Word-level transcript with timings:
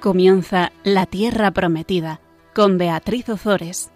Comienza 0.00 0.70
La 0.84 1.06
Tierra 1.06 1.50
Prometida 1.50 2.20
con 2.54 2.78
Beatriz 2.78 3.28
Ozores. 3.30 3.90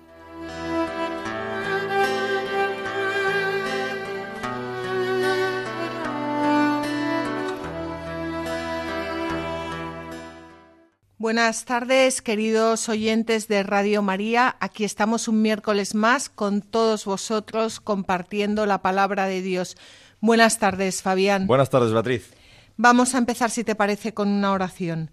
Buenas 11.19 11.65
tardes, 11.67 12.21
queridos 12.21 12.89
oyentes 12.89 13.47
de 13.47 13.63
Radio 13.63 14.03
María. 14.03 14.57
Aquí 14.59 14.83
estamos 14.83 15.29
un 15.29 15.41
miércoles 15.41 15.95
más 15.95 16.29
con 16.29 16.63
todos 16.63 17.05
vosotros 17.05 17.79
compartiendo 17.79 18.67
la 18.67 18.83
palabra 18.83 19.27
de 19.27 19.41
Dios. 19.41 19.77
Buenas 20.21 20.59
tardes, 20.59 21.01
Fabián. 21.01 21.47
Buenas 21.47 21.71
tardes, 21.71 21.93
Beatriz. 21.93 22.35
Vamos 22.77 23.15
a 23.15 23.19
empezar, 23.19 23.51
si 23.51 23.63
te 23.63 23.77
parece, 23.77 24.13
con 24.13 24.29
una 24.29 24.51
oración. 24.51 25.13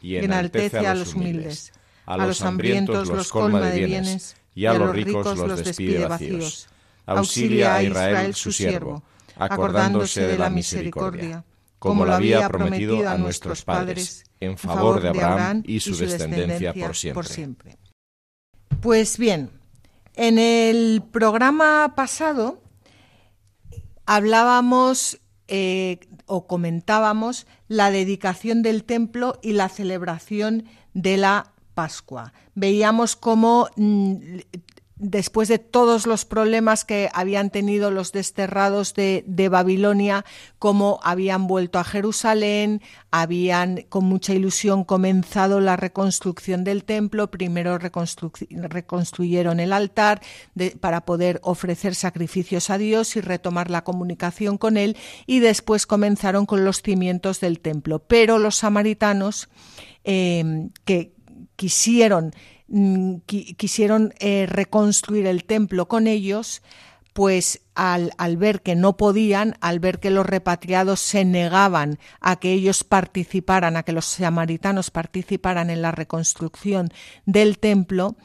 y 0.00 0.16
enaltece 0.16 0.86
a 0.86 0.94
los 0.94 1.14
humildes. 1.14 1.72
A 2.06 2.16
los 2.16 2.42
hambrientos 2.42 3.08
los 3.08 3.28
colma 3.28 3.60
de 3.60 3.84
bienes 3.84 4.36
y 4.54 4.66
a 4.66 4.74
los 4.74 4.90
ricos 4.90 5.38
los 5.38 5.64
despide 5.64 6.06
vacíos. 6.06 6.68
Auxilia 7.06 7.76
a 7.76 7.82
Israel 7.82 8.34
su 8.34 8.52
siervo, 8.52 9.02
acordándose 9.36 10.26
de 10.26 10.38
la 10.38 10.50
misericordia, 10.50 11.44
como 11.78 12.04
lo 12.04 12.14
había 12.14 12.48
prometido 12.48 13.08
a 13.08 13.16
nuestros 13.16 13.64
padres, 13.64 14.24
en 14.40 14.56
favor 14.58 15.00
de 15.00 15.08
Abraham 15.08 15.62
y 15.64 15.80
su 15.80 15.96
descendencia 15.96 16.74
por 17.14 17.26
siempre. 17.26 17.78
Pues 18.80 19.18
bien, 19.18 19.50
en 20.14 20.38
el 20.38 21.02
programa 21.10 21.94
pasado 21.96 22.62
hablábamos 24.06 25.20
eh, 25.48 26.00
o 26.30 26.46
comentábamos 26.46 27.46
la 27.66 27.90
dedicación 27.90 28.62
del 28.62 28.84
templo 28.84 29.38
y 29.42 29.52
la 29.52 29.68
celebración 29.68 30.64
de 30.94 31.16
la 31.16 31.52
Pascua. 31.74 32.32
Veíamos 32.54 33.16
cómo 33.16 33.68
mm, 33.76 34.14
después 35.00 35.48
de 35.48 35.58
todos 35.58 36.06
los 36.06 36.26
problemas 36.26 36.84
que 36.84 37.08
habían 37.14 37.48
tenido 37.50 37.90
los 37.90 38.12
desterrados 38.12 38.94
de, 38.94 39.48
Babilonia, 39.50 40.26
como 40.58 41.00
habían 41.02 41.46
vuelto 41.46 41.78
a 41.78 41.84
Jerusalén, 41.84 42.82
habían 43.10 43.86
con 43.88 44.04
mucha 44.04 44.34
ilusión 44.34 44.84
comenzado 44.84 45.60
la 45.60 45.76
reconstrucción 45.76 46.64
del 46.64 46.84
templo, 46.84 47.30
primero 47.30 47.78
reconstruyeron 47.78 49.58
el 49.58 49.72
altar 49.72 50.20
para 50.80 51.06
poder 51.06 51.40
ofrecer 51.42 51.94
sacrificios 51.94 52.68
a 52.68 52.76
Dios 52.76 53.16
y 53.16 53.22
retomar 53.22 53.70
la 53.70 53.82
comunicación 53.84 54.58
con 54.58 54.76
Él, 54.76 54.98
y 55.26 55.40
después 55.40 55.86
comenzaron 55.86 56.44
con 56.44 56.64
los 56.64 56.82
cimientos 56.82 57.40
del 57.40 57.60
templo. 57.60 58.00
Pero 58.00 58.38
los 58.38 58.56
samaritanos 58.56 59.48
eh, 60.04 60.68
que 60.84 61.14
quisieron 61.56 62.32
quisieron 63.26 64.14
eh, 64.20 64.46
reconstruir 64.48 65.26
el 65.26 65.44
templo 65.44 65.88
con 65.88 66.06
ellos, 66.06 66.62
pues 67.12 67.62
al, 67.74 68.12
ver 68.36 68.62
que 68.62 68.76
no 68.76 68.96
podían, 68.96 69.56
al 69.60 69.80
ver 69.80 69.98
que 69.98 70.10
los 70.10 70.24
repatriados 70.24 71.00
se 71.00 71.24
negaban 71.24 71.98
a 72.20 72.36
que 72.36 72.52
ellos 72.52 72.84
participaran, 72.84 73.76
a 73.76 73.82
que 73.82 73.92
los 73.92 74.04
samaritanos 74.04 74.90
participaran 74.90 75.70
en 75.70 75.82
la 75.82 75.90
reconstrucción 75.90 76.90
del 77.26 77.58
templo, 77.58 78.16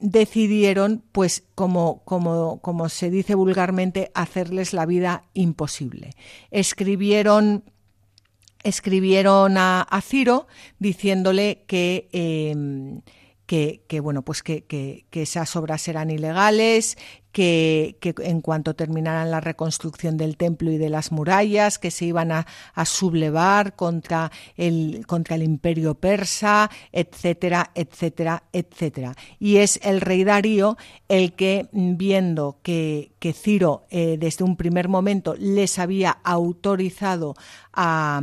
decidieron, 0.00 1.04
pues 1.12 1.44
como, 1.54 2.02
como, 2.04 2.60
como 2.62 2.88
se 2.88 3.10
dice 3.10 3.34
vulgarmente, 3.34 4.10
hacerles 4.14 4.72
la 4.72 4.86
vida 4.86 5.24
imposible. 5.34 6.10
Escribieron 6.50 7.64
escribieron 8.62 9.56
a, 9.56 9.86
Ciro 10.02 10.46
diciéndole 10.78 11.64
que 11.66 12.08
em, 12.12 13.00
que, 13.50 14.00
bueno, 14.00 14.22
pues 14.22 14.44
que, 14.44 15.04
esas 15.10 15.56
obras 15.56 15.88
eran 15.88 16.08
ilegales, 16.08 16.96
que, 17.32 17.98
en 18.18 18.42
cuanto 18.42 18.74
terminaran 18.74 19.32
la 19.32 19.40
reconstrucción 19.40 20.16
del 20.16 20.36
templo 20.36 20.70
y 20.70 20.78
de 20.78 20.88
las 20.88 21.10
murallas, 21.10 21.80
que 21.80 21.90
se 21.90 22.04
iban 22.04 22.30
a, 22.30 22.46
sublevar 22.84 23.74
contra 23.74 24.30
el, 24.56 25.04
contra 25.08 25.34
el 25.34 25.42
imperio 25.42 25.96
persa, 25.96 26.70
etcétera, 26.92 27.72
etcétera, 27.74 28.44
etcétera. 28.52 29.16
Y 29.40 29.56
es 29.56 29.80
el 29.82 30.00
rey 30.00 30.22
Darío 30.22 30.76
el 31.08 31.32
que, 31.32 31.68
viendo 31.72 32.60
que, 32.62 33.10
Ciro 33.34 33.86
eh, 33.90 34.16
desde 34.16 34.44
un 34.44 34.56
primer 34.56 34.88
momento 34.88 35.34
les 35.36 35.80
había 35.80 36.10
autorizado 36.22 37.34
a 37.72 38.22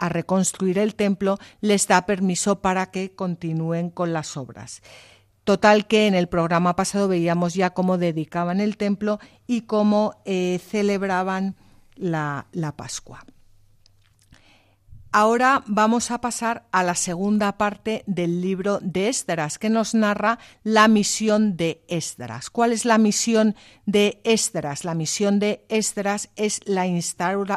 a 0.00 0.08
reconstruir 0.08 0.78
el 0.78 0.94
templo 0.94 1.38
les 1.60 1.86
da 1.86 2.06
permiso 2.06 2.60
para 2.60 2.90
que 2.90 3.14
continúen 3.14 3.90
con 3.90 4.12
las 4.12 4.36
obras. 4.36 4.82
Total 5.44 5.86
que 5.86 6.06
en 6.06 6.14
el 6.14 6.28
programa 6.28 6.74
pasado 6.74 7.06
veíamos 7.06 7.54
ya 7.54 7.70
cómo 7.70 7.98
dedicaban 7.98 8.60
el 8.60 8.76
templo 8.76 9.20
y 9.46 9.62
cómo 9.62 10.16
eh, 10.24 10.58
celebraban 10.66 11.56
la, 11.96 12.46
la 12.52 12.76
Pascua. 12.76 13.24
Ahora 15.12 15.64
vamos 15.66 16.12
a 16.12 16.20
pasar 16.20 16.68
a 16.70 16.84
la 16.84 16.94
segunda 16.94 17.58
parte 17.58 18.04
del 18.06 18.40
libro 18.40 18.78
de 18.80 19.08
Esdras, 19.08 19.58
que 19.58 19.68
nos 19.68 19.92
narra 19.92 20.38
la 20.62 20.86
misión 20.86 21.56
de 21.56 21.82
Esdras. 21.88 22.48
¿Cuál 22.48 22.72
es 22.72 22.84
la 22.84 22.96
misión 22.96 23.56
de 23.86 24.20
Esdras? 24.22 24.84
La 24.84 24.94
misión 24.94 25.40
de 25.40 25.66
Esdras 25.68 26.30
es 26.36 26.60
la, 26.64 26.86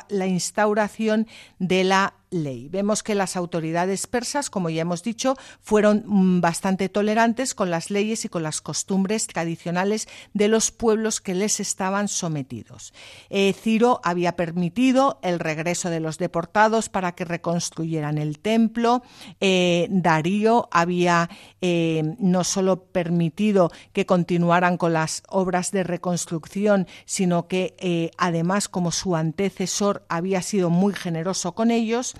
la 0.09 0.25
instauración 0.25 1.27
de 1.59 1.83
la 1.83 2.15
Vemos 2.33 3.03
que 3.03 3.13
las 3.13 3.35
autoridades 3.35 4.07
persas, 4.07 4.49
como 4.49 4.69
ya 4.71 4.81
hemos 4.81 5.03
dicho, 5.03 5.35
fueron 5.61 6.03
mm, 6.05 6.41
bastante 6.41 6.89
tolerantes 6.89 7.53
con 7.53 7.69
las 7.69 7.91
leyes 7.91 8.25
y 8.25 8.29
con 8.29 8.41
las 8.41 8.59
costumbres 8.59 9.27
tradicionales 9.27 10.07
de 10.33 10.47
los 10.47 10.71
pueblos 10.71 11.21
que 11.21 11.35
les 11.35 11.59
estaban 11.59 12.07
sometidos. 12.07 12.93
Eh, 13.29 13.53
Ciro 13.53 14.01
había 14.03 14.35
permitido 14.35 15.19
el 15.21 15.39
regreso 15.39 15.91
de 15.91 15.99
los 15.99 16.17
deportados 16.17 16.89
para 16.89 17.13
que 17.13 17.23
reconstruyeran 17.23 18.17
el 18.17 18.39
templo. 18.39 19.03
Eh, 19.39 19.87
Darío 19.91 20.69
había 20.71 21.29
eh, 21.61 22.15
no 22.17 22.43
solo 22.43 22.85
permitido 22.85 23.71
que 23.93 24.07
continuaran 24.07 24.77
con 24.77 24.93
las 24.93 25.21
obras 25.29 25.71
de 25.71 25.83
reconstrucción, 25.83 26.87
sino 27.05 27.47
que 27.47 28.11
además, 28.17 28.67
como 28.69 28.91
su 28.91 29.15
antecesor, 29.15 30.03
había 30.09 30.41
sido 30.41 30.69
muy 30.69 30.93
generoso 30.93 31.53
con 31.53 31.69
ellos 31.71 32.15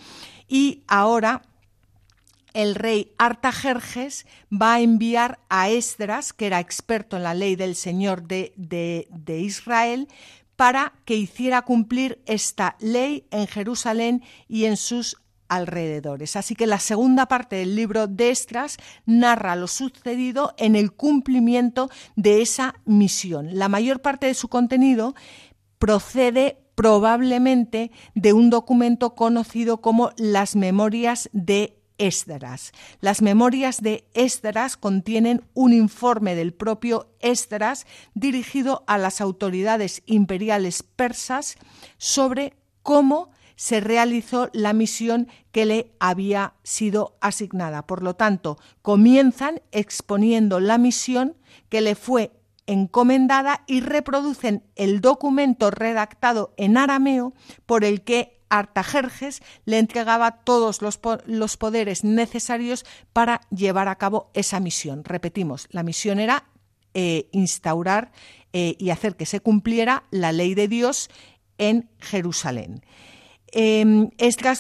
y 0.48 0.84
ahora 0.88 1.42
el 2.54 2.76
rey 2.76 3.12
Artajerjes 3.18 4.26
va 4.52 4.76
a 4.76 4.82
enviar 4.82 5.40
a 5.50 5.70
Esdras, 5.70 6.34
que 6.34 6.46
era 6.46 6.60
experto 6.60 7.18
en 7.18 7.24
la 7.24 7.34
ley 7.34 7.56
del 7.56 7.76
Señor 7.76 8.24
de, 8.24 8.54
de, 8.56 9.40
Israel, 9.40 10.08
para 10.56 10.94
que 11.06 11.16
hiciera 11.16 11.64
cumplir 11.64 12.22
esta 12.26 12.76
ley 12.80 13.26
en 13.32 13.48
Jerusalén 13.48 14.24
y 14.48 14.66
en 14.66 14.78
sus 14.78 15.18
alrededores. 15.48 16.36
Así 16.36 16.56
que 16.56 16.68
la 16.68 16.80
segunda 16.80 17.28
parte 17.28 17.56
del 17.58 17.76
libro 17.76 18.08
de 18.08 18.30
Esdras 18.30 18.78
narra 19.06 19.56
lo 19.56 19.68
sucedido 19.68 20.54
en 20.58 20.76
el 20.76 20.94
cumplimiento 20.94 21.90
de 22.16 22.42
esa 22.42 22.76
misión. 22.86 23.50
La 23.58 23.70
mayor 23.70 24.02
parte 24.02 24.28
de 24.28 24.34
su 24.36 24.48
contenido 24.48 25.16
procede 25.80 26.63
probablemente 26.76 27.92
de 28.16 28.34
un 28.34 28.50
documento 28.50 29.16
conocido 29.16 29.82
como 29.82 30.12
las 30.18 30.56
Memorias 30.56 31.30
de 31.34 31.78
Esdras. 31.98 32.72
Las 33.00 33.22
memorias 33.22 33.82
de 33.82 34.08
Esdras 34.14 34.78
contienen 34.78 35.46
un 35.54 35.74
informe 35.74 36.36
del 36.36 36.54
propio 36.54 37.08
Esdras 37.20 37.86
dirigido 38.14 38.84
a 38.88 38.98
las 38.98 39.22
autoridades 39.22 40.02
imperiales 40.06 40.84
persas 40.84 41.56
sobre 41.98 42.54
cómo 42.82 43.30
se 43.56 43.80
realizó 43.80 44.50
la 44.54 44.74
misión 44.74 45.28
que 45.52 45.66
le 45.66 45.94
había 46.00 46.56
sido 46.64 47.16
asignada. 47.22 47.86
Por 47.86 48.04
lo 48.04 48.16
tanto, 48.16 48.58
comienzan 48.82 49.62
exponiendo 49.72 50.60
la 50.60 50.78
misión 50.78 51.38
que 51.70 51.82
le 51.82 51.96
fue 51.96 52.32
encomendada 52.68 53.64
y 53.68 53.82
reproducen 53.82 54.64
el 54.76 55.02
documento 55.02 55.72
redactado 55.72 56.54
en 56.58 56.78
arameo 56.78 57.34
por 57.66 57.84
el 57.84 58.04
que 58.04 58.40
Artajerjes 58.54 59.42
le 59.66 59.80
entregaba 59.80 60.44
todos 60.44 60.84
los, 60.84 61.00
los 61.26 61.58
poderes 61.58 62.04
necesarios 62.04 62.86
para 63.12 63.42
llevar 63.50 63.88
a 63.88 63.98
cabo 63.98 64.30
esa 64.36 64.60
misión. 64.60 65.04
Repetimos, 65.04 65.68
la 65.72 65.82
misión 65.82 66.20
era 66.20 66.46
eh, 66.94 67.30
instaurar 67.32 68.12
eh, 68.52 68.76
y 68.78 68.92
hacer 68.92 69.16
que 69.16 69.26
se 69.26 69.40
cumpliera 69.40 70.04
la 70.12 70.32
ley 70.32 70.54
de 70.54 70.68
Dios 70.68 71.10
en 71.58 71.90
Jerusalén. 71.98 72.86
Eh, 73.56 73.86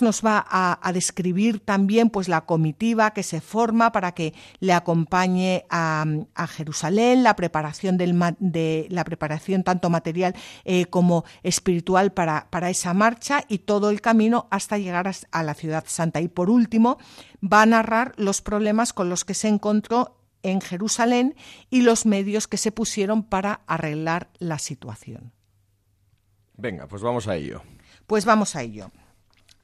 nos 0.02 0.22
va 0.22 0.46
a, 0.48 0.94
describir 0.94 1.60
también 1.60 2.12
pues, 2.12 2.28
la 2.28 2.42
comitiva 2.46 3.12
que 3.12 3.24
se 3.24 3.42
forma 3.42 3.92
para 3.92 4.14
que 4.14 4.36
le 4.60 4.72
acompañe 4.72 5.66
a, 5.70 6.06
Jerusalén, 6.48 7.24
la 7.24 7.36
preparación, 7.36 7.98
del, 7.98 8.20
de, 8.40 8.86
la 8.90 9.04
preparación 9.04 9.64
tanto 9.64 9.90
material 9.90 10.36
eh, 10.64 10.86
como 10.86 11.26
espiritual 11.42 12.14
para, 12.14 12.48
para, 12.52 12.70
esa 12.70 12.94
marcha 12.94 13.44
y 13.48 13.60
todo 13.60 13.90
el 13.90 14.00
camino 14.00 14.48
hasta 14.52 14.78
llegar 14.78 15.12
a 15.32 15.44
la 15.44 15.54
ciudad 15.56 15.86
santa. 15.88 16.22
Y 16.22 16.28
por 16.28 16.52
último, 16.52 17.00
va 17.42 17.64
a 17.64 17.66
narrar 17.66 18.14
los 18.18 18.42
problemas 18.42 18.94
con 18.94 19.10
los 19.10 19.26
que 19.26 19.34
se 19.34 19.48
encontró 19.48 20.20
en 20.44 20.62
Jerusalén 20.62 21.36
y 21.72 21.82
los 21.82 22.06
medios 22.06 22.48
que 22.48 22.58
se 22.58 22.72
pusieron 22.72 23.24
para 23.24 23.62
arreglar 23.66 24.30
la 24.38 24.60
situación. 24.60 25.32
Venga, 26.56 26.88
pues 26.88 27.02
vamos 27.02 27.28
a 27.28 27.36
ello. 27.36 27.64
Pues 28.08 28.26
vamos 28.26 28.56
a 28.56 28.62
ello. 28.62 28.92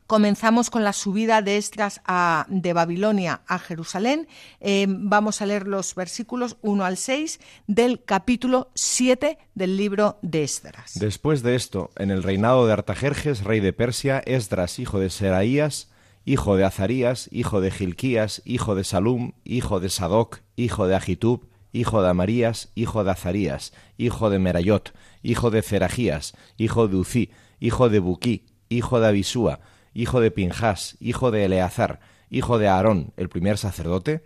Comenzamos 0.10 0.72
con 0.72 0.84
la 0.84 0.94
subida 0.94 1.44
de 1.44 1.58
Esdras 1.58 2.02
de 2.48 2.74
Babilonia 2.74 3.42
a 3.46 3.60
Jerusalén. 3.60 4.28
Eh, 4.60 4.88
vamos 4.90 5.40
a 5.44 5.46
leer 5.46 5.68
los 5.68 5.94
versículos 5.94 6.58
1 6.64 6.84
al 6.84 6.98
6 6.98 7.40
del 7.68 8.04
capítulo 8.04 8.72
7 8.74 9.38
del 9.54 9.78
libro 9.78 10.18
de 10.24 10.44
Esdras. 10.44 10.94
Después 10.96 11.44
de 11.44 11.54
esto, 11.54 11.92
en 11.96 12.10
el 12.10 12.24
reinado 12.24 12.66
de 12.66 12.74
Artajerjes, 12.74 13.44
rey 13.44 13.60
de 13.60 13.72
Persia, 13.72 14.18
Esdras, 14.26 14.80
hijo 14.80 15.00
de 15.00 15.12
Seraías, 15.12 15.92
hijo 16.26 16.58
de 16.58 16.66
Azarías, 16.66 17.30
hijo 17.32 17.62
de 17.62 17.70
Gilquías, 17.70 18.42
hijo 18.46 18.74
de 18.74 18.86
Salum, 18.86 19.34
hijo 19.44 19.80
de 19.80 19.90
Sadoc, 19.90 20.40
hijo 20.56 20.88
de 20.88 20.96
Agitub, 20.96 21.48
hijo 21.72 22.02
de 22.02 22.10
Amarías, 22.10 22.72
hijo 22.74 23.04
de 23.04 23.12
Azarías, 23.12 23.74
hijo 23.98 24.32
de 24.32 24.40
Merayot, 24.40 24.92
hijo 25.22 25.52
de 25.52 25.62
Zerajías, 25.62 26.34
hijo 26.58 26.88
de 26.88 26.96
Uzi, 26.96 27.30
hijo 27.60 27.90
de 27.90 28.00
Buquí, 28.00 28.46
hijo 28.70 29.00
de 29.00 29.08
Abisúa, 29.08 29.60
hijo 29.94 30.22
de 30.22 30.32
Pinjas, 30.32 30.98
hijo 31.00 31.32
de 31.32 31.46
Eleazar, 31.46 32.00
hijo 32.30 32.58
de 32.58 32.68
Aarón, 32.68 33.14
el 33.18 33.30
primer 33.30 33.58
sacerdote, 33.58 34.24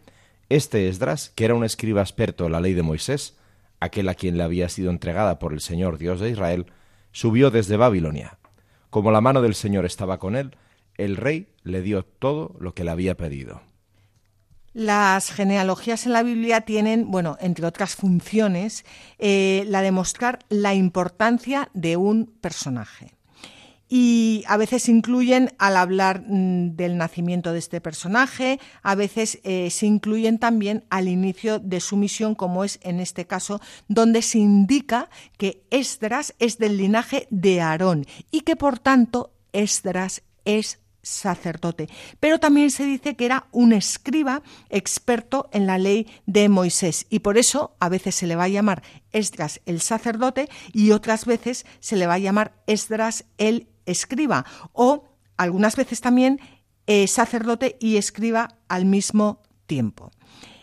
este 0.49 0.89
Esdras, 0.89 1.31
que 1.35 1.45
era 1.45 1.55
un 1.55 1.63
escriba 1.63 2.01
experto 2.01 2.45
en 2.45 2.51
la 2.51 2.61
ley 2.61 2.73
de 2.73 2.83
Moisés, 2.83 3.37
aquel 3.79 4.09
a 4.09 4.15
quien 4.15 4.37
le 4.37 4.43
había 4.43 4.69
sido 4.69 4.91
entregada 4.91 5.39
por 5.39 5.53
el 5.53 5.61
Señor 5.61 5.97
Dios 5.97 6.19
de 6.19 6.29
Israel, 6.29 6.67
subió 7.11 7.49
desde 7.49 7.77
Babilonia. 7.77 8.37
Como 8.89 9.11
la 9.11 9.21
mano 9.21 9.41
del 9.41 9.55
Señor 9.55 9.85
estaba 9.85 10.19
con 10.19 10.35
él, 10.35 10.55
el 10.97 11.17
rey 11.17 11.47
le 11.63 11.81
dio 11.81 12.03
todo 12.03 12.55
lo 12.59 12.75
que 12.75 12.83
le 12.83 12.91
había 12.91 13.17
pedido. 13.17 13.61
Las 14.73 15.31
genealogías 15.31 16.05
en 16.05 16.13
la 16.13 16.23
Biblia 16.23 16.61
tienen, 16.61 17.11
bueno, 17.11 17.37
entre 17.39 17.65
otras 17.65 17.95
funciones, 17.95 18.85
eh, 19.19 19.65
la 19.67 19.81
de 19.81 19.91
mostrar 19.91 20.39
la 20.49 20.73
importancia 20.73 21.69
de 21.73 21.95
un 21.95 22.25
personaje 22.25 23.13
y 23.89 24.43
a 24.47 24.57
veces 24.57 24.89
incluyen 24.89 25.53
al 25.57 25.77
hablar 25.77 26.23
mm, 26.27 26.75
del 26.75 26.97
nacimiento 26.97 27.53
de 27.53 27.59
este 27.59 27.81
personaje, 27.81 28.59
a 28.81 28.95
veces 28.95 29.39
eh, 29.43 29.69
se 29.69 29.85
incluyen 29.85 30.39
también 30.39 30.85
al 30.89 31.07
inicio 31.07 31.59
de 31.59 31.79
su 31.79 31.97
misión, 31.97 32.35
como 32.35 32.63
es 32.63 32.79
en 32.81 32.99
este 32.99 33.25
caso, 33.25 33.61
donde 33.87 34.21
se 34.21 34.39
indica 34.39 35.09
que 35.37 35.63
Esdras 35.69 36.33
es 36.39 36.57
del 36.57 36.77
linaje 36.77 37.27
de 37.29 37.61
Aarón 37.61 38.05
y 38.31 38.41
que 38.41 38.55
por 38.55 38.79
tanto 38.79 39.33
Esdras 39.51 40.23
es 40.45 40.79
sacerdote. 41.03 41.89
Pero 42.19 42.39
también 42.39 42.71
se 42.71 42.85
dice 42.85 43.15
que 43.15 43.25
era 43.25 43.47
un 43.51 43.73
escriba 43.73 44.41
experto 44.69 45.49
en 45.51 45.67
la 45.67 45.77
ley 45.77 46.07
de 46.25 46.49
Moisés 46.49 47.05
y 47.09 47.19
por 47.19 47.37
eso 47.37 47.75
a 47.79 47.89
veces 47.89 48.15
se 48.15 48.25
le 48.25 48.37
va 48.37 48.45
a 48.45 48.49
llamar 48.49 48.81
Esdras 49.11 49.61
el 49.65 49.81
sacerdote 49.81 50.49
y 50.71 50.91
otras 50.91 51.25
veces 51.25 51.65
se 51.81 51.97
le 51.97 52.07
va 52.07 52.15
a 52.15 52.19
llamar 52.19 52.53
Esdras 52.65 53.25
el 53.37 53.67
escriba 53.85 54.45
o 54.73 55.05
algunas 55.37 55.75
veces 55.75 56.01
también 56.01 56.39
eh, 56.85 57.07
sacerdote 57.07 57.77
y 57.79 57.97
escriba 57.97 58.57
al 58.67 58.85
mismo 58.85 59.41
tiempo. 59.67 60.11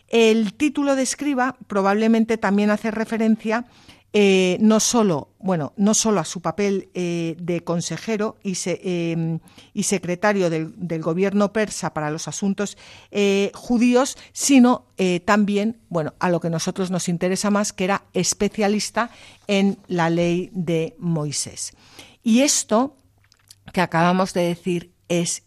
El 0.09 0.55
título 0.55 0.97
de 0.97 1.03
escriba 1.03 1.57
probablemente 1.67 2.37
también 2.37 2.71
hace 2.71 2.91
referencia 2.91 3.67
eh, 4.13 4.59
no 4.61 4.81
solo, 4.81 5.29
bueno, 5.39 5.73
no 5.77 5.95
solo 5.95 6.21
a 6.21 6.25
su 6.25 6.43
papel 6.43 6.91
eh, 6.95 7.37
de 7.41 7.63
consejero 7.63 8.37
y, 8.43 8.55
em, 8.67 9.39
y 9.73 9.85
secretario 9.85 10.51
del, 10.51 10.75
del, 10.77 11.01
gobierno 11.01 11.53
persa 11.53 11.95
para 11.95 12.11
los 12.11 12.27
asuntos 12.27 12.77
judíos, 13.55 14.19
sino 14.33 14.87
también, 15.25 15.79
bueno, 15.89 16.13
a 16.19 16.29
lo 16.29 16.41
que 16.41 16.49
a 16.49 16.51
nosotros 16.51 16.91
nos 16.91 17.09
interesa 17.09 17.51
más, 17.51 17.73
que 17.73 17.85
era 17.85 18.03
especialista 18.13 19.11
en 19.47 19.79
la 19.87 20.11
ley 20.11 20.51
de 20.53 20.97
Moisés. 20.99 21.73
Y 22.23 22.41
esto 22.41 22.97
que 23.73 23.81
acabamos 23.81 24.35
de 24.35 24.43
decir 24.43 24.93
es 25.09 25.45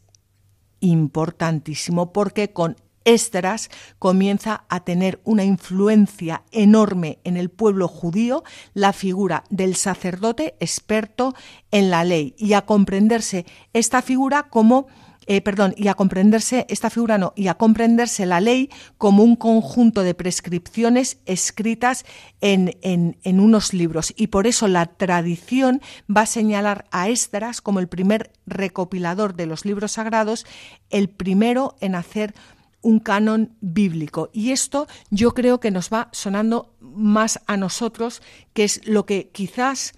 importantísimo 0.79 2.11
porque 2.11 2.51
con 2.51 2.75
Esdras 3.05 3.69
comienza 3.99 4.63
a 4.69 4.81
tener 4.81 5.19
una 5.23 5.43
influencia 5.43 6.43
enorme 6.51 7.19
en 7.23 7.37
el 7.37 7.49
pueblo 7.49 7.87
judío 7.87 8.43
la 8.73 8.93
figura 8.93 9.43
del 9.49 9.75
sacerdote 9.75 10.55
experto 10.59 11.33
en 11.71 11.89
la 11.89 12.03
ley 12.03 12.33
y 12.37 12.53
a 12.53 12.65
comprenderse 12.65 13.45
esta 13.73 14.01
figura 14.01 14.43
como 14.43 14.87
eh, 15.27 15.41
perdón, 15.41 15.73
y 15.77 15.87
a 15.87 15.93
comprenderse 15.93 16.65
esta 16.69 16.89
figura 16.89 17.17
no, 17.17 17.33
y 17.35 17.47
a 17.47 17.55
comprenderse 17.55 18.25
la 18.25 18.41
ley 18.41 18.69
como 18.97 19.23
un 19.23 19.35
conjunto 19.35 20.03
de 20.03 20.13
prescripciones 20.13 21.17
escritas 21.25 22.05
en, 22.41 22.77
en, 22.81 23.39
unos 23.39 23.73
libros. 23.73 24.13
Y 24.15 24.27
por 24.27 24.47
eso 24.47 24.67
la 24.67 24.85
tradición 24.85 25.81
va 26.09 26.21
a 26.21 26.25
señalar 26.25 26.85
a 26.91 27.09
Esdras 27.09 27.61
como 27.61 27.79
el 27.79 27.87
primer 27.87 28.31
recopilador 28.45 29.35
de 29.35 29.45
los 29.45 29.65
libros 29.65 29.93
sagrados, 29.93 30.45
el 30.89 31.09
primero 31.09 31.75
en 31.79 31.95
hacer 31.95 32.33
un 32.81 32.99
canon 32.99 33.55
bíblico. 33.61 34.29
Y 34.33 34.51
esto 34.51 34.87
yo 35.09 35.33
creo 35.33 35.59
que 35.59 35.71
nos 35.71 35.89
va 35.89 36.09
sonando 36.11 36.75
más 36.79 37.39
a 37.47 37.57
nosotros, 37.57 38.21
que 38.53 38.65
es 38.65 38.85
lo 38.85 39.05
que 39.05 39.29
quizás 39.29 39.93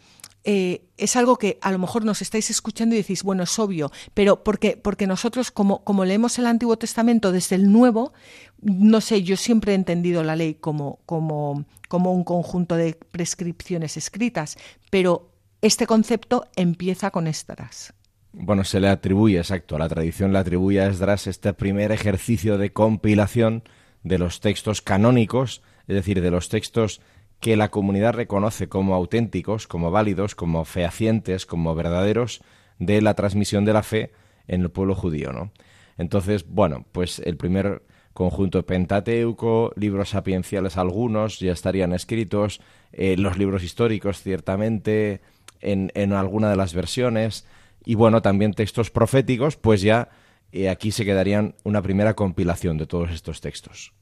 eh, 0.47 0.83
es 0.97 1.15
algo 1.15 1.37
que 1.37 1.57
a 1.61 1.71
lo 1.71 1.79
mejor 1.79 2.05
nos 2.05 2.21
estáis 2.21 2.51
escuchando 2.51 2.93
y 2.93 2.99
decís, 2.99 3.23
bueno, 3.23 3.43
es 3.43 3.57
obvio, 3.57 3.91
pero 4.13 4.43
porque, 4.43 4.77
porque 4.77 5.07
nosotros, 5.07 5.49
como, 5.49 5.83
como 5.83 6.05
leemos 6.05 6.37
el 6.37 6.45
Antiguo 6.45 6.77
Testamento 6.77 7.31
desde 7.31 7.55
el 7.55 7.71
Nuevo, 7.71 8.13
no 8.61 9.01
sé, 9.01 9.23
yo 9.23 9.37
siempre 9.37 9.71
he 9.71 9.75
entendido 9.75 10.23
la 10.23 10.35
ley 10.35 10.53
como, 10.53 10.99
como, 11.07 11.65
como 11.87 12.13
un 12.13 12.23
conjunto 12.23 12.75
de 12.75 12.93
prescripciones 13.11 13.97
escritas, 13.97 14.55
pero 14.91 15.31
este 15.63 15.87
concepto 15.87 16.45
empieza 16.55 17.09
con 17.09 17.25
Esdras. 17.25 17.95
Bueno, 18.31 18.63
se 18.63 18.79
le 18.79 18.89
atribuye, 18.89 19.39
exacto, 19.39 19.79
la 19.79 19.89
tradición 19.89 20.31
le 20.31 20.39
atribuye 20.39 20.79
a 20.79 20.87
Esdras 20.87 21.25
este 21.25 21.53
primer 21.53 21.91
ejercicio 21.91 22.59
de 22.59 22.71
compilación 22.71 23.63
de 24.03 24.19
los 24.19 24.41
textos 24.41 24.83
canónicos, 24.83 25.63
es 25.87 25.95
decir, 25.95 26.21
de 26.21 26.29
los 26.29 26.49
textos 26.49 27.01
que 27.39 27.55
la 27.55 27.69
comunidad 27.69 28.13
reconoce 28.13 28.67
como 28.67 28.95
auténticos, 28.95 29.67
como 29.67 29.91
válidos, 29.91 30.35
como 30.35 30.65
fehacientes, 30.65 31.45
como 31.45 31.75
verdaderos 31.75 32.41
de 32.79 33.01
la 33.01 33.13
transmisión 33.13 33.65
de 33.65 33.73
la 33.73 33.83
fe 33.83 34.11
en 34.47 34.61
el 34.61 34.69
pueblo 34.69 34.95
judío, 34.95 35.31
¿no? 35.31 35.51
Entonces, 35.97 36.45
bueno, 36.47 36.85
pues 36.91 37.19
el 37.19 37.37
primer 37.37 37.83
conjunto 38.13 38.65
Pentateuco, 38.65 39.73
libros 39.75 40.09
sapienciales 40.09 40.77
algunos 40.77 41.39
ya 41.39 41.51
estarían 41.51 41.93
escritos, 41.93 42.61
eh, 42.91 43.17
los 43.17 43.37
libros 43.37 43.63
históricos 43.63 44.21
ciertamente 44.21 45.21
en, 45.61 45.91
en, 45.95 46.13
alguna 46.13 46.49
de 46.49 46.55
las 46.55 46.73
versiones, 46.73 47.45
y 47.85 47.95
bueno, 47.95 48.21
también 48.21 48.53
textos 48.53 48.89
proféticos, 48.89 49.57
pues 49.57 49.81
ya 49.81 50.09
eh, 50.51 50.69
aquí 50.69 50.91
se 50.91 51.05
quedarían 51.05 51.55
una 51.63 51.81
primera 51.81 52.13
compilación 52.13 52.77
de 52.77 52.87
todos 52.87 53.11
estos 53.11 53.41
textos. 53.41 53.93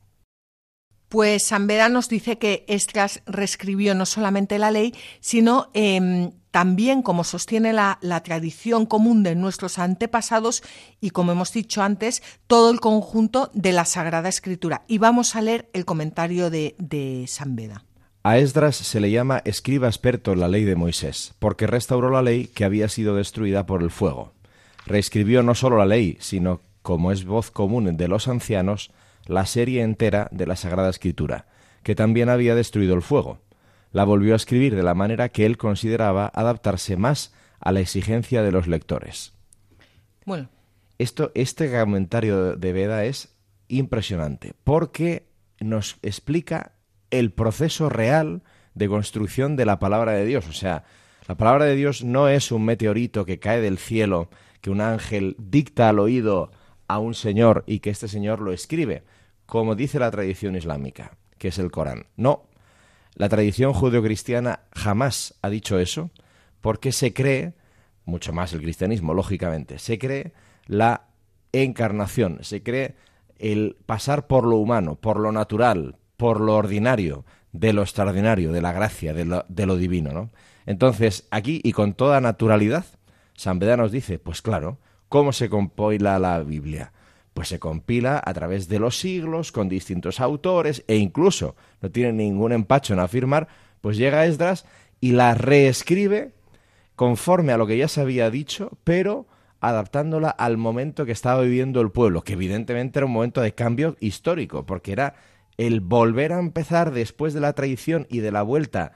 Pues 1.13 1.43
San 1.43 1.67
Beda 1.67 1.89
nos 1.89 2.09
dice 2.09 2.39
que 2.39 2.65
Esdras 2.67 3.21
reescribió 3.27 3.93
no 3.93 4.07
solamente 4.07 4.57
la 4.57 4.71
ley, 4.71 4.95
sino 5.19 5.69
em, 5.75 6.31
también, 6.49 7.03
como 7.03 7.23
sostiene 7.23 7.71
la, 7.71 7.99
tradición 8.23 8.87
común 8.87 9.21
de 9.21 9.35
nuestros 9.35 9.77
antepasados 9.77 10.63
y, 10.99 11.11
como 11.11 11.31
hemos 11.31 11.53
dicho 11.53 11.83
antes, 11.83 12.23
todo 12.47 12.71
el 12.71 12.79
conjunto 12.79 13.51
de 13.53 13.73
la 13.73 13.85
Sagrada 13.85 14.27
Escritura. 14.27 14.85
Y 14.87 14.97
vamos 14.97 15.35
a 15.35 15.43
leer 15.43 15.69
el 15.73 15.85
comentario 15.85 16.49
de, 16.49 16.73
de 16.79 17.25
San 17.27 17.55
Beda. 17.55 17.85
A 18.23 18.39
Esdras 18.39 18.75
se 18.75 18.99
le 18.99 19.11
llama 19.11 19.43
escriba 19.45 19.89
experto 19.89 20.33
en 20.33 20.39
la 20.39 20.47
ley 20.47 20.63
de 20.63 20.75
Moisés, 20.75 21.35
porque 21.37 21.67
restauró 21.67 22.09
la 22.09 22.23
ley 22.23 22.47
que 22.47 22.65
había 22.65 22.89
sido 22.89 23.15
destruida 23.15 23.67
por 23.67 23.83
el 23.83 23.91
fuego. 23.91 24.33
Reescribió 24.87 25.43
no 25.43 25.53
solo 25.53 25.77
la 25.77 25.85
ley, 25.85 26.17
sino, 26.19 26.61
como 26.81 27.11
es 27.11 27.23
voz 27.23 27.51
común 27.51 27.97
de 27.97 28.07
los 28.07 28.27
ancianos, 28.27 28.89
la 29.25 29.45
serie 29.45 29.81
entera 29.81 30.27
de 30.31 30.45
la 30.45 30.55
Sagrada 30.55 30.89
Escritura, 30.89 31.47
que 31.83 31.95
también 31.95 32.29
había 32.29 32.55
destruido 32.55 32.95
el 32.95 33.01
fuego. 33.01 33.39
La 33.91 34.03
volvió 34.03 34.33
a 34.33 34.37
escribir 34.37 34.75
de 34.75 34.83
la 34.83 34.95
manera 34.95 35.29
que 35.29 35.45
él 35.45 35.57
consideraba 35.57 36.31
adaptarse 36.33 36.97
más 36.97 37.33
a 37.59 37.71
la 37.71 37.79
exigencia 37.79 38.41
de 38.41 38.51
los 38.51 38.67
lectores. 38.67 39.33
Bueno. 40.25 40.49
Esto, 40.99 41.31
este 41.33 41.71
comentario 41.71 42.55
de 42.55 42.71
Veda 42.71 43.03
es 43.03 43.35
impresionante 43.67 44.53
porque 44.63 45.27
nos 45.59 45.97
explica 46.01 46.73
el 47.09 47.31
proceso 47.31 47.89
real 47.89 48.43
de 48.73 48.87
construcción 48.87 49.55
de 49.55 49.65
la 49.65 49.79
palabra 49.79 50.13
de 50.13 50.25
Dios. 50.25 50.47
O 50.47 50.53
sea, 50.53 50.83
la 51.27 51.35
palabra 51.35 51.65
de 51.65 51.75
Dios 51.75 52.03
no 52.03 52.27
es 52.27 52.51
un 52.51 52.65
meteorito 52.65 53.25
que 53.25 53.39
cae 53.39 53.61
del 53.61 53.77
cielo, 53.77 54.29
que 54.61 54.69
un 54.69 54.81
ángel 54.81 55.35
dicta 55.39 55.89
al 55.89 55.99
oído 55.99 56.51
a 56.87 56.99
un 56.99 57.13
señor 57.13 57.63
y 57.67 57.79
que 57.79 57.89
este 57.89 58.07
señor 58.07 58.39
lo 58.41 58.51
escribe, 58.51 59.03
como 59.45 59.75
dice 59.75 59.99
la 59.99 60.11
tradición 60.11 60.55
islámica, 60.55 61.17
que 61.37 61.49
es 61.49 61.59
el 61.59 61.71
Corán. 61.71 62.07
No, 62.15 62.47
la 63.15 63.29
tradición 63.29 63.73
judeocristiana 63.73 64.61
jamás 64.71 65.35
ha 65.41 65.49
dicho 65.49 65.79
eso, 65.79 66.11
porque 66.61 66.91
se 66.91 67.13
cree, 67.13 67.53
mucho 68.05 68.33
más 68.33 68.53
el 68.53 68.61
cristianismo, 68.61 69.13
lógicamente, 69.13 69.79
se 69.79 69.99
cree 69.99 70.33
la 70.65 71.07
encarnación, 71.51 72.39
se 72.41 72.63
cree 72.63 72.95
el 73.37 73.77
pasar 73.85 74.27
por 74.27 74.45
lo 74.45 74.57
humano, 74.57 74.95
por 74.95 75.19
lo 75.19 75.31
natural, 75.31 75.97
por 76.17 76.39
lo 76.39 76.55
ordinario, 76.55 77.25
de 77.51 77.73
lo 77.73 77.83
extraordinario, 77.83 78.51
de 78.51 78.61
la 78.61 78.71
gracia, 78.71 79.13
de 79.13 79.25
lo, 79.25 79.45
de 79.47 79.65
lo 79.65 79.75
divino, 79.77 80.11
¿no? 80.11 80.31
Entonces, 80.65 81.27
aquí 81.29 81.61
y 81.63 81.73
con 81.73 81.93
toda 81.93 82.21
naturalidad, 82.21 82.85
San 83.35 83.59
Beda 83.59 83.77
nos 83.77 83.91
dice, 83.91 84.17
pues 84.19 84.41
claro, 84.41 84.79
¿cómo 85.13 85.31
se 85.31 85.47
compila 85.47 86.17
la 86.17 86.39
Biblia? 86.39 86.91
Pues 87.35 87.47
se 87.47 87.59
compila 87.59 88.19
a 88.25 88.33
través 88.33 88.67
de 88.67 88.79
los 88.79 88.97
siglos, 88.97 89.51
con 89.51 89.69
distintos 89.69 90.19
autores, 90.19 90.83
e 90.87 90.95
incluso, 90.95 91.55
no 91.81 91.91
tiene 91.91 92.13
ningún 92.13 92.51
empacho 92.51 92.95
en 92.95 92.99
afirmar, 92.99 93.47
pues 93.79 93.95
llega 93.95 94.25
Esdras 94.25 94.65
y 95.01 95.11
la 95.11 95.35
reescribe 95.35 96.31
conforme 96.95 97.53
a 97.53 97.57
lo 97.57 97.67
que 97.67 97.77
ya 97.77 97.87
se 97.87 98.01
había 98.01 98.31
dicho, 98.31 98.71
pero 98.83 99.27
adaptándola 99.59 100.31
al 100.31 100.57
momento 100.57 101.05
que 101.05 101.11
estaba 101.11 101.41
viviendo 101.41 101.79
el 101.79 101.91
pueblo, 101.91 102.23
que 102.23 102.33
evidentemente 102.33 102.97
era 102.97 103.05
un 103.05 103.11
momento 103.11 103.39
de 103.39 103.53
cambio 103.53 103.95
histórico, 103.99 104.65
porque 104.65 104.93
era 104.93 105.13
el 105.57 105.79
volver 105.79 106.33
a 106.33 106.39
empezar 106.39 106.91
después 106.91 107.35
de 107.35 107.41
la 107.41 107.53
traición 107.53 108.07
y 108.09 108.21
de 108.21 108.31
la 108.31 108.41
vuelta 108.41 108.93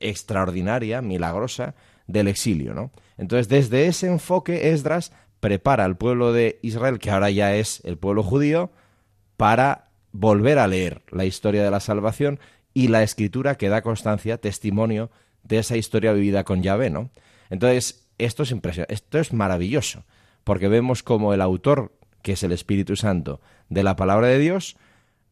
extraordinaria, 0.00 1.02
milagrosa, 1.02 1.74
del 2.06 2.28
exilio, 2.28 2.72
¿no? 2.72 2.90
Entonces, 3.18 3.50
desde 3.50 3.86
ese 3.86 4.06
enfoque, 4.06 4.70
Esdras 4.70 5.12
prepara 5.40 5.84
al 5.84 5.96
pueblo 5.96 6.32
de 6.32 6.58
Israel, 6.62 6.98
que 6.98 7.10
ahora 7.10 7.30
ya 7.30 7.54
es 7.54 7.82
el 7.84 7.96
pueblo 7.98 8.22
judío, 8.22 8.70
para 9.36 9.90
volver 10.12 10.58
a 10.58 10.66
leer 10.66 11.02
la 11.10 11.24
historia 11.24 11.62
de 11.62 11.70
la 11.70 11.80
salvación 11.80 12.40
y 12.74 12.88
la 12.88 13.02
escritura 13.02 13.56
que 13.56 13.68
da 13.68 13.82
constancia, 13.82 14.38
testimonio 14.38 15.10
de 15.42 15.58
esa 15.58 15.76
historia 15.76 16.12
vivida 16.12 16.44
con 16.44 16.62
Yahvé, 16.62 16.90
¿no? 16.90 17.10
Entonces, 17.50 18.08
esto 18.18 18.42
es 18.42 18.50
impresionante, 18.50 18.94
esto 18.94 19.18
es 19.18 19.32
maravilloso, 19.32 20.04
porque 20.44 20.68
vemos 20.68 21.02
como 21.02 21.32
el 21.32 21.40
autor, 21.40 21.92
que 22.22 22.32
es 22.32 22.42
el 22.42 22.52
Espíritu 22.52 22.96
Santo, 22.96 23.40
de 23.68 23.82
la 23.82 23.96
palabra 23.96 24.26
de 24.26 24.38
Dios, 24.38 24.76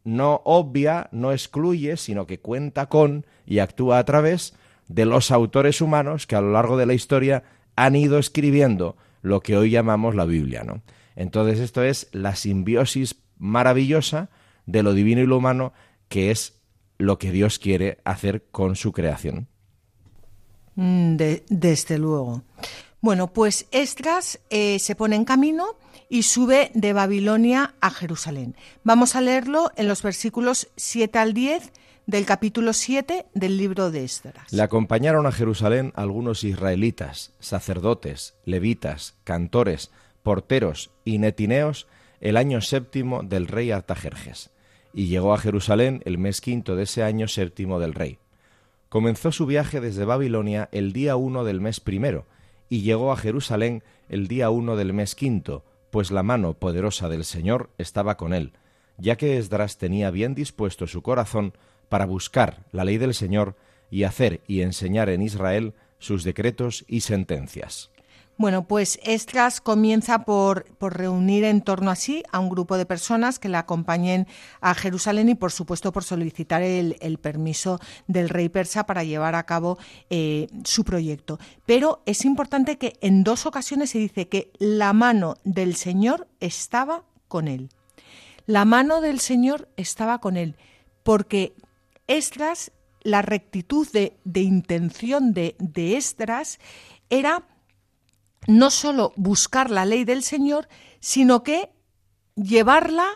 no 0.05 0.41
obvia, 0.45 1.09
no 1.11 1.33
excluye, 1.33 1.97
sino 1.97 2.27
que 2.27 2.39
cuenta 2.39 2.89
con 2.89 3.27
y 3.45 3.59
actúa 3.59 3.99
a 3.99 4.05
través 4.05 4.55
de 4.89 5.05
los 5.05 5.33
autores 5.33 5.81
humanos 5.81 6.27
que 6.27 6.37
a 6.37 6.41
lo 6.41 6.53
largo 6.53 6.77
de 6.77 6.87
la 6.87 6.95
historia 6.95 7.43
han 7.75 7.97
ido 7.97 8.19
escribiendo 8.19 8.97
lo 9.27 9.41
que 9.41 9.57
hoy 9.57 9.71
llamamos 9.71 10.15
la 10.15 10.25
Biblia, 10.25 10.63
¿no? 10.63 10.83
Entonces 11.17 11.59
esto 11.59 11.83
es 11.83 12.09
la 12.13 12.37
simbiosis 12.37 13.17
maravillosa 13.39 14.31
de 14.67 14.83
lo 14.83 14.95
divino 14.95 15.21
y 15.21 15.27
lo 15.27 15.39
humano, 15.39 15.73
que 16.09 16.31
es 16.31 16.61
lo 16.99 17.19
que 17.19 17.33
Dios 17.33 17.59
quiere 17.59 17.99
hacer 18.05 18.45
con 18.53 18.77
su 18.77 18.93
creación. 18.93 19.49
Mm, 20.77 21.17
desde 21.49 21.99
luego. 21.99 22.43
Bueno, 23.01 23.33
pues 23.33 23.67
Esdras 23.73 24.39
eh, 24.51 24.79
se 24.79 24.95
pone 24.95 25.17
en 25.17 25.25
camino 25.25 25.77
y 26.09 26.23
sube 26.23 26.71
de 26.75 26.93
Babilonia 26.93 27.75
a 27.81 27.91
Jerusalén. 27.91 28.55
Vamos 28.85 29.17
a 29.17 29.21
leerlo 29.21 29.73
en 29.77 29.89
los 29.89 30.03
versículos 30.03 30.69
7 30.77 31.19
al 31.19 31.35
10 31.35 31.73
del 32.07 32.25
capítulo 32.25 32.73
7 32.73 33.27
del 33.35 33.57
libro 33.57 33.91
de 33.91 34.05
Esdras. 34.05 34.53
Le 34.53 34.63
acompañaron 34.63 35.27
a 35.27 35.33
Jerusalén 35.33 35.93
algunos 35.97 36.45
israelitas, 36.45 37.33
sacerdotes, 37.41 38.37
levitas, 38.45 39.17
cantores, 39.25 39.91
porteros 40.23 40.93
y 41.05 41.19
netineos 41.19 41.89
el 42.21 42.37
año 42.37 42.61
séptimo 42.61 43.25
del 43.25 43.49
rey 43.49 43.73
Artajerjes, 43.73 44.51
y 44.95 45.09
llegó 45.09 45.35
a 45.35 45.39
Jerusalén 45.39 46.01
el 46.05 46.17
mes 46.17 46.41
quinto 46.41 46.77
de 46.77 46.85
ese 46.85 47.03
año 47.03 47.27
séptimo 47.27 47.81
del 47.81 47.93
rey. 47.93 48.19
Comenzó 48.89 49.33
su 49.33 49.45
viaje 49.45 49.81
desde 49.81 50.05
Babilonia 50.05 50.69
el 50.71 50.93
día 50.93 51.17
uno 51.17 51.43
del 51.43 51.61
mes 51.61 51.81
primero, 51.81 52.25
y 52.69 52.83
llegó 52.83 53.11
a 53.11 53.17
Jerusalén 53.17 53.83
el 54.09 54.29
día 54.29 54.51
uno 54.51 54.77
del 54.77 54.93
mes 54.93 55.17
quinto, 55.17 55.65
pues 55.91 56.13
la 56.13 56.23
mano 56.23 56.55
poderosa 56.55 57.09
del 57.09 57.25
Señor 57.25 57.71
estaba 57.79 58.17
con 58.17 58.33
él, 58.33 58.53
ya 58.97 59.17
que 59.17 59.39
Esdras 59.39 59.77
tenía 59.77 60.13
bien 60.13 60.37
dispuesto 60.37 60.87
su 60.87 61.03
corazón 61.03 61.53
para 61.89 62.07
buscar 62.07 62.65
la 62.73 62.85
ley 62.85 62.99
del 62.99 63.15
Señor 63.15 63.57
y 63.91 64.05
hacer 64.05 64.41
y 64.47 64.63
enseñar 64.63 65.09
en 65.09 65.23
Israel 65.23 65.75
sus 65.99 66.25
decretos 66.25 66.85
y 66.89 67.01
sentencias. 67.01 67.91
Bueno, 68.39 68.69
pues 68.69 69.01
Esdras 69.03 69.63
comienza 69.63 70.25
por, 70.25 70.67
reunir 70.79 71.45
en 71.45 71.63
torno 71.63 71.91
a 71.91 71.97
sí 71.97 72.23
a 72.33 72.39
un 72.39 72.51
grupo 72.51 72.77
de 72.77 72.85
personas 72.85 73.39
que 73.39 73.49
la 73.49 73.61
acompañen 73.61 74.27
a 74.61 74.75
Jerusalén 74.75 75.31
y, 75.31 75.35
por 75.35 75.53
supuesto, 75.53 75.91
por 75.91 76.05
solicitar 76.05 76.61
el, 76.63 77.19
permiso 77.19 77.81
del 78.07 78.29
rey 78.29 78.51
persa 78.51 78.85
para 78.85 79.05
llevar 79.05 79.35
a 79.35 79.47
cabo 79.47 79.79
eh, 80.11 80.49
su 80.65 80.85
proyecto. 80.85 81.39
Pero 81.65 82.03
es 82.05 82.27
importante 82.27 82.77
que 82.77 82.99
en 83.01 83.25
dos 83.25 83.47
ocasiones 83.47 83.89
se 83.91 83.99
dice 83.99 84.29
que 84.29 84.51
la 84.59 84.93
mano 84.93 85.39
del 85.45 85.75
Señor 85.75 86.29
estaba 86.41 87.05
con 87.29 87.49
él. 87.49 87.71
La 88.45 88.67
mano 88.67 89.01
del 89.01 89.19
Señor 89.19 89.71
estaba 89.79 90.19
con 90.19 90.37
él, 90.37 90.57
porque 91.03 91.55
Esdras, 92.07 92.73
la 93.03 93.23
rectitud 93.23 93.89
de, 93.93 94.19
intención 94.35 95.33
de, 95.33 95.57
de 95.59 96.03
era 97.09 97.47
no 98.47 98.71
solo 98.71 99.13
buscar 99.17 99.71
la 99.71 99.85
ley 99.85 100.05
del 100.05 100.23
Señor, 100.23 100.69
sino 101.01 101.43
que 101.43 101.71
llevarla 102.35 103.07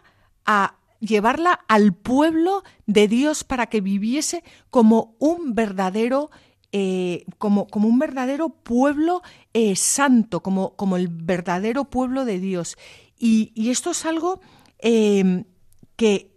a 0.44 0.76
llevarla 1.00 1.60
al 1.66 1.94
pueblo 1.94 2.62
de 2.86 3.08
Dios 3.08 3.42
para 3.42 3.66
que 3.66 3.80
viviese 3.80 4.44
como 4.70 5.16
un 5.18 5.54
verdadero 5.54 6.30
eh, 6.72 7.24
como, 7.38 7.66
un 7.72 7.98
verdadero 7.98 8.50
pueblo 8.50 9.22
eh, 9.54 9.74
santo, 9.74 10.40
como, 10.40 10.76
como, 10.76 10.96
el 10.96 11.08
verdadero 11.08 11.86
pueblo 11.86 12.24
de 12.24 12.38
Dios. 12.38 12.76
Y, 13.18 13.70
esto 13.70 13.90
es 13.90 14.06
algo 14.06 14.40
em, 14.78 15.46
que, 15.96 16.29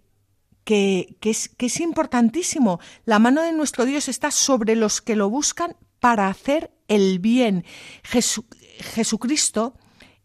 que, 0.63 1.17
es, 1.21 1.49
que, 1.49 1.65
es, 1.67 1.79
importantísimo. 1.79 2.79
La 3.05 3.19
mano 3.19 3.41
de 3.41 3.51
nuestro 3.51 3.85
Dios 3.85 4.07
está 4.07 4.31
sobre 4.31 4.75
los 4.75 5.01
que 5.01 5.15
lo 5.15 5.29
buscan 5.29 5.75
para 5.99 6.27
hacer 6.27 6.71
el 6.87 7.19
bien. 7.19 7.65
Jesucristo, 8.03 9.75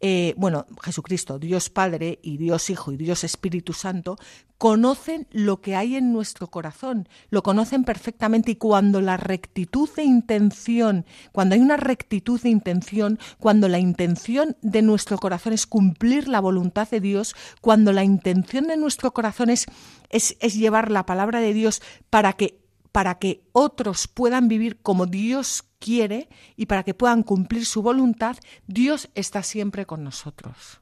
eh, 0.01 0.35
bueno, 0.37 0.67
Jesucristo, 0.83 1.39
Dios 1.39 1.71
Padre 1.71 2.21
y 2.23 2.37
Dios 2.37 2.71
Hijo 2.71 2.93
y 2.93 2.97
Dios 2.97 3.25
Espíritu 3.25 3.73
Santo, 3.73 4.17
conocen 4.57 5.27
lo 5.31 5.61
que 5.61 5.75
hay 5.75 5.97
en 5.97 6.13
nuestro 6.13 6.49
corazón, 6.49 7.09
lo 7.31 7.43
conocen 7.43 7.85
perfectamente 7.85 8.53
y 8.53 8.57
cuando 8.57 9.01
la 9.01 9.17
rectitud 9.17 9.89
de 9.97 10.05
intención, 10.05 11.05
cuando 11.33 11.55
hay 11.55 11.61
una 11.61 11.77
rectitud 11.77 12.41
de 12.41 12.51
intención, 12.51 13.19
cuando 13.39 13.69
la 13.69 13.79
intención 13.79 14.57
de 14.63 14.83
nuestro 14.83 15.19
corazón 15.19 15.53
es 15.53 15.67
cumplir 15.67 16.29
la 16.29 16.41
voluntad 16.41 16.89
de 16.89 17.01
Dios, 17.01 17.35
cuando 17.61 17.93
la 17.93 18.05
intención 18.05 18.67
de 18.69 18.77
nuestro 18.77 19.13
corazón 19.13 19.51
es, 19.51 19.67
es, 20.11 20.37
es 20.41 20.55
llevar 20.55 20.91
la 20.91 21.07
palabra 21.07 21.41
de 21.41 21.53
Dios 21.55 21.83
para 22.11 22.33
que 22.35 22.68
para 22.99 23.21
que 23.21 23.45
otros 23.53 24.09
puedan 24.09 24.49
vivir 24.49 24.83
como 24.83 25.07
Dios 25.07 25.63
quiere 25.79 26.29
y 26.57 26.67
para 26.67 26.83
que 26.83 26.95
puedan 26.95 27.23
cumplir 27.23 27.65
su 27.65 27.81
voluntad, 27.81 28.37
Dios 28.67 29.09
está 29.15 29.45
siempre 29.45 29.87
con 29.87 30.03
nosotros. 30.03 30.81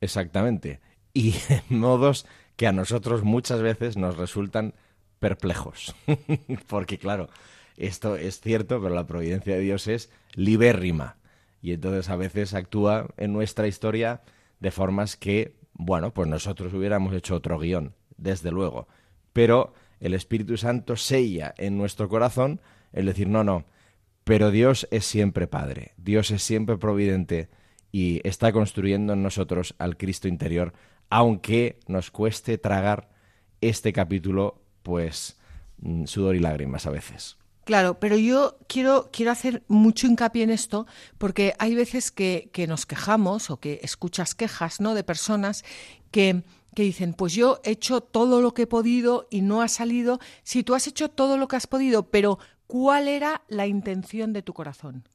Exactamente. 0.00 0.80
Y 1.12 1.34
en 1.48 1.80
modos 1.80 2.24
que 2.54 2.68
a 2.68 2.72
nosotros 2.72 3.24
muchas 3.24 3.62
veces 3.62 3.96
nos 3.96 4.16
resultan 4.16 4.74
perplejos. 5.18 5.96
Porque 6.68 6.98
claro, 6.98 7.30
esto 7.76 8.14
es 8.14 8.40
cierto, 8.40 8.80
pero 8.80 8.94
la 8.94 9.08
providencia 9.08 9.56
de 9.56 9.60
Dios 9.62 9.88
es 9.88 10.08
libérrima. 10.34 11.16
Y 11.60 11.72
entonces 11.72 12.08
a 12.10 12.14
veces 12.14 12.54
actúa 12.54 13.08
en 13.16 13.32
nuestra 13.32 13.66
historia 13.66 14.22
de 14.60 14.70
formas 14.70 15.16
que, 15.16 15.56
bueno, 15.72 16.14
pues 16.14 16.28
nosotros 16.28 16.72
hubiéramos 16.74 17.12
hecho 17.12 17.34
otro 17.34 17.58
guion, 17.58 17.96
desde 18.18 18.52
luego. 18.52 18.86
Pero 19.32 19.74
el 20.00 20.14
Espíritu 20.14 20.56
Santo 20.56 20.96
sella 20.96 21.54
en 21.58 21.76
nuestro 21.78 22.08
corazón 22.08 22.60
el 22.92 23.06
decir, 23.06 23.28
no, 23.28 23.44
no, 23.44 23.64
pero 24.24 24.50
Dios 24.50 24.88
es 24.90 25.04
siempre 25.04 25.46
Padre, 25.46 25.92
Dios 25.96 26.30
es 26.30 26.42
siempre 26.42 26.76
providente 26.76 27.48
y 27.92 28.20
está 28.24 28.52
construyendo 28.52 29.12
en 29.12 29.22
nosotros 29.22 29.74
al 29.78 29.96
Cristo 29.96 30.28
interior, 30.28 30.72
aunque 31.08 31.78
nos 31.86 32.10
cueste 32.10 32.58
tragar 32.58 33.08
este 33.60 33.92
capítulo, 33.92 34.60
pues 34.82 35.36
mm, 35.78 36.04
sudor 36.06 36.36
y 36.36 36.40
lágrimas 36.40 36.86
a 36.86 36.90
veces. 36.90 37.36
Claro, 37.64 37.98
pero 37.98 38.16
yo 38.16 38.58
quiero, 38.68 39.10
quiero 39.12 39.32
hacer 39.32 39.64
mucho 39.66 40.06
hincapié 40.06 40.44
en 40.44 40.50
esto 40.50 40.86
porque 41.18 41.54
hay 41.58 41.74
veces 41.74 42.12
que, 42.12 42.48
que 42.52 42.66
nos 42.66 42.86
quejamos 42.86 43.50
o 43.50 43.58
que 43.58 43.80
escuchas 43.82 44.34
quejas 44.34 44.80
¿no? 44.80 44.94
de 44.94 45.02
personas 45.02 45.64
que, 46.12 46.44
que 46.76 46.82
dicen, 46.82 47.14
pues 47.14 47.32
yo 47.32 47.58
he 47.64 47.70
hecho 47.70 48.02
todo 48.02 48.42
lo 48.42 48.52
que 48.52 48.62
he 48.62 48.66
podido 48.66 49.26
y 49.30 49.40
no 49.40 49.62
ha 49.62 49.68
salido. 49.68 50.20
Si 50.42 50.62
tú 50.62 50.74
has 50.74 50.86
hecho 50.86 51.08
todo 51.08 51.38
lo 51.38 51.48
que 51.48 51.56
has 51.56 51.66
podido, 51.66 52.10
pero 52.10 52.38
¿cuál 52.66 53.08
era 53.08 53.44
la 53.48 53.66
intención 53.66 54.34
de 54.34 54.42
tu 54.42 54.52
corazón? 54.52 55.08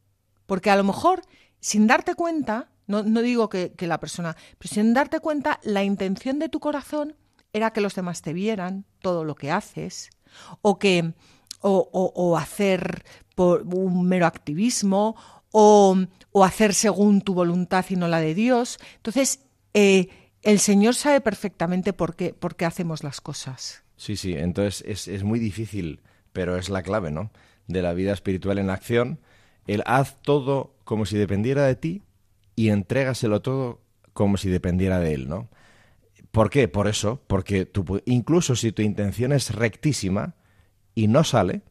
Porque 0.48 0.72
a 0.72 0.76
lo 0.76 0.84
mejor, 0.84 1.22
sin 1.60 1.86
darte 1.86 2.16
cuenta, 2.16 2.72
no, 2.88 3.04
no 3.04 3.22
digo 3.22 3.48
que, 3.48 3.74
que 3.74 3.86
la 3.86 4.00
persona, 4.00 4.36
pero 4.58 4.74
sin 4.74 4.96
darte 4.96 5.20
cuenta, 5.20 5.60
la 5.62 5.84
intención 5.84 6.40
de 6.40 6.50
tu 6.50 6.60
corazón 6.60 7.16
era 7.54 7.74
que 7.74 7.82
los 7.82 7.94
demás 7.94 8.24
te 8.24 8.34
vieran 8.34 8.86
todo 9.00 9.24
lo 9.24 9.36
que 9.36 9.52
haces, 9.52 10.10
o 10.64 10.80
que 10.80 11.14
o, 11.60 11.90
o, 11.94 12.38
hacer 12.38 13.06
por 13.36 13.62
un 13.72 14.08
mero 14.08 14.26
activismo, 14.26 15.16
o, 15.52 15.96
o, 16.32 16.44
hacer 16.44 16.74
según 16.74 17.22
tu 17.22 17.36
voluntad 17.36 17.86
y 17.88 17.98
no 17.98 18.08
la 18.08 18.20
de 18.20 18.34
Dios. 18.34 18.80
Entonces, 18.96 19.42
eh, 19.76 20.10
el 20.44 20.60
Señor 20.60 20.96
sabe 20.96 21.22
perfectamente 21.22 21.94
por 21.94 22.16
qué, 22.16 22.34
por 22.34 22.56
qué 22.56 22.66
hacemos 22.66 23.04
las 23.04 23.22
cosas. 23.22 23.84
Sí, 23.98 24.16
sí, 24.16 24.34
entonces 24.34 24.84
es, 24.88 25.08
es 25.08 25.24
muy 25.24 25.40
difícil, 25.40 26.02
pero 26.34 26.58
es 26.58 26.70
la 26.70 26.82
clave, 26.82 27.12
¿no? 27.12 27.32
De 27.68 27.82
la 27.82 27.94
vida 27.94 28.14
espiritual 28.14 28.58
en 28.58 28.70
acción. 28.70 29.20
El 29.68 29.84
haz 29.86 30.22
todo 30.22 30.74
como 30.84 31.06
si 31.06 31.18
dependiera 31.18 31.66
de 31.66 31.76
ti 31.76 32.04
y 32.56 32.70
entrégaselo 32.70 33.42
todo 33.42 33.82
como 34.14 34.38
si 34.38 34.50
dependiera 34.50 35.00
de 35.00 35.14
Él, 35.14 35.30
¿no? 35.30 35.50
¿Por 36.32 36.50
qué? 36.50 36.68
Por 36.68 36.88
eso, 36.88 37.22
porque 37.28 37.66
tú, 37.66 38.02
incluso 38.06 38.56
si 38.56 38.72
tu 38.72 38.82
intención 38.82 39.34
es 39.34 39.54
rectísima 39.54 40.36
y 40.96 41.08
no 41.08 41.24
sale, 41.24 41.62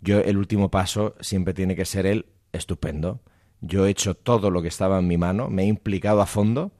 yo 0.00 0.20
el 0.20 0.36
último 0.36 0.70
paso 0.70 1.14
siempre 1.20 1.54
tiene 1.54 1.76
que 1.76 1.84
ser 1.84 2.06
el 2.06 2.26
estupendo. 2.52 3.20
Yo 3.60 3.86
he 3.86 3.90
hecho 3.90 4.14
todo 4.14 4.50
lo 4.50 4.62
que 4.62 4.68
estaba 4.68 4.98
en 4.98 5.06
mi 5.06 5.16
mano, 5.16 5.48
me 5.48 5.62
he 5.62 5.66
implicado 5.66 6.20
a 6.20 6.26
fondo, 6.26 6.72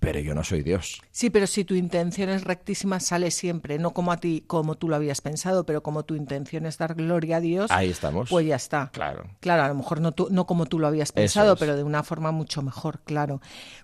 pero 0.00 0.20
yo 0.20 0.34
no 0.34 0.44
soy 0.44 0.62
Dios. 0.62 1.02
Sí, 1.10 1.30
pero 1.30 1.46
si 1.46 1.64
tu 1.64 1.74
intención 1.74 2.28
es 2.30 2.44
rectísima, 2.44 3.00
sale 3.00 3.30
siempre, 3.30 3.78
no 3.78 3.92
como 3.92 4.12
a 4.12 4.18
ti, 4.18 4.44
como 4.46 4.76
tú 4.76 4.88
lo 4.88 4.96
habías 4.96 5.20
pensado, 5.20 5.64
pero 5.66 5.82
como 5.82 6.04
tu 6.04 6.14
intención 6.14 6.66
es 6.66 6.78
dar 6.78 6.94
gloria 6.94 7.38
a 7.38 7.40
Dios, 7.40 7.70
Ahí 7.70 7.90
estamos. 7.90 8.30
pues 8.30 8.46
ya 8.46 8.56
está. 8.56 8.90
Claro. 8.92 9.24
Claro, 9.40 9.64
a 9.64 9.68
lo 9.68 9.74
mejor 9.74 10.00
no, 10.00 10.12
tú, 10.12 10.28
no 10.30 10.46
como 10.46 10.66
tú 10.66 10.78
lo 10.78 10.86
habías 10.86 11.12
pensado, 11.12 11.54
es. 11.54 11.58
pero 11.58 11.76
de 11.76 11.82
una 11.82 12.02
forma 12.02 12.30
mucho 12.32 12.62
mejor, 12.62 13.00
claro. 13.04 13.40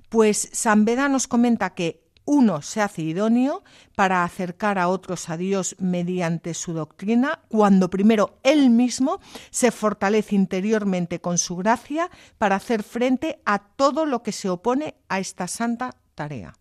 Pues 0.08 0.48
San 0.52 0.84
Beda 0.84 1.08
nos 1.08 1.26
comenta 1.26 1.74
que 1.74 2.04
uno 2.26 2.62
se 2.62 2.80
hace 2.80 3.02
idóneo 3.02 3.62
para 3.94 4.24
acercar 4.24 4.78
a 4.78 4.88
otros 4.88 5.28
a 5.28 5.36
Dios 5.36 5.76
mediante 5.78 6.54
su 6.54 6.72
doctrina, 6.72 7.40
cuando 7.48 7.90
primero 7.90 8.38
él 8.42 8.70
mismo 8.70 9.20
se 9.50 9.70
fortalece 9.70 10.34
interiormente 10.34 11.20
con 11.20 11.36
su 11.36 11.56
gracia 11.56 12.10
para 12.38 12.56
hacer 12.56 12.82
frente 12.82 13.42
a 13.44 13.58
todo 13.58 14.06
lo 14.06 14.22
que 14.22 14.32
se 14.32 14.48
opone 14.48 14.94
a 15.10 15.18
esta 15.18 15.48
santa 15.48 15.90
tarea. 16.14 16.54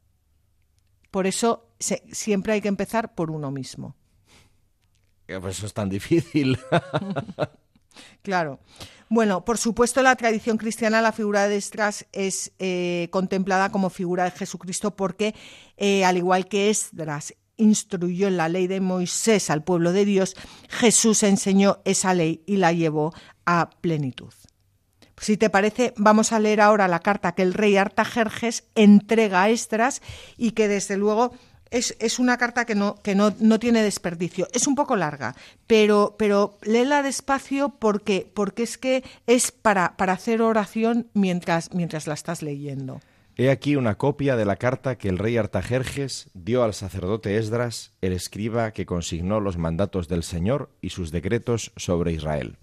Por 1.11 1.27
eso 1.27 1.69
se, 1.79 2.03
siempre 2.11 2.53
hay 2.53 2.61
que 2.61 2.67
empezar 2.67 3.13
por 3.15 3.31
uno 3.31 3.51
mismo. 3.51 3.95
Pues 5.25 5.57
eso 5.57 5.65
es 5.65 5.73
tan 5.73 5.89
difícil. 5.89 6.59
Claro. 8.23 8.59
Bueno, 9.09 9.45
por 9.45 9.59
supuesto, 9.59 9.99
en 9.99 10.05
la 10.05 10.15
tradición 10.15 10.57
cristiana 10.57 11.01
la 11.01 11.11
figura 11.11 11.47
de 11.47 11.57
Esdras 11.57 12.07
es 12.11 12.51
eh, 12.57 13.07
contemplada 13.11 13.71
como 13.71 13.91
figura 13.91 14.23
de 14.23 14.31
Jesucristo 14.31 14.95
porque, 14.95 15.35
eh, 15.77 16.03
al 16.03 16.17
igual 16.17 16.47
que 16.47 16.71
Esdras 16.71 17.35
instruyó 17.57 18.27
en 18.27 18.37
la 18.37 18.49
ley 18.49 18.65
de 18.65 18.81
Moisés 18.81 19.51
al 19.51 19.63
pueblo 19.63 19.91
de 19.91 20.05
Dios, 20.05 20.35
Jesús 20.69 21.21
enseñó 21.21 21.79
esa 21.85 22.15
ley 22.15 22.43
y 22.47 22.57
la 22.57 22.73
llevó 22.73 23.13
a 23.45 23.69
plenitud. 23.69 24.33
Si 25.17 25.37
te 25.37 25.49
parece, 25.49 25.93
vamos 25.97 26.31
a 26.31 26.39
leer 26.39 26.61
ahora 26.61 26.87
la 26.87 26.99
carta 26.99 27.33
que 27.33 27.43
el 27.43 27.53
rey 27.53 27.77
Artajerjes 27.77 28.65
entrega 28.75 29.43
a 29.43 29.49
Esdras 29.49 30.01
y 30.37 30.51
que 30.51 30.67
desde 30.67 30.97
luego 30.97 31.33
es, 31.71 31.95
es, 31.99 32.19
una 32.19 32.37
carta 32.37 32.65
que, 32.65 32.75
no, 32.75 32.95
que 33.01 33.15
no, 33.15 33.33
no, 33.39 33.59
tiene 33.59 33.81
desperdicio. 33.81 34.47
Es 34.53 34.67
un 34.67 34.75
poco 34.75 34.95
larga, 34.95 35.35
pero, 35.65 36.15
pero 36.17 36.57
léela 36.61 37.01
despacio 37.01 37.69
porque, 37.79 38.29
porque 38.33 38.63
es 38.63 38.77
que 38.77 39.03
es 39.27 39.51
para, 39.51 39.97
para 39.97 40.13
hacer 40.13 40.41
oración 40.41 41.07
mientras, 41.13 41.73
mientras 41.73 42.05
la 42.07 42.13
estás 42.13 42.41
leyendo. 42.43 43.01
He 43.35 43.49
aquí 43.49 43.75
una 43.75 43.95
copia 43.95 44.35
de 44.35 44.45
la 44.45 44.57
carta 44.57 44.99
que 44.99 45.09
el 45.09 45.17
rey 45.17 45.37
Artajerjes 45.37 46.29
dio 46.35 46.63
al 46.63 46.75
sacerdote 46.75 47.37
Esdras, 47.37 47.93
el 48.01 48.13
escriba 48.13 48.71
que 48.71 48.85
consignó 48.85 49.39
los 49.39 49.57
mandatos 49.57 50.07
del 50.07 50.21
Señor 50.21 50.69
y 50.81 50.91
sus 50.91 51.11
decretos 51.11 51.71
sobre 51.75 52.11
Israel. 52.11 52.57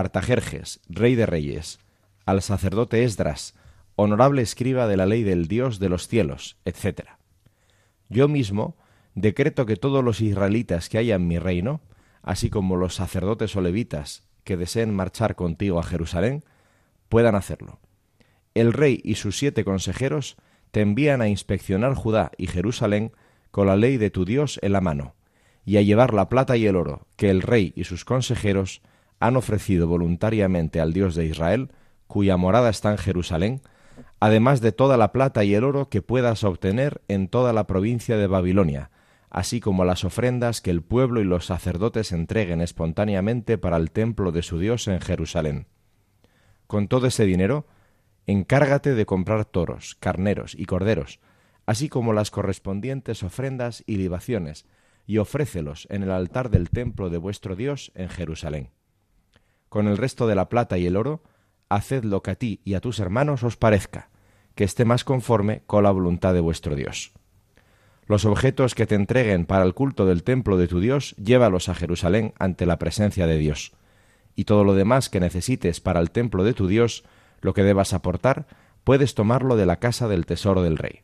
Artajerjes, 0.00 0.80
rey 0.88 1.14
de 1.14 1.26
reyes, 1.26 1.78
al 2.24 2.40
sacerdote 2.40 3.04
Esdras, 3.04 3.54
honorable 3.96 4.40
escriba 4.40 4.88
de 4.88 4.96
la 4.96 5.04
ley 5.04 5.24
del 5.24 5.46
Dios 5.46 5.78
de 5.78 5.90
los 5.90 6.08
cielos, 6.08 6.56
etc. 6.64 7.02
Yo 8.08 8.26
mismo 8.26 8.78
decreto 9.14 9.66
que 9.66 9.76
todos 9.76 10.02
los 10.02 10.22
israelitas 10.22 10.88
que 10.88 10.96
haya 10.96 11.16
en 11.16 11.28
mi 11.28 11.38
reino, 11.38 11.82
así 12.22 12.48
como 12.48 12.76
los 12.76 12.94
sacerdotes 12.94 13.54
o 13.56 13.60
levitas 13.60 14.24
que 14.42 14.56
deseen 14.56 14.94
marchar 14.94 15.36
contigo 15.36 15.78
a 15.78 15.82
Jerusalén, 15.82 16.44
puedan 17.10 17.34
hacerlo. 17.34 17.78
El 18.54 18.72
rey 18.72 19.02
y 19.04 19.16
sus 19.16 19.36
siete 19.36 19.64
consejeros 19.64 20.38
te 20.70 20.80
envían 20.80 21.20
a 21.20 21.28
inspeccionar 21.28 21.92
Judá 21.92 22.30
y 22.38 22.46
Jerusalén 22.46 23.12
con 23.50 23.66
la 23.66 23.76
ley 23.76 23.98
de 23.98 24.08
tu 24.08 24.24
Dios 24.24 24.58
en 24.62 24.72
la 24.72 24.80
mano, 24.80 25.14
y 25.66 25.76
a 25.76 25.82
llevar 25.82 26.14
la 26.14 26.30
plata 26.30 26.56
y 26.56 26.66
el 26.66 26.76
oro 26.76 27.06
que 27.16 27.28
el 27.28 27.42
rey 27.42 27.74
y 27.76 27.84
sus 27.84 28.06
consejeros 28.06 28.80
han 29.20 29.36
ofrecido 29.36 29.86
voluntariamente 29.86 30.80
al 30.80 30.92
Dios 30.92 31.14
de 31.14 31.26
Israel, 31.26 31.70
cuya 32.06 32.36
morada 32.36 32.70
está 32.70 32.90
en 32.90 32.98
Jerusalén, 32.98 33.60
además 34.18 34.60
de 34.60 34.72
toda 34.72 34.96
la 34.96 35.12
plata 35.12 35.44
y 35.44 35.54
el 35.54 35.64
oro 35.64 35.88
que 35.88 36.02
puedas 36.02 36.42
obtener 36.42 37.02
en 37.06 37.28
toda 37.28 37.52
la 37.52 37.66
provincia 37.66 38.16
de 38.16 38.26
Babilonia, 38.26 38.90
así 39.28 39.60
como 39.60 39.84
las 39.84 40.04
ofrendas 40.04 40.60
que 40.60 40.70
el 40.70 40.82
pueblo 40.82 41.20
y 41.20 41.24
los 41.24 41.46
sacerdotes 41.46 42.12
entreguen 42.12 42.60
espontáneamente 42.60 43.58
para 43.58 43.76
el 43.76 43.90
templo 43.90 44.32
de 44.32 44.42
su 44.42 44.58
Dios 44.58 44.88
en 44.88 45.00
Jerusalén. 45.00 45.66
Con 46.66 46.88
todo 46.88 47.06
ese 47.06 47.24
dinero, 47.24 47.66
encárgate 48.26 48.94
de 48.94 49.06
comprar 49.06 49.44
toros, 49.44 49.96
carneros 50.00 50.54
y 50.58 50.64
corderos, 50.64 51.20
así 51.66 51.88
como 51.88 52.12
las 52.12 52.30
correspondientes 52.30 53.22
ofrendas 53.22 53.84
y 53.86 53.96
libaciones, 53.96 54.66
y 55.06 55.18
ofrécelos 55.18 55.86
en 55.90 56.02
el 56.04 56.10
altar 56.10 56.50
del 56.50 56.70
templo 56.70 57.10
de 57.10 57.18
vuestro 57.18 57.56
Dios 57.56 57.92
en 57.94 58.08
Jerusalén. 58.08 58.70
Con 59.70 59.86
el 59.86 59.96
resto 59.96 60.26
de 60.26 60.34
la 60.34 60.48
plata 60.48 60.78
y 60.78 60.86
el 60.86 60.96
oro, 60.96 61.22
haced 61.68 62.04
lo 62.04 62.22
que 62.22 62.32
a 62.32 62.34
ti 62.34 62.60
y 62.64 62.74
a 62.74 62.80
tus 62.80 62.98
hermanos 62.98 63.44
os 63.44 63.56
parezca, 63.56 64.10
que 64.56 64.64
esté 64.64 64.84
más 64.84 65.04
conforme 65.04 65.62
con 65.66 65.84
la 65.84 65.92
voluntad 65.92 66.34
de 66.34 66.40
vuestro 66.40 66.74
Dios. 66.74 67.12
Los 68.06 68.24
objetos 68.24 68.74
que 68.74 68.88
te 68.88 68.96
entreguen 68.96 69.46
para 69.46 69.64
el 69.64 69.72
culto 69.72 70.06
del 70.06 70.24
templo 70.24 70.56
de 70.56 70.66
tu 70.66 70.80
Dios, 70.80 71.14
llévalos 71.16 71.68
a 71.68 71.76
Jerusalén 71.76 72.34
ante 72.40 72.66
la 72.66 72.80
presencia 72.80 73.28
de 73.28 73.38
Dios. 73.38 73.70
Y 74.34 74.44
todo 74.44 74.64
lo 74.64 74.74
demás 74.74 75.08
que 75.08 75.20
necesites 75.20 75.80
para 75.80 76.00
el 76.00 76.10
templo 76.10 76.42
de 76.42 76.52
tu 76.52 76.66
Dios, 76.66 77.04
lo 77.40 77.54
que 77.54 77.62
debas 77.62 77.94
aportar, 77.94 78.48
puedes 78.82 79.14
tomarlo 79.14 79.54
de 79.54 79.66
la 79.66 79.76
casa 79.76 80.08
del 80.08 80.26
tesoro 80.26 80.64
del 80.64 80.78
rey. 80.78 81.02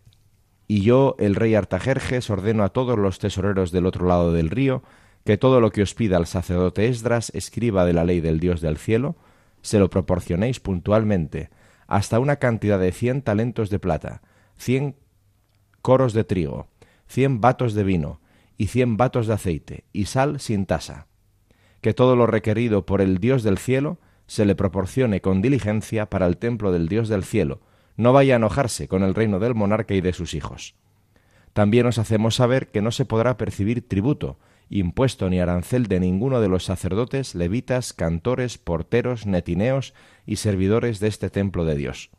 Y 0.66 0.80
yo, 0.80 1.14
el 1.20 1.36
rey 1.36 1.54
Artajerjes, 1.54 2.28
ordeno 2.28 2.64
a 2.64 2.70
todos 2.70 2.98
los 2.98 3.20
tesoreros 3.20 3.70
del 3.70 3.86
otro 3.86 4.08
lado 4.08 4.32
del 4.32 4.50
río, 4.50 4.82
que 5.26 5.36
todo 5.36 5.60
lo 5.60 5.70
que 5.72 5.82
os 5.82 5.92
pida 5.92 6.16
el 6.18 6.26
sacerdote 6.26 6.86
Esdras, 6.86 7.32
escriba 7.34 7.84
de 7.84 7.92
la 7.92 8.04
ley 8.04 8.20
del 8.20 8.38
Dios 8.38 8.60
del 8.60 8.78
cielo, 8.78 9.16
se 9.60 9.80
lo 9.80 9.90
proporcionéis 9.90 10.60
puntualmente, 10.60 11.50
hasta 11.88 12.20
una 12.20 12.36
cantidad 12.36 12.78
de 12.78 12.92
cien 12.92 13.22
talentos 13.22 13.68
de 13.68 13.80
plata, 13.80 14.22
cien 14.56 14.94
coros 15.82 16.12
de 16.12 16.22
trigo, 16.22 16.68
cien 17.08 17.40
batos 17.40 17.74
de 17.74 17.82
vino, 17.82 18.20
y 18.56 18.68
cien 18.68 18.96
batos 18.96 19.26
de 19.26 19.34
aceite, 19.34 19.84
y 19.92 20.06
sal 20.06 20.38
sin 20.38 20.64
tasa. 20.64 21.08
Que 21.80 21.92
todo 21.92 22.14
lo 22.14 22.28
requerido 22.28 22.86
por 22.86 23.00
el 23.00 23.18
Dios 23.18 23.42
del 23.42 23.58
cielo 23.58 23.98
se 24.28 24.44
le 24.44 24.54
proporcione 24.54 25.20
con 25.20 25.42
diligencia 25.42 26.08
para 26.08 26.26
el 26.26 26.36
templo 26.36 26.70
del 26.70 26.88
Dios 26.88 27.08
del 27.08 27.24
cielo, 27.24 27.60
no 27.96 28.12
vaya 28.12 28.34
a 28.34 28.36
enojarse 28.36 28.86
con 28.86 29.02
el 29.02 29.14
reino 29.14 29.40
del 29.40 29.56
monarca 29.56 29.94
y 29.94 30.00
de 30.00 30.12
sus 30.12 30.34
hijos. 30.34 30.76
También 31.52 31.86
os 31.86 31.98
hacemos 31.98 32.36
saber 32.36 32.68
que 32.68 32.80
no 32.80 32.92
se 32.92 33.06
podrá 33.06 33.36
percibir 33.36 33.88
tributo, 33.88 34.38
impuesto 34.68 35.30
ni 35.30 35.40
arancel 35.40 35.86
de 35.86 36.00
ninguno 36.00 36.40
de 36.40 36.48
los 36.48 36.64
sacerdotes, 36.64 37.34
levitas, 37.34 37.92
cantores, 37.92 38.58
porteros, 38.58 39.26
netineos 39.26 39.94
y 40.26 40.36
servidores 40.36 41.00
de 41.00 41.08
este 41.08 41.30
templo 41.30 41.64
de 41.64 41.76
Dios. 41.76 42.10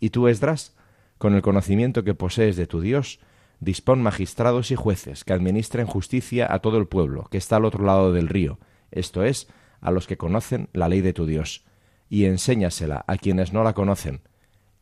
Y 0.00 0.10
tú, 0.10 0.28
Esdras, 0.28 0.76
con 1.18 1.34
el 1.34 1.42
conocimiento 1.42 2.04
que 2.04 2.14
posees 2.14 2.56
de 2.56 2.66
tu 2.66 2.80
Dios, 2.80 3.20
dispón 3.60 4.02
magistrados 4.02 4.70
y 4.70 4.74
jueces 4.74 5.24
que 5.24 5.32
administren 5.32 5.86
justicia 5.86 6.52
a 6.52 6.58
todo 6.58 6.76
el 6.76 6.86
pueblo 6.86 7.24
que 7.30 7.38
está 7.38 7.56
al 7.56 7.64
otro 7.64 7.84
lado 7.84 8.12
del 8.12 8.28
río, 8.28 8.58
esto 8.90 9.24
es, 9.24 9.48
a 9.80 9.90
los 9.90 10.06
que 10.06 10.16
conocen 10.16 10.68
la 10.72 10.88
ley 10.88 11.00
de 11.00 11.12
tu 11.12 11.26
Dios, 11.26 11.64
y 12.08 12.26
enséñasela 12.26 13.04
a 13.06 13.16
quienes 13.16 13.52
no 13.52 13.64
la 13.64 13.72
conocen, 13.72 14.20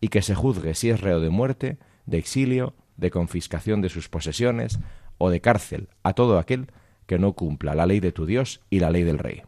y 0.00 0.08
que 0.08 0.22
se 0.22 0.34
juzgue 0.34 0.74
si 0.74 0.90
es 0.90 1.00
reo 1.00 1.20
de 1.20 1.30
muerte, 1.30 1.78
de 2.06 2.18
exilio, 2.18 2.74
de 2.96 3.10
confiscación 3.10 3.80
de 3.80 3.88
sus 3.88 4.08
posesiones, 4.08 4.78
o 5.22 5.30
de 5.30 5.40
cárcel 5.40 5.88
a 6.02 6.14
todo 6.14 6.38
aquel 6.38 6.66
que 7.06 7.20
no 7.20 7.34
cumpla 7.34 7.76
la 7.76 7.86
ley 7.86 8.00
de 8.00 8.10
tu 8.10 8.26
Dios 8.26 8.60
y 8.70 8.80
la 8.80 8.90
ley 8.90 9.04
del 9.04 9.20
rey. 9.20 9.42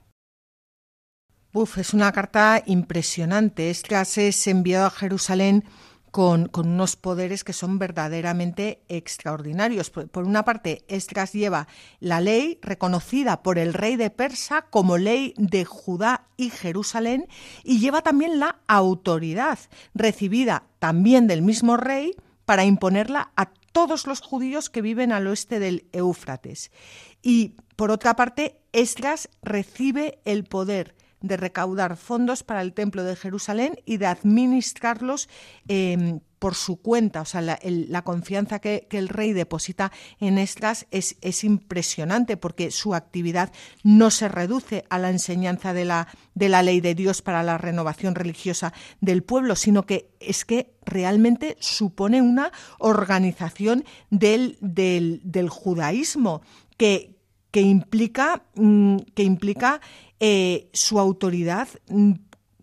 Uf, 1.53 1.79
es 1.79 1.95
una 1.95 2.13
carta 2.13 2.63
impresionante. 2.65 3.71
Esdras 3.71 4.17
es 4.19 4.47
enviado 4.47 4.87
a 4.87 4.91
Jerusalén 4.91 5.65
con, 6.13 6.49
unos 6.57 6.95
poderes 6.95 7.43
que 7.43 7.53
son 7.53 7.81
verdaderamente 7.81 8.85
extraordinarios. 8.89 9.91
Por, 9.91 10.25
una 10.25 10.45
parte, 10.45 10.85
Esdras 10.87 11.33
lleva 11.33 11.67
la 11.99 12.21
ley 12.21 12.61
reconocida 12.63 13.43
por 13.43 13.59
el 13.59 13.75
rey 13.75 13.97
de 13.97 14.11
Persa 14.11 14.63
como 14.63 14.97
ley 14.97 15.35
de 15.39 15.65
Judá 15.65 16.29
y 16.37 16.51
Jerusalén 16.51 17.27
y 17.65 17.81
lleva 17.81 18.03
también 18.03 18.39
la 18.39 18.61
autoridad 18.69 19.59
recibida 19.93 20.67
también 20.79 21.27
del 21.27 21.43
mismo 21.43 21.77
rey 21.77 22.15
para 22.45 22.65
imponerla 22.65 23.33
a 23.35 23.51
todos 23.75 24.07
los 24.07 24.21
judíos 24.21 24.71
que 24.71 24.83
viven 24.83 25.11
al 25.11 25.27
oeste 25.27 25.59
del 25.59 25.89
Éufrates. 25.93 26.71
Y 27.23 27.57
por 27.75 27.91
otra 27.91 28.15
parte, 28.15 28.61
Esdras 28.73 29.29
recibe 29.43 30.21
el 30.25 30.45
poder 30.45 30.95
de 31.21 31.37
recaudar 31.37 31.97
fondos 31.97 32.45
para 32.45 32.63
el 32.63 32.73
Templo 32.73 33.03
de 33.03 33.17
Jerusalén 33.17 33.81
y 33.85 33.97
de 33.97 34.07
administrarlos 34.07 35.29
em, 35.67 36.21
por 36.45 36.57
su 36.57 36.77
cuenta. 36.77 37.23
O 37.23 37.25
sea, 37.25 37.41
la, 37.41 38.03
confianza 38.05 38.59
que, 38.59 38.87
el 38.91 39.09
rey 39.09 39.33
deposita 39.33 39.91
en 40.21 40.37
Esdras 40.37 40.87
es, 40.91 41.17
es, 41.23 41.43
impresionante 41.43 42.37
porque 42.37 42.71
su 42.71 42.95
actividad 42.95 43.51
no 43.83 44.11
se 44.11 44.29
reduce 44.29 44.85
a 44.91 44.99
la 44.99 45.09
enseñanza 45.09 45.73
de 45.73 45.87
la, 45.87 46.07
de 46.35 46.51
la 46.51 46.63
ley 46.63 46.83
de 46.83 46.95
Dios 46.95 47.23
para 47.23 47.43
la 47.43 47.57
renovación 47.57 48.15
religiosa 48.15 48.75
del 49.01 49.23
pueblo, 49.23 49.57
sino 49.57 49.87
que 49.87 50.11
es 50.21 50.45
que 50.45 50.75
realmente 50.85 51.57
supone 51.61 52.21
una 52.21 52.53
organización 52.79 53.83
del, 54.11 54.59
del, 54.61 55.23
del 55.25 55.49
judaísmo 55.49 56.43
que, 56.77 57.17
que 57.53 57.63
implica, 57.63 58.43
mm, 58.55 58.99
que 59.15 59.23
implica 59.23 59.81
eh, 60.21 60.69
su 60.73 60.99
autoridad 60.99 61.69
mm, 61.89 62.13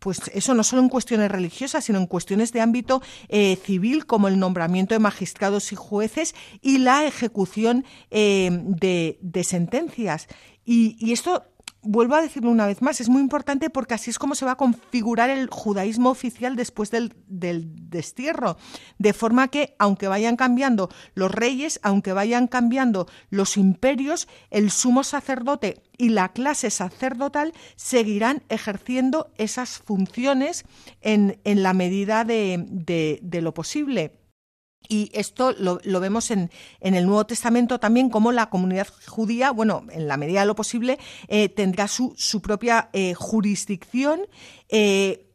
pues 0.01 0.19
eso 0.33 0.55
no 0.55 0.63
solo 0.63 0.81
en 0.81 0.89
cuestiones 0.89 1.29
religiosas, 1.29 1.85
sino 1.85 1.99
en 1.99 2.07
cuestiones 2.07 2.51
de 2.51 2.59
ámbito 2.59 3.03
eh, 3.29 3.55
civil, 3.55 4.07
como 4.07 4.27
el 4.27 4.39
nombramiento 4.39 4.95
de 4.95 4.99
magistrados 4.99 5.71
y 5.71 5.75
jueces 5.75 6.33
y 6.59 6.79
la 6.79 7.05
ejecución 7.05 7.85
eh, 8.09 8.49
de, 8.51 9.19
de, 9.21 9.43
sentencias. 9.43 10.27
Y, 10.65 10.97
y, 10.99 11.13
esto 11.13 11.43
vuelvo 11.84 12.15
a 12.15 12.22
decirlo 12.22 12.50
una 12.50 12.67
vez 12.67 12.82
más, 12.82 13.02
es 13.02 13.10
muy 13.10 13.22
importante 13.22 13.70
porque 13.70 13.94
así 13.94 14.10
es 14.10 14.20
como 14.20 14.36
se 14.36 14.46
va 14.46 14.52
a 14.52 14.58
configurar 14.58 15.30
el 15.30 15.50
judaísmo 15.50 16.10
oficial 16.10 16.56
después 16.56 16.91
del, 16.91 17.13
destierro. 17.28 18.58
De 18.98 19.13
forma 19.13 19.48
que, 19.48 19.76
aunque 19.80 20.08
vayan 20.08 20.36
cambiando 20.36 20.89
los 21.15 21.32
reyes, 21.32 21.80
aunque 21.84 22.13
vayan 22.13 22.48
cambiando 22.48 23.08
los 23.30 23.58
imperios, 23.58 24.28
el 24.50 24.72
sumo 24.72 25.04
sacerdote 25.04 25.82
y 25.98 26.10
la 26.10 26.30
clase 26.30 26.70
sacerdotal 26.70 27.54
seguirán 27.76 28.44
ejerciendo 28.50 29.32
esas 29.38 29.80
funciones 29.80 30.65
en, 31.02 31.39
la 31.44 31.74
medida 31.74 32.24
de 32.24 33.39
lo 33.41 33.54
posible. 33.54 34.20
Y 34.88 35.10
esto 35.13 35.54
lo, 35.54 35.80
vemos 36.00 36.32
en, 36.32 36.50
el 36.82 37.06
Nuevo 37.06 37.26
Testamento 37.26 37.80
también, 37.80 38.10
como 38.10 38.32
la 38.32 38.50
comunidad 38.50 38.88
judía, 39.08 39.52
bueno, 39.52 39.86
en 39.91 40.08
la 40.08 40.17
medida 40.17 40.41
de 40.41 40.48
lo 40.48 40.56
posible, 40.56 41.00
eh, 41.28 41.50
tendrá 41.50 41.88
su, 41.88 42.15
propia 42.41 42.89
eh, 42.91 43.13
jurisdicción, 43.13 44.22
eh, 44.70 45.28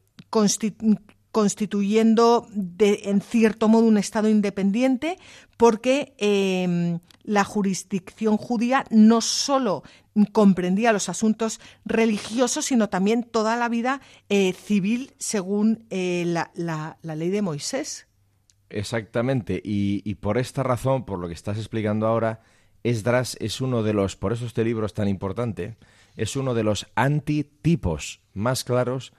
constituyendo 1.31 2.49
en 2.79 3.21
cierto 3.21 3.69
modo 3.69 3.87
un 3.87 3.99
Estado 3.99 4.29
independiente, 4.29 5.19
porque 5.57 6.15
em, 6.19 6.99
la 7.23 7.45
jurisdicción 7.45 8.37
judía 8.37 8.85
no 8.91 9.21
solo 9.21 9.85
comprendía 10.33 10.93
los 10.93 11.09
asuntos 11.09 11.61
religiosos, 11.85 12.67
sino 12.67 12.89
también 12.89 13.23
toda 13.23 13.57
la 13.57 13.69
vida 13.69 14.01
civil 14.29 15.15
según 15.19 15.87
la 15.91 16.99
ley 17.03 17.31
de 17.31 17.43
Moisés. 17.43 18.07
Exactamente, 18.69 19.61
y, 19.63 20.15
por 20.17 20.39
esta 20.39 20.63
razón, 20.63 21.05
por 21.05 21.19
lo 21.19 21.29
que 21.29 21.35
estás 21.35 21.57
explicando 21.57 22.07
ahora, 22.07 22.41
Esdras 22.83 23.37
es 23.41 23.61
uno 23.61 23.83
de 23.83 23.93
los, 23.93 24.17
por 24.17 24.33
eso 24.33 24.47
este 24.47 24.65
libro 24.65 24.87
es 24.87 24.95
tan 24.95 25.09
importante, 25.09 25.77
es 26.17 26.37
uno 26.37 26.55
de 26.55 26.65
los 26.65 26.87
antitipos 26.95 28.21
más 28.35 28.65
claros 28.65 29.13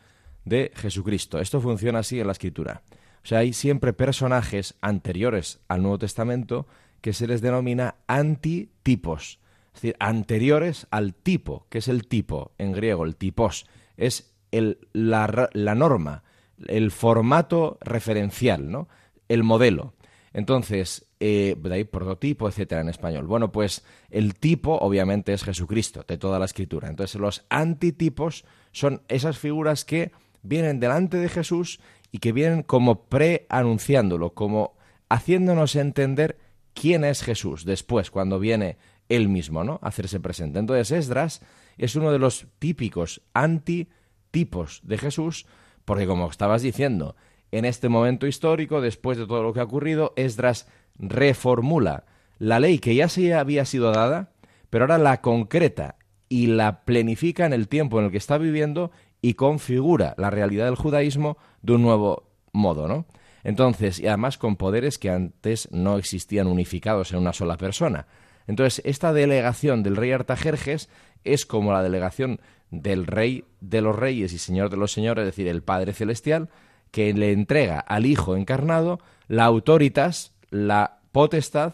de 0.46 0.72
Jesucristo. 0.76 1.40
Esto 1.40 1.62
funciona 1.62 2.00
así 2.00 2.20
en 2.20 2.28
la 2.28 2.34
escritura. 2.34 2.84
O 3.24 3.28
sea, 3.28 3.40
hay 3.40 3.54
siempre 3.54 3.94
personajes 3.94 4.76
anteriores 4.82 5.60
al 5.68 5.82
Nuevo 5.82 6.00
Testamento 6.00 6.68
que 7.02 7.14
se 7.14 7.28
les 7.28 7.42
denomina 7.42 7.96
antitipos, 8.08 9.40
es 9.74 9.82
decir, 9.82 9.96
anteriores 10.00 10.88
al 10.92 11.14
tipo, 11.14 11.68
que 11.70 11.78
es 11.80 11.88
el 11.88 12.08
tipo 12.08 12.54
en 12.58 12.72
griego, 12.72 13.06
el 13.06 13.16
tipos, 13.16 13.68
es 13.98 14.34
el, 14.52 14.88
la, 14.94 15.50
la 15.54 15.76
norma, 15.76 16.24
el 16.68 16.92
formato 16.92 17.78
referencial, 17.82 18.72
¿no? 18.72 18.88
El 19.30 19.44
modelo. 19.44 19.94
Entonces, 20.34 21.08
eh, 21.20 21.56
de 21.58 21.74
ahí 21.74 21.84
prototipo, 21.84 22.48
etcétera, 22.48 22.82
en 22.82 22.90
español. 22.90 23.26
Bueno, 23.26 23.52
pues 23.52 23.84
el 24.12 24.36
tipo 24.36 24.78
obviamente 24.78 25.34
es 25.34 25.44
Jesucristo, 25.44 26.06
de 26.08 26.18
toda 26.18 26.38
la 26.38 26.46
escritura. 26.46 26.90
Entonces, 26.90 27.20
los 27.20 27.46
antitipos 27.50 28.46
son 28.72 29.02
esas 29.08 29.38
figuras 29.38 29.84
que 29.84 30.12
vienen 30.44 30.80
delante 30.80 31.18
de 31.18 31.30
Jesús 31.30 31.80
y 32.12 32.20
que 32.20 32.34
vienen 32.34 32.62
como 32.62 33.06
preanunciándolo, 33.06 34.34
como 34.34 34.78
haciéndonos 35.10 35.76
entender 35.76 36.38
quién 36.74 37.04
es 37.04 37.24
Jesús 37.24 37.66
después, 37.66 38.12
cuando 38.12 38.40
viene 38.40 38.78
él 39.10 39.30
mismo, 39.30 39.64
¿no? 39.64 39.80
Hacerse 39.82 40.20
presente. 40.20 40.60
Entonces, 40.60 40.92
Esdras 40.92 41.42
es 41.78 41.96
uno 41.96 42.12
de 42.12 42.20
los 42.20 42.48
típicos 42.60 43.22
antitipos 43.34 44.82
de 44.84 44.98
Jesús, 44.98 45.48
porque 45.86 46.06
como 46.06 46.30
estabas 46.30 46.62
diciendo, 46.62 47.16
en 47.52 47.66
este 47.66 47.90
momento 47.90 48.28
histórico, 48.28 48.82
después 48.82 49.18
de 49.18 49.26
todo 49.26 49.44
lo 49.44 49.54
que 49.54 49.60
ha 49.60 49.64
ocurrido, 49.64 50.14
Esdras 50.16 50.68
reformula 50.98 52.06
la 52.40 52.60
ley 52.60 52.80
que 52.80 52.96
ya 52.96 53.10
se 53.10 53.34
había 53.34 53.66
sido 53.66 53.92
dada, 53.92 54.32
pero 54.70 54.84
ahora 54.84 54.98
la 54.98 55.22
concreta 55.22 55.96
y 56.30 56.48
la 56.48 56.84
plenifica 56.84 57.46
en 57.46 57.54
el 57.54 57.68
tiempo 57.68 58.00
en 58.00 58.06
el 58.06 58.12
que 58.12 58.18
está 58.18 58.38
viviendo 58.38 58.92
y 59.22 59.34
configura 59.34 60.14
la 60.18 60.30
realidad 60.30 60.66
del 60.66 60.76
judaísmo 60.76 61.38
de 61.62 61.74
un 61.74 61.82
nuevo 61.82 62.30
modo, 62.52 62.88
¿no? 62.88 63.06
Entonces, 63.44 64.00
y 64.00 64.08
además 64.08 64.38
con 64.38 64.58
poderes 64.58 64.98
que 64.98 65.10
antes 65.10 65.70
no 65.72 65.98
existían 65.98 66.48
unificados 66.48 67.12
en 67.12 67.20
una 67.20 67.34
sola 67.34 67.56
persona. 67.58 68.08
Entonces, 68.46 68.82
esta 68.86 69.14
delegación 69.14 69.84
del 69.84 69.96
rey 69.96 70.12
Artajerjes 70.12 70.90
es 71.24 71.46
como 71.46 71.72
la 71.72 71.84
delegación 71.84 72.40
del 72.72 73.06
rey 73.08 73.46
de 73.62 73.82
los 73.82 73.96
reyes 73.96 74.34
y 74.34 74.38
señor 74.38 74.70
de 74.70 74.78
los 74.78 74.92
señores, 74.92 75.24
es 75.24 75.28
decir, 75.28 75.48
el 75.48 75.64
Padre 75.64 75.94
Celestial, 75.94 76.50
que 76.92 77.14
le 77.14 77.32
entrega 77.32 77.80
al 77.80 78.06
Hijo 78.06 78.36
encarnado 78.36 79.00
la 79.28 79.46
autoritas, 79.46 80.34
la 80.50 81.00
potestad 81.12 81.74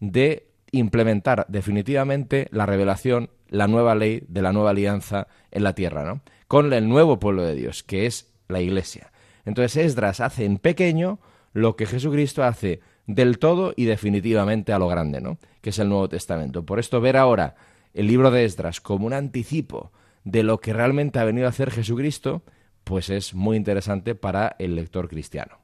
de 0.00 0.48
implementar 0.72 1.46
definitivamente 1.48 2.48
la 2.50 2.66
revelación, 2.66 3.30
la 3.48 3.68
nueva 3.68 3.94
ley 3.94 4.24
de 4.28 4.42
la 4.42 4.52
nueva 4.52 4.70
alianza 4.70 5.28
en 5.50 5.62
la 5.62 5.74
tierra, 5.74 6.04
¿no? 6.04 6.22
Con 6.48 6.72
el 6.72 6.88
nuevo 6.88 7.18
pueblo 7.18 7.42
de 7.42 7.54
Dios, 7.54 7.82
que 7.82 8.06
es 8.06 8.32
la 8.48 8.60
Iglesia. 8.60 9.12
Entonces 9.44 9.76
Esdras 9.76 10.20
hace 10.20 10.44
en 10.44 10.58
pequeño 10.58 11.20
lo 11.52 11.76
que 11.76 11.86
Jesucristo 11.86 12.42
hace 12.42 12.80
del 13.06 13.38
todo 13.38 13.72
y 13.76 13.84
definitivamente 13.84 14.72
a 14.72 14.78
lo 14.78 14.88
grande, 14.88 15.20
¿no? 15.20 15.38
Que 15.60 15.70
es 15.70 15.78
el 15.78 15.88
Nuevo 15.88 16.08
Testamento. 16.08 16.64
Por 16.64 16.78
esto 16.78 17.00
ver 17.00 17.16
ahora 17.16 17.54
el 17.92 18.06
libro 18.06 18.30
de 18.30 18.44
Esdras 18.44 18.80
como 18.80 19.06
un 19.06 19.12
anticipo 19.12 19.92
de 20.24 20.42
lo 20.42 20.60
que 20.60 20.72
realmente 20.72 21.18
ha 21.18 21.24
venido 21.24 21.46
a 21.46 21.50
hacer 21.50 21.70
Jesucristo 21.70 22.42
pues 22.84 23.10
es 23.10 23.34
muy 23.34 23.56
interesante 23.56 24.14
para 24.14 24.56
el 24.58 24.76
lector 24.76 25.08
cristiano. 25.08 25.58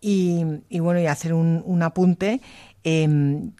Y, 0.00 0.44
bueno, 0.80 1.00
y 1.00 1.06
hacer 1.06 1.32
un, 1.32 1.82
apunte, 1.82 2.40
em, 2.82 3.52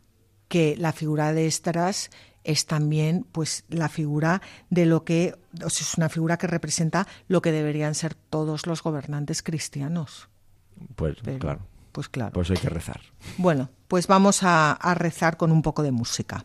que 0.48 0.76
la 0.76 0.92
figura 0.92 1.32
de 1.32 1.46
Estras 1.46 2.10
es 2.44 2.66
también 2.66 3.24
pues 3.32 3.64
la 3.70 3.88
figura 3.88 4.42
de 4.68 4.84
lo 4.84 5.04
que 5.04 5.34
o 5.64 5.70
sea, 5.70 5.86
es 5.86 5.94
una 5.96 6.10
figura 6.10 6.36
que 6.36 6.46
representa 6.46 7.06
lo 7.26 7.40
que 7.40 7.50
deberían 7.50 7.94
ser 7.94 8.14
todos 8.14 8.66
los 8.66 8.82
gobernantes 8.82 9.42
cristianos. 9.42 10.28
Pues 10.94 11.16
claro. 11.38 11.60
Pues 11.92 12.10
claro. 12.10 12.32
Pues 12.34 12.50
hay 12.50 12.58
que 12.58 12.68
rezar. 12.68 13.00
Bueno, 13.38 13.70
pues 13.88 14.06
vamos 14.06 14.42
a 14.42 14.94
rezar 14.98 15.38
con 15.38 15.50
un 15.50 15.62
poco 15.62 15.82
de 15.82 15.92
música. 15.92 16.44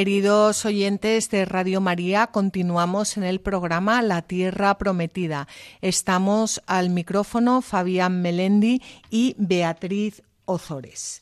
Queridos 0.00 0.64
oyentes 0.64 1.28
de 1.28 1.44
Radio 1.44 1.82
María, 1.82 2.28
continuamos 2.28 3.18
en 3.18 3.22
el 3.22 3.38
programa 3.38 4.00
La 4.00 4.22
Tierra 4.22 4.78
Prometida. 4.78 5.46
Estamos 5.82 6.62
al 6.66 6.88
micrófono 6.88 7.60
Fabián 7.60 8.22
Melendi 8.22 8.80
y 9.10 9.34
Beatriz 9.36 10.22
Ozores. 10.46 11.20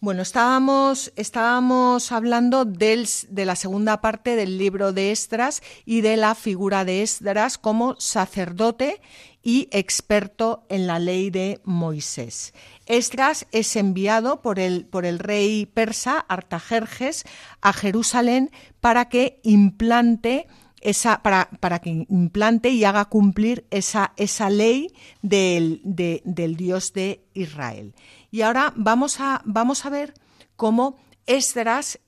Bueno, 0.00 0.20
estábamos, 0.20 1.14
estábamos 1.16 2.12
hablando 2.12 2.66
del, 2.66 3.08
de 3.30 3.44
la 3.46 3.56
segunda 3.56 4.02
parte 4.02 4.36
del 4.36 4.58
libro 4.58 4.92
de 4.92 5.12
Esdras 5.12 5.62
y 5.86 6.02
de 6.02 6.18
la 6.18 6.34
figura 6.34 6.84
de 6.84 7.02
Esdras 7.02 7.56
como 7.56 7.98
sacerdote 7.98 9.00
y 9.42 9.68
experto 9.70 10.64
en 10.68 10.86
la 10.86 10.98
ley 10.98 11.30
de 11.30 11.60
Moisés. 11.64 12.52
Esdras 12.86 13.46
es 13.52 13.74
enviado 13.76 14.42
por 14.42 14.58
el, 14.58 14.84
por 14.84 15.06
el 15.06 15.18
rey 15.18 15.66
persa 15.66 16.18
Artajerjes 16.18 17.24
a 17.60 17.72
Jerusalén 17.72 18.50
para 18.80 19.08
que 19.08 19.40
implante 19.42 20.46
esa, 20.80 21.22
para, 21.22 21.50
para, 21.60 21.78
que 21.78 22.06
implante 22.08 22.70
y 22.70 22.84
haga 22.84 23.04
cumplir 23.04 23.66
esa, 23.70 24.12
esa 24.16 24.50
ley 24.50 24.92
del, 25.22 25.80
del 25.84 26.56
Dios 26.56 26.92
de 26.92 27.24
Israel. 27.34 27.94
Y 28.30 28.42
ahora 28.42 28.72
vamos 28.76 29.20
a, 29.20 29.42
vamos 29.44 29.84
a 29.84 29.90
ver 29.90 30.14
cómo 30.56 30.96
Esdras 31.26 32.00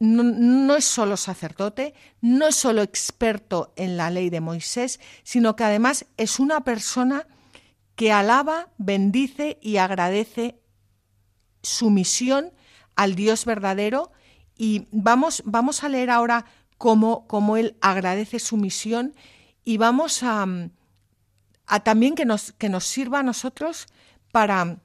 no, 0.00 0.76
es 0.76 0.86
solo 0.86 1.18
sacerdote, 1.18 1.94
no 2.22 2.48
es 2.48 2.56
solo 2.56 2.80
experto 2.80 3.74
en 3.76 3.98
la 3.98 4.10
ley 4.10 4.30
de 4.30 4.40
Moisés, 4.40 4.98
sino 5.22 5.56
que 5.56 5.64
además 5.64 6.06
es 6.16 6.40
una 6.40 6.64
persona 6.64 7.26
que 7.96 8.10
alaba, 8.10 8.70
bendice 8.78 9.58
y 9.60 9.76
agradece 9.76 10.58
su 11.62 11.90
misión 11.90 12.50
al 12.96 13.14
Dios 13.14 13.44
verdadero. 13.44 14.10
Y 14.56 14.88
vamos, 14.90 15.42
vamos 15.44 15.84
a 15.84 15.90
leer 15.90 16.08
ahora 16.08 16.46
cómo, 16.78 17.26
cómo 17.26 17.58
él 17.58 17.76
agradece 17.82 18.38
su 18.38 18.56
misión 18.56 19.14
y 19.64 19.76
vamos 19.76 20.22
a, 20.22 20.46
a 21.66 21.80
también 21.80 22.14
que 22.14 22.24
nos, 22.24 22.52
que 22.52 22.70
nos 22.70 22.86
sirva 22.86 23.18
a 23.18 23.22
nosotros 23.22 23.86
para 24.32 24.78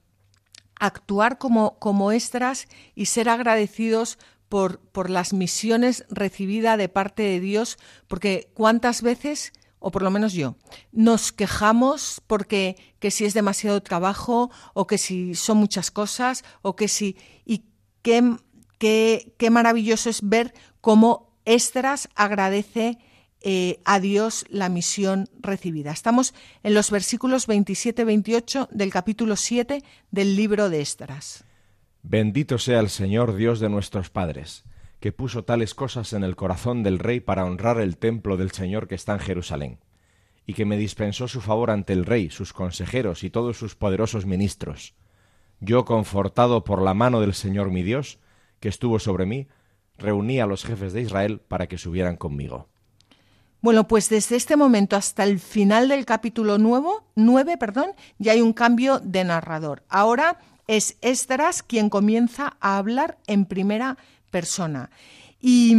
actuar 0.77 1.37
como, 1.37 1.79
como 1.79 2.11
extras 2.11 2.67
y 2.95 3.05
ser 3.05 3.29
agradecidos 3.29 4.17
por, 4.49 4.79
por 4.79 5.09
las 5.09 5.33
misiones 5.33 6.05
recibidas 6.09 6.77
de 6.77 6.89
parte 6.89 7.23
de 7.23 7.39
Dios, 7.39 7.77
porque 8.07 8.49
cuántas 8.53 9.01
veces 9.01 9.53
o 9.79 9.91
por 9.91 10.01
lo 10.01 10.09
menos 10.09 10.33
yo, 10.33 10.55
nos 10.91 11.31
quejamos 11.31 12.19
porque 12.25 12.75
que 12.97 13.11
si 13.11 13.23
es 13.23 13.35
demasiado 13.35 13.83
trabajo 13.83 14.49
o 14.73 14.87
que 14.87 14.97
si 14.97 15.35
son 15.35 15.57
muchas 15.57 15.91
cosas 15.91 16.43
o 16.63 16.75
que 16.75 16.87
si... 16.87 17.17
Y 17.45 17.65
qué, 18.01 18.35
qué, 18.79 19.35
qué 19.37 19.49
maravilloso 19.51 20.09
es 20.09 20.27
ver 20.27 20.55
cómo 20.81 21.37
Estras 21.45 22.09
agradece 22.15 22.97
eh, 23.41 23.79
a 23.85 23.99
Dios 23.99 24.45
la 24.49 24.69
misión 24.69 25.29
recibida. 25.39 25.91
Estamos 25.91 26.33
en 26.63 26.73
los 26.73 26.89
versículos 26.89 27.47
27-28 27.47 28.69
del 28.71 28.91
capítulo 28.91 29.35
7 29.35 29.83
del 30.09 30.35
libro 30.35 30.71
de 30.71 30.81
Estras. 30.81 31.44
Bendito 32.07 32.59
sea 32.59 32.81
el 32.81 32.89
Señor 32.89 33.35
Dios 33.35 33.59
de 33.59 33.67
nuestros 33.67 34.11
padres, 34.11 34.63
que 34.99 35.11
puso 35.11 35.43
tales 35.43 35.73
cosas 35.73 36.13
en 36.13 36.23
el 36.23 36.35
corazón 36.35 36.83
del 36.83 36.99
rey 36.99 37.19
para 37.19 37.45
honrar 37.45 37.79
el 37.79 37.97
templo 37.97 38.37
del 38.37 38.51
Señor 38.51 38.87
que 38.87 38.93
está 38.93 39.13
en 39.13 39.19
Jerusalén, 39.19 39.79
y 40.45 40.53
que 40.53 40.65
me 40.65 40.77
dispensó 40.77 41.27
su 41.27 41.41
favor 41.41 41.71
ante 41.71 41.93
el 41.93 42.05
rey, 42.05 42.29
sus 42.29 42.53
consejeros 42.53 43.23
y 43.23 43.31
todos 43.31 43.57
sus 43.57 43.73
poderosos 43.73 44.27
ministros. 44.27 44.93
Yo, 45.59 45.83
confortado 45.83 46.63
por 46.63 46.79
la 46.79 46.93
mano 46.93 47.21
del 47.21 47.33
Señor 47.33 47.71
mi 47.71 47.81
Dios, 47.81 48.19
que 48.59 48.69
estuvo 48.69 48.99
sobre 48.99 49.25
mí, 49.25 49.47
reuní 49.97 50.39
a 50.39 50.45
los 50.45 50.63
jefes 50.63 50.93
de 50.93 51.01
Israel 51.01 51.41
para 51.47 51.65
que 51.65 51.79
subieran 51.79 52.17
conmigo. 52.17 52.69
Bueno, 53.61 53.87
pues 53.87 54.09
desde 54.09 54.35
este 54.35 54.55
momento 54.55 54.95
hasta 54.95 55.23
el 55.23 55.39
final 55.39 55.89
del 55.89 56.05
capítulo 56.05 56.59
nuevo, 56.59 57.07
9, 57.15 57.57
perdón, 57.57 57.93
ya 58.19 58.33
hay 58.33 58.41
un 58.41 58.53
cambio 58.53 58.99
de 58.99 59.23
narrador. 59.23 59.81
Ahora 59.89 60.37
es 60.67 60.97
Esdras 61.01 61.63
quien 61.63 61.89
comienza 61.89 62.57
a 62.59 62.77
hablar 62.77 63.17
en 63.27 63.45
primera 63.45 63.97
persona. 64.31 64.89
Y, 65.39 65.75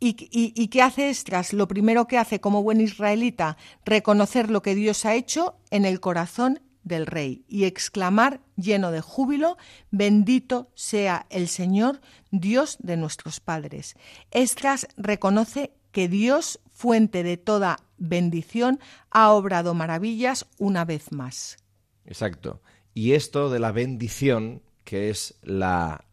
y, 0.00 0.68
qué 0.68 0.82
hace 0.82 1.10
Esdras? 1.10 1.52
Lo 1.52 1.68
primero 1.68 2.06
que 2.06 2.18
hace 2.18 2.40
como 2.40 2.62
buen 2.62 2.80
israelita, 2.80 3.56
reconocer 3.84 4.50
lo 4.50 4.62
que 4.62 4.74
Dios 4.74 5.04
ha 5.04 5.14
hecho 5.14 5.56
en 5.70 5.84
el 5.84 6.00
corazón 6.00 6.60
del 6.82 7.06
rey 7.06 7.44
y 7.48 7.64
exclamar 7.64 8.40
lleno 8.56 8.90
de 8.90 9.00
júbilo, 9.00 9.58
bendito 9.90 10.70
sea 10.74 11.26
el 11.30 11.48
Señor, 11.48 12.00
Dios 12.30 12.78
de 12.80 12.96
nuestros 12.96 13.40
padres. 13.40 13.94
Esdras 14.30 14.88
reconoce 14.96 15.72
que 15.92 16.08
Dios, 16.08 16.60
fuente 16.72 17.22
de 17.22 17.36
toda 17.36 17.78
bendición, 17.98 18.80
ha 19.10 19.30
obrado 19.32 19.74
maravillas 19.74 20.46
una 20.58 20.84
vez 20.84 21.12
más. 21.12 21.58
Exacto. 22.06 22.60
Y 22.94 23.12
esto 23.12 23.50
de 23.50 23.58
la 23.58 23.72
bendición, 23.72 24.62
que 24.84 25.10
es 25.10 25.34
la 25.42 26.04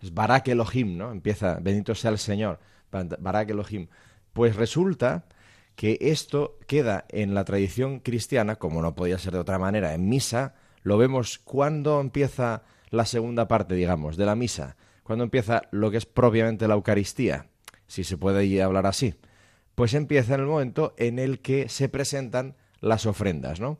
es 0.00 0.14
Barak 0.14 0.48
Elohim, 0.48 0.96
¿no? 0.96 1.10
Empieza, 1.10 1.58
bendito 1.60 1.94
sea 1.94 2.10
el 2.10 2.18
Señor, 2.18 2.60
Barak 2.90 3.50
Elohim. 3.50 3.88
Pues 4.32 4.56
resulta 4.56 5.24
que 5.74 5.98
esto 6.00 6.58
queda 6.66 7.04
en 7.08 7.34
la 7.34 7.44
tradición 7.44 8.00
cristiana, 8.00 8.56
como 8.56 8.82
no 8.82 8.94
podía 8.94 9.18
ser 9.18 9.32
de 9.32 9.40
otra 9.40 9.58
manera, 9.58 9.94
en 9.94 10.08
misa, 10.08 10.54
lo 10.82 10.96
vemos 10.96 11.38
cuando 11.38 12.00
empieza 12.00 12.62
la 12.90 13.04
segunda 13.04 13.48
parte, 13.48 13.74
digamos, 13.74 14.16
de 14.16 14.26
la 14.26 14.36
misa, 14.36 14.76
cuando 15.02 15.24
empieza 15.24 15.62
lo 15.70 15.90
que 15.90 15.98
es 15.98 16.06
propiamente 16.06 16.68
la 16.68 16.74
Eucaristía 16.74 17.46
si 17.86 18.04
se 18.04 18.16
puede 18.16 18.62
hablar 18.62 18.86
así, 18.86 19.14
pues 19.74 19.94
empieza 19.94 20.34
en 20.34 20.40
el 20.40 20.46
momento 20.46 20.94
en 20.96 21.18
el 21.18 21.40
que 21.40 21.68
se 21.68 21.88
presentan 21.88 22.56
las 22.80 23.06
ofrendas, 23.06 23.60
¿no? 23.60 23.78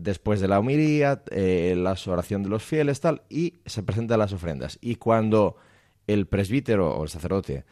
Después 0.00 0.40
de 0.40 0.48
la 0.48 0.58
homilía, 0.58 1.22
eh, 1.30 1.74
la 1.76 1.96
oración 2.06 2.42
de 2.42 2.48
los 2.48 2.62
fieles, 2.62 3.00
tal, 3.00 3.22
y 3.28 3.60
se 3.66 3.82
presentan 3.82 4.18
las 4.18 4.32
ofrendas. 4.32 4.78
Y 4.80 4.96
cuando 4.96 5.56
el 6.06 6.26
presbítero 6.26 6.96
o 6.96 7.02
el 7.02 7.08
sacerdote 7.08 7.64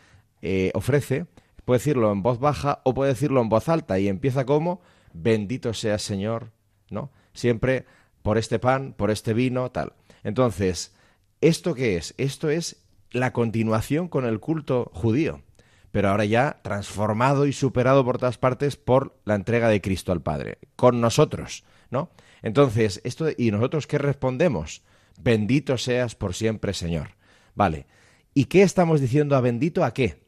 eh, 0.43 0.71
ofrece, 0.75 1.27
puede 1.65 1.79
decirlo 1.79 2.13
en 2.13 2.23
voz 2.23 2.39
baja 2.39 2.81
o 2.85 2.95
puede 2.95 3.13
decirlo 3.13 3.41
en 3.41 3.49
voz 3.49 3.69
alta 3.69 3.99
y 3.99 4.09
empieza 4.09 4.47
como, 4.47 4.81
bendito 5.13 5.75
sea 5.75 5.99
Señor, 5.99 6.53
¿no? 6.91 7.11
Siempre 7.33 7.87
por 8.23 8.39
este 8.39 8.59
pan, 8.59 8.95
por 8.97 9.11
este 9.11 9.35
vino, 9.35 9.71
tal. 9.71 9.95
Entonces, 10.23 10.95
¿esto 11.41 11.75
qué 11.75 11.97
es? 11.97 12.15
Esto 12.19 12.51
es 12.51 12.85
la 13.11 13.33
continuación 13.33 14.09
con 14.09 14.25
el 14.25 14.41
culto 14.41 14.91
judío 14.95 15.43
pero 15.91 16.11
ahora 16.11 16.25
ya 16.25 16.59
transformado 16.63 17.47
y 17.47 17.53
superado 17.53 18.05
por 18.05 18.19
todas 18.19 18.39
partes 18.39 18.77
por 18.77 19.19
la 19.25 19.35
entrega 19.35 19.69
de 19.69 19.81
Cristo 19.81 20.13
al 20.13 20.23
Padre, 20.23 20.59
con 20.77 21.01
nosotros, 21.01 21.65
¿no? 21.91 22.11
Entonces, 22.43 23.01
esto, 23.05 23.29
¿y 23.37 23.51
nosotros 23.51 23.87
qué 23.87 23.99
respondemos? 23.99 24.83
Bendito 25.21 25.79
seas 25.79 26.15
por 26.15 26.35
siempre, 26.35 26.75
Señor. 26.75 27.11
Vale. 27.55 27.87
¿Y 28.35 28.45
qué 28.45 28.63
estamos 28.63 29.01
diciendo 29.01 29.37
a 29.37 29.41
bendito 29.41 29.85
a 29.85 29.93
qué? 29.93 30.23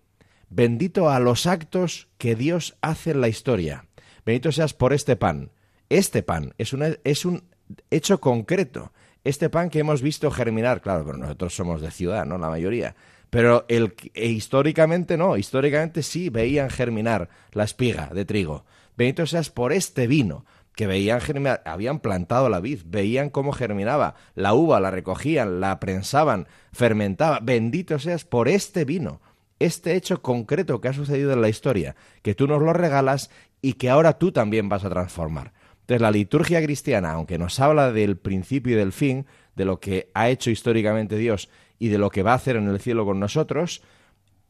Bendito 0.48 1.10
a 1.10 1.20
los 1.20 1.46
actos 1.46 2.08
que 2.18 2.34
Dios 2.34 2.76
hace 2.80 3.12
en 3.12 3.20
la 3.20 3.28
historia. 3.28 3.86
Bendito 4.26 4.50
seas 4.50 4.74
por 4.74 4.92
este 4.92 5.14
pan. 5.16 5.52
Este 5.88 6.22
pan 6.22 6.54
es, 6.58 6.74
es 7.04 7.24
un 7.24 7.44
hecho 7.90 8.20
concreto. 8.20 8.92
Este 9.22 9.50
pan 9.50 9.70
que 9.70 9.80
hemos 9.80 10.02
visto 10.02 10.30
germinar, 10.30 10.80
claro, 10.80 11.04
pero 11.04 11.18
nosotros 11.18 11.54
somos 11.54 11.80
de 11.80 11.90
ciudad, 11.90 12.24
¿no? 12.24 12.38
La 12.38 12.48
mayoría. 12.48 12.96
Pero 13.28 13.64
e 13.68 14.26
históricamente 14.26 15.16
no, 15.16 15.36
históricamente 15.36 16.02
sí 16.02 16.30
veían 16.30 16.68
germinar 16.68 17.28
la 17.52 17.64
espiga 17.64 18.08
de 18.12 18.24
trigo. 18.24 18.64
Bendito 18.96 19.24
seas 19.26 19.50
por 19.50 19.72
este 19.72 20.08
vino, 20.08 20.44
que 20.74 20.86
veían 20.86 21.20
germinar, 21.20 21.62
habían 21.64 22.00
plantado 22.00 22.48
la 22.48 22.60
vid, 22.60 22.80
veían 22.86 23.30
cómo 23.30 23.52
germinaba, 23.52 24.14
la 24.34 24.54
uva 24.54 24.80
la 24.80 24.90
recogían, 24.90 25.60
la 25.60 25.78
prensaban, 25.80 26.46
fermentaba. 26.72 27.40
Bendito 27.40 27.98
seas 27.98 28.24
por 28.24 28.48
este 28.48 28.84
vino, 28.84 29.20
este 29.58 29.94
hecho 29.94 30.22
concreto 30.22 30.80
que 30.80 30.88
ha 30.88 30.92
sucedido 30.92 31.32
en 31.32 31.42
la 31.42 31.48
historia, 31.48 31.96
que 32.22 32.34
tú 32.34 32.46
nos 32.46 32.62
lo 32.62 32.72
regalas 32.72 33.30
y 33.60 33.74
que 33.74 33.90
ahora 33.90 34.18
tú 34.18 34.32
también 34.32 34.68
vas 34.68 34.84
a 34.84 34.90
transformar. 34.90 35.52
Entonces 35.80 36.00
la 36.02 36.10
liturgia 36.10 36.62
cristiana, 36.62 37.12
aunque 37.12 37.36
nos 37.36 37.58
habla 37.60 37.92
del 37.92 38.16
principio 38.16 38.74
y 38.74 38.78
del 38.78 38.92
fin, 38.92 39.26
de 39.56 39.64
lo 39.64 39.80
que 39.80 40.10
ha 40.14 40.28
hecho 40.30 40.50
históricamente 40.50 41.16
Dios 41.16 41.50
y 41.78 41.88
de 41.88 41.98
lo 41.98 42.10
que 42.10 42.22
va 42.22 42.32
a 42.32 42.36
hacer 42.36 42.56
en 42.56 42.68
el 42.68 42.80
cielo 42.80 43.04
con 43.04 43.20
nosotros, 43.20 43.82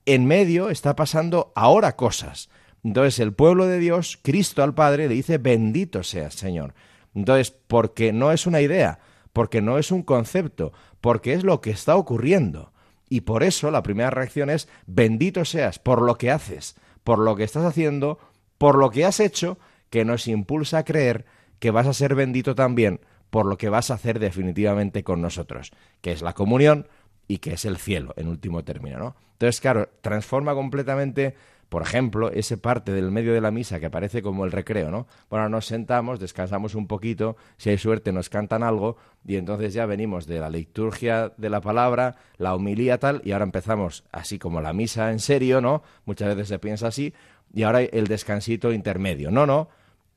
en 0.07 0.27
medio 0.27 0.71
está 0.71 0.95
pasando 0.97 1.53
ahora 1.55 1.97
cosas. 1.97 2.51
Entonces 2.83 3.19
el 3.21 3.33
pueblo 3.33 3.67
de 3.67 3.79
Dios, 3.79 4.19
Cristo 4.23 4.63
al 4.63 4.75
Padre, 4.75 5.09
le 5.09 5.15
dice, 5.15 5.39
bendito 5.39 6.03
seas, 6.03 6.35
Señor. 6.35 6.75
Entonces, 7.15 7.51
porque 7.51 8.13
no 8.13 8.33
es 8.33 8.47
una 8.47 8.61
idea, 8.61 9.01
porque 9.33 9.61
no 9.61 9.79
es 9.79 9.91
un 9.91 10.03
concepto, 10.03 10.73
porque 11.01 11.33
es 11.35 11.45
lo 11.45 11.61
que 11.61 11.71
está 11.71 11.97
ocurriendo. 11.97 12.73
Y 13.09 13.23
por 13.23 13.43
eso 13.43 13.71
la 13.71 13.83
primera 13.83 14.11
reacción 14.11 14.51
es, 14.51 14.69
bendito 14.87 15.45
seas 15.45 15.79
por 15.79 16.01
lo 16.03 16.17
que 16.17 16.31
haces, 16.31 16.77
por 17.05 17.19
lo 17.19 17.37
que 17.37 17.45
estás 17.45 17.65
haciendo, 17.65 18.19
por 18.57 18.77
lo 18.77 18.91
que 18.91 19.05
has 19.05 19.21
hecho, 19.21 19.59
que 19.91 20.05
nos 20.05 20.29
impulsa 20.29 20.79
a 20.79 20.85
creer 20.85 21.27
que 21.59 21.71
vas 21.71 21.87
a 21.87 21.93
ser 21.93 22.15
bendito 22.15 22.55
también 22.55 23.01
por 23.31 23.47
lo 23.47 23.59
que 23.59 23.69
vas 23.69 23.91
a 23.91 23.95
hacer 23.95 24.19
definitivamente 24.19 25.05
con 25.05 25.21
nosotros, 25.21 25.71
que 26.01 26.13
es 26.13 26.23
la 26.23 26.33
comunión, 26.33 26.89
y 27.31 27.39
que 27.39 27.53
es 27.53 27.65
el 27.65 27.77
cielo, 27.77 28.13
en 28.17 28.27
último 28.27 28.65
término, 28.65 28.99
¿no? 28.99 29.17
Entonces, 29.35 29.61
claro, 29.61 29.89
transforma 30.01 30.53
completamente 30.53 31.37
por 31.71 31.83
ejemplo, 31.83 32.33
ese 32.33 32.59
parte 32.59 32.93
del 32.93 33.13
medio 33.13 33.33
de 33.33 33.41
la 33.41 33.53
misa 33.53 33.79
que 33.79 33.87
aparece 33.87 34.23
como 34.23 34.45
el 34.45 34.51
recreo, 34.51 34.91
¿no? 34.91 35.07
Bueno, 35.31 35.49
nos 35.49 35.67
sentamos, 35.67 36.19
descansamos 36.19 36.75
un 36.75 36.89
poquito, 36.89 37.37
si 37.59 37.71
hay 37.71 37.79
suerte 37.79 38.11
nos 38.11 38.29
cantan 38.29 38.65
algo 38.65 38.97
y 39.25 39.37
entonces 39.37 39.73
ya 39.73 39.87
venimos 39.87 40.27
de 40.27 40.41
la 40.41 40.51
liturgia 40.51 41.33
de 41.37 41.49
la 41.49 41.61
palabra, 41.61 42.17
la 42.39 42.57
homilía 42.57 42.99
tal 42.99 43.23
y 43.25 43.31
ahora 43.31 43.45
empezamos 43.45 44.03
así 44.11 44.41
como 44.41 44.61
la 44.61 44.73
misa 44.73 45.13
en 45.13 45.21
serio, 45.21 45.61
¿no? 45.61 45.85
Muchas 46.07 46.35
veces 46.35 46.49
se 46.49 46.59
piensa 46.59 46.89
así 46.89 47.15
y 47.55 47.63
ahora 47.63 47.83
el 47.83 48.09
descansito 48.09 48.73
intermedio. 48.73 49.31
No, 49.31 49.47
no, 49.47 49.69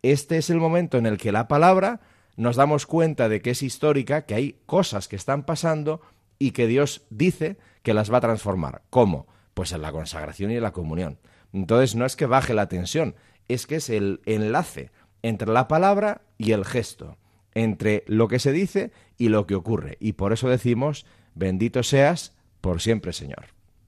este 0.01 0.37
es 0.37 0.49
el 0.49 0.57
momento 0.57 0.97
en 0.97 1.05
el 1.05 1.19
que 1.19 1.31
la 1.31 1.47
palabra 1.47 2.01
nos 2.35 2.55
damos 2.55 2.87
cuenta 2.87 3.29
de 3.29 3.43
que 3.43 3.51
es 3.51 3.61
histórica, 3.61 4.25
que 4.25 4.33
hay 4.33 4.55
cosas 4.65 5.07
que 5.07 5.17
están 5.17 5.43
pasando 5.43 6.01
y 6.39 6.49
que 6.49 6.65
Dios 6.65 7.03
dice 7.11 7.57
que 7.83 7.93
las 7.93 8.11
va 8.11 8.17
a 8.17 8.21
transformar. 8.21 8.81
¿Cómo? 8.89 9.27
Pues 9.53 9.71
en 9.71 9.83
la 9.83 9.91
consagración 9.91 10.49
y 10.49 10.55
en 10.55 10.63
la 10.63 10.71
comunión. 10.71 11.19
Entonces 11.53 11.95
no 11.95 12.05
es 12.05 12.15
que 12.15 12.25
baje 12.25 12.53
la 12.53 12.67
tensión, 12.67 13.15
es 13.47 13.67
que 13.67 13.75
es 13.75 13.89
el 13.89 14.21
enlace 14.25 14.91
entre 15.21 15.51
la 15.51 15.67
palabra 15.67 16.23
y 16.37 16.51
el 16.51 16.65
gesto, 16.65 17.17
entre 17.53 18.03
lo 18.07 18.27
que 18.27 18.39
se 18.39 18.51
dice 18.51 18.91
y 19.17 19.29
lo 19.29 19.47
que 19.47 19.55
ocurre. 19.55 19.97
Y 19.99 20.13
por 20.13 20.33
eso 20.33 20.49
decimos, 20.49 21.05
bendito 21.35 21.83
seas 21.83 22.33
por 22.59 22.81
siempre, 22.81 23.13
Señor. 23.13 23.45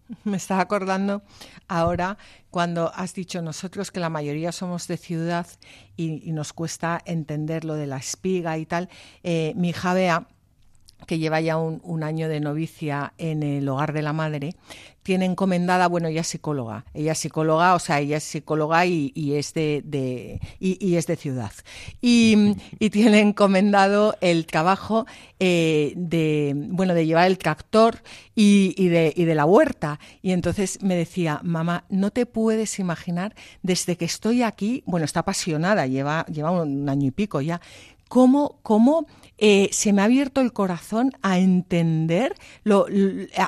Me 0.23 0.37
estaba 0.37 0.61
acordando 0.61 1.23
ahora 1.67 2.17
cuando 2.51 2.91
has 2.93 3.13
dicho 3.13 3.41
nosotros 3.41 3.91
que 3.91 3.99
la 3.99 4.09
mayoría 4.09 4.51
somos 4.51 4.87
de 4.87 4.97
ciudad 4.97 5.47
y, 5.97 6.31
nos 6.31 6.53
cuesta 6.53 7.01
entender 7.05 7.65
lo 7.65 7.75
de 7.75 7.87
la 7.87 7.97
espiga 7.97 8.57
y 8.57 8.65
tal. 8.65 8.89
Eh, 9.23 9.53
mi 9.55 9.69
hija 9.69 9.93
que 11.05 11.19
lleva 11.19 11.41
ya 11.41 11.57
un, 11.57 12.03
año 12.03 12.27
de 12.29 12.39
novicia 12.39 13.13
en 13.17 13.43
el 13.43 13.67
hogar 13.69 13.93
de 13.93 14.01
la 14.01 14.13
madre, 14.13 14.55
tiene 15.03 15.25
encomendada, 15.25 15.87
bueno, 15.87 16.07
ella 16.07 16.21
es 16.21 16.27
psicóloga, 16.27 16.85
ella 16.95 17.11
es 17.11 17.19
psicóloga, 17.19 17.75
o 17.75 17.79
sea, 17.79 17.99
ella 17.99 18.17
es 18.17 18.23
psicóloga 18.23 18.87
y, 18.87 19.13
es 19.35 19.53
de, 19.53 20.39
y, 20.59 20.95
es 20.95 21.05
de 21.05 21.15
ciudad. 21.15 21.51
Y, 22.01 22.55
tiene 22.89 23.19
encomendado 23.19 24.15
el 24.21 24.45
trabajo 24.45 25.05
eh, 25.39 25.93
de, 25.95 26.53
bueno, 26.55 26.93
de 26.93 27.05
llevar 27.05 27.27
el 27.27 27.37
tractor 27.37 28.01
y, 28.33 28.87
de, 28.87 29.13
de 29.15 29.35
la 29.35 29.45
huerta. 29.45 29.99
Y 30.21 30.31
entonces 30.31 30.81
me 30.81 30.95
decía, 30.95 31.39
mamá, 31.43 31.83
no 31.89 32.09
te 32.09 32.25
puedes 32.25 32.79
imaginar, 32.79 33.35
desde 33.61 33.97
que 33.97 34.05
estoy 34.05 34.41
aquí, 34.41 34.81
bueno, 34.87 35.05
está 35.05 35.19
apasionada, 35.19 35.85
lleva, 35.85 36.25
lleva 36.27 36.51
un 36.51 36.89
año 36.89 37.07
y 37.07 37.11
pico 37.11 37.41
ya, 37.41 37.61
cómo, 38.07 38.59
cómo 38.63 39.05
eh, 39.37 39.69
se 39.71 39.91
me 39.91 40.01
ha 40.01 40.05
abierto 40.05 40.39
el 40.39 40.53
corazón 40.53 41.11
a 41.21 41.39
entender 41.39 42.35
lo, 42.63 42.85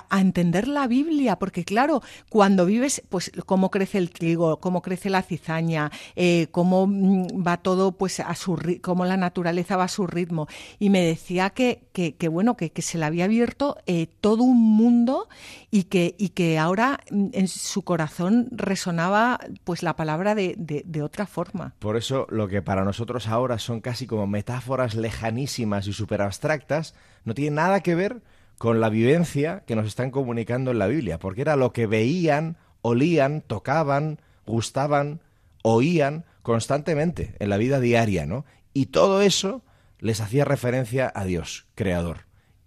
a 0.10 0.22
entender 0.22 0.68
la 0.68 0.88
Biblia, 0.88 1.38
porque 1.38 1.64
claro, 1.64 2.02
cuando 2.30 2.66
vives, 2.66 3.02
pues 3.10 3.32
cómo 3.46 3.72
crece 3.72 3.98
el 3.98 4.12
trigo, 4.12 4.60
cómo 4.60 4.82
crece 4.82 5.10
la 5.10 5.22
cizaña, 5.22 5.92
eh, 6.16 6.48
cómo 6.52 6.88
mm, 6.88 7.46
va 7.46 7.58
todo, 7.58 7.94
pues 7.94 8.20
a 8.20 8.36
su 8.36 8.58
cómo 8.82 9.06
la 9.06 9.16
naturaleza 9.16 9.78
va 9.78 9.86
a 9.86 9.88
su 9.88 10.08
ritmo. 10.08 10.48
Y 10.78 10.90
me 10.90 11.02
decía 11.02 11.52
que, 11.52 11.88
que, 11.94 12.28
bueno, 12.28 12.58
que, 12.58 12.72
se 12.82 12.98
le 12.98 13.06
había 13.06 13.26
abierto 13.26 13.78
eh, 13.86 14.08
todo 14.22 14.44
un 14.44 14.62
mundo 14.62 15.28
y 15.72 15.84
que, 15.84 16.16
y 16.18 16.30
que 16.30 16.58
ahora 16.58 17.00
mm, 17.10 17.28
en 17.32 17.48
su 17.48 17.84
corazón 17.84 18.50
resonaba 18.52 19.40
pues 19.64 19.84
la 19.84 19.96
palabra 19.96 20.36
de, 20.36 20.56
de, 20.58 20.84
de 20.86 21.02
otra 21.02 21.28
forma. 21.28 21.76
Por 21.80 21.96
eso 21.96 22.28
lo 22.30 22.48
que 22.48 22.62
para 22.62 22.84
nosotros 22.84 23.28
ahora 23.28 23.58
son 23.58 23.80
casi 23.80 24.06
como 24.06 24.28
metáforas 24.48 24.96
lejanísimas 24.96 25.88
y 25.88 25.94
súper 25.94 26.22
abstractas, 26.22 26.96
no 27.26 27.34
tiene 27.34 27.58
nada 27.58 27.82
que 27.82 27.96
ver 27.96 28.22
con 28.58 28.80
la 28.80 28.88
vivencia 28.88 29.66
que 29.68 29.76
nos 29.76 29.86
están 29.86 30.10
comunicando 30.10 30.72
en 30.72 30.80
la 30.80 30.88
Biblia, 30.88 31.20
porque 31.20 31.42
era 31.42 31.58
lo 31.58 31.74
que 31.74 31.86
veían, 31.86 32.56
olían, 32.82 33.42
tocaban, 33.42 34.22
gustaban, 34.46 35.20
oían 35.64 36.24
constantemente 36.44 37.36
en 37.40 37.50
la 37.50 37.58
vida 37.58 37.82
diaria, 37.82 38.26
¿no? 38.26 38.46
Y 38.74 38.86
todo 38.86 39.22
eso 39.22 39.66
les 40.00 40.22
hacía 40.22 40.46
referencia 40.46 41.12
a 41.14 41.26
Dios, 41.26 41.68
creador 41.76 42.20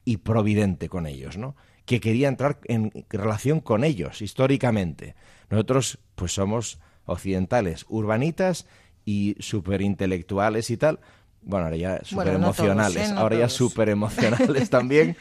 y 0.05 0.18
providente 0.18 0.91
con 0.91 1.07
ellos, 1.07 1.39
¿no? 1.39 1.57
Que 1.87 1.99
quería 1.99 2.28
entrar 2.28 2.59
en 2.64 2.93
relación 3.09 3.61
con 3.61 3.85
ellos 3.85 4.20
históricamente. 4.20 5.14
Nosotros, 5.49 5.99
pues 6.14 6.35
somos 6.35 6.78
occidentales, 7.07 7.87
urbanitas 7.89 8.66
y 9.07 9.35
superintelectuales 9.41 10.68
y 10.68 10.76
tal, 10.76 11.01
bueno, 11.43 11.66
ahora 11.66 11.76
ya 11.76 12.01
súper 12.05 12.28
emocionales, 12.28 13.11
¿eh? 13.11 13.14
ahora 13.16 13.36
ya 13.36 13.49
súper 13.49 13.88
emocionales 13.88 14.70
también. 14.70 15.16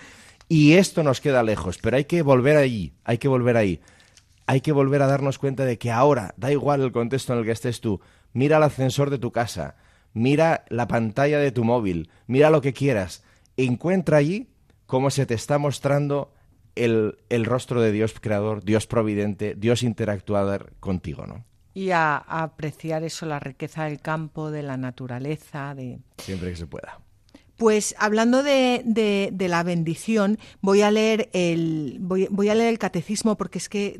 Y 0.47 0.73
esto 0.73 1.03
nos 1.03 1.21
queda 1.21 1.43
lejos, 1.43 1.77
pero 1.77 1.97
hay 1.97 2.05
que 2.05 2.21
volver 2.21 2.57
ahí, 2.57 2.93
hay 3.03 3.17
que 3.19 3.27
volver 3.27 3.55
ahí. 3.55 3.81
Hay 4.47 4.61
que 4.61 4.71
volver 4.71 5.03
a 5.03 5.07
darnos 5.07 5.37
cuenta 5.37 5.63
de 5.63 5.77
que 5.77 5.91
ahora, 5.91 6.33
da 6.35 6.51
igual 6.51 6.81
el 6.81 6.91
contexto 6.91 7.33
en 7.33 7.39
el 7.39 7.45
que 7.45 7.51
estés 7.51 7.81
tú, 7.81 8.01
mira 8.33 8.57
el 8.57 8.63
ascensor 8.63 9.11
de 9.11 9.19
tu 9.19 9.31
casa, 9.31 9.75
mira 10.13 10.65
la 10.69 10.87
pantalla 10.87 11.37
de 11.37 11.51
tu 11.51 11.63
móvil, 11.63 12.09
mira 12.25 12.49
lo 12.49 12.59
que 12.61 12.73
quieras, 12.73 13.23
encuentra 13.57 14.17
allí 14.17 14.49
cómo 14.87 15.11
se 15.11 15.27
te 15.27 15.35
está 15.35 15.59
mostrando 15.59 16.33
el, 16.73 17.19
el 17.29 17.45
rostro 17.45 17.79
de 17.79 17.91
Dios 17.91 18.15
creador, 18.19 18.63
Dios 18.63 18.87
providente, 18.87 19.53
Dios 19.53 19.83
interactuador 19.83 20.73
contigo, 20.79 21.27
¿no? 21.27 21.45
Y 21.73 21.91
a, 21.91 22.17
apreciar 22.17 23.03
eso, 23.03 23.25
la 23.25 23.39
riqueza 23.39 23.85
del 23.85 24.01
campo, 24.01 24.51
de 24.51 24.63
la 24.63 24.77
naturaleza, 24.77 25.75
de... 25.75 25.99
Siempre 26.17 26.51
que 26.51 26.55
se 26.55 26.67
pueda. 26.67 26.99
Pues 27.57 27.93
hablando 27.97 28.41
de, 28.41 28.83
de, 28.85 29.47
la 29.49 29.63
bendición, 29.63 30.39
voy 30.61 30.81
a 30.81 30.91
leer 30.91 31.29
el 31.33 31.97
voy, 31.99 32.27
voy, 32.31 32.47
a 32.47 32.55
leer 32.55 32.69
el 32.69 32.79
catecismo 32.79 33.35
porque 33.35 33.57
es 33.57 33.67
que 33.67 33.99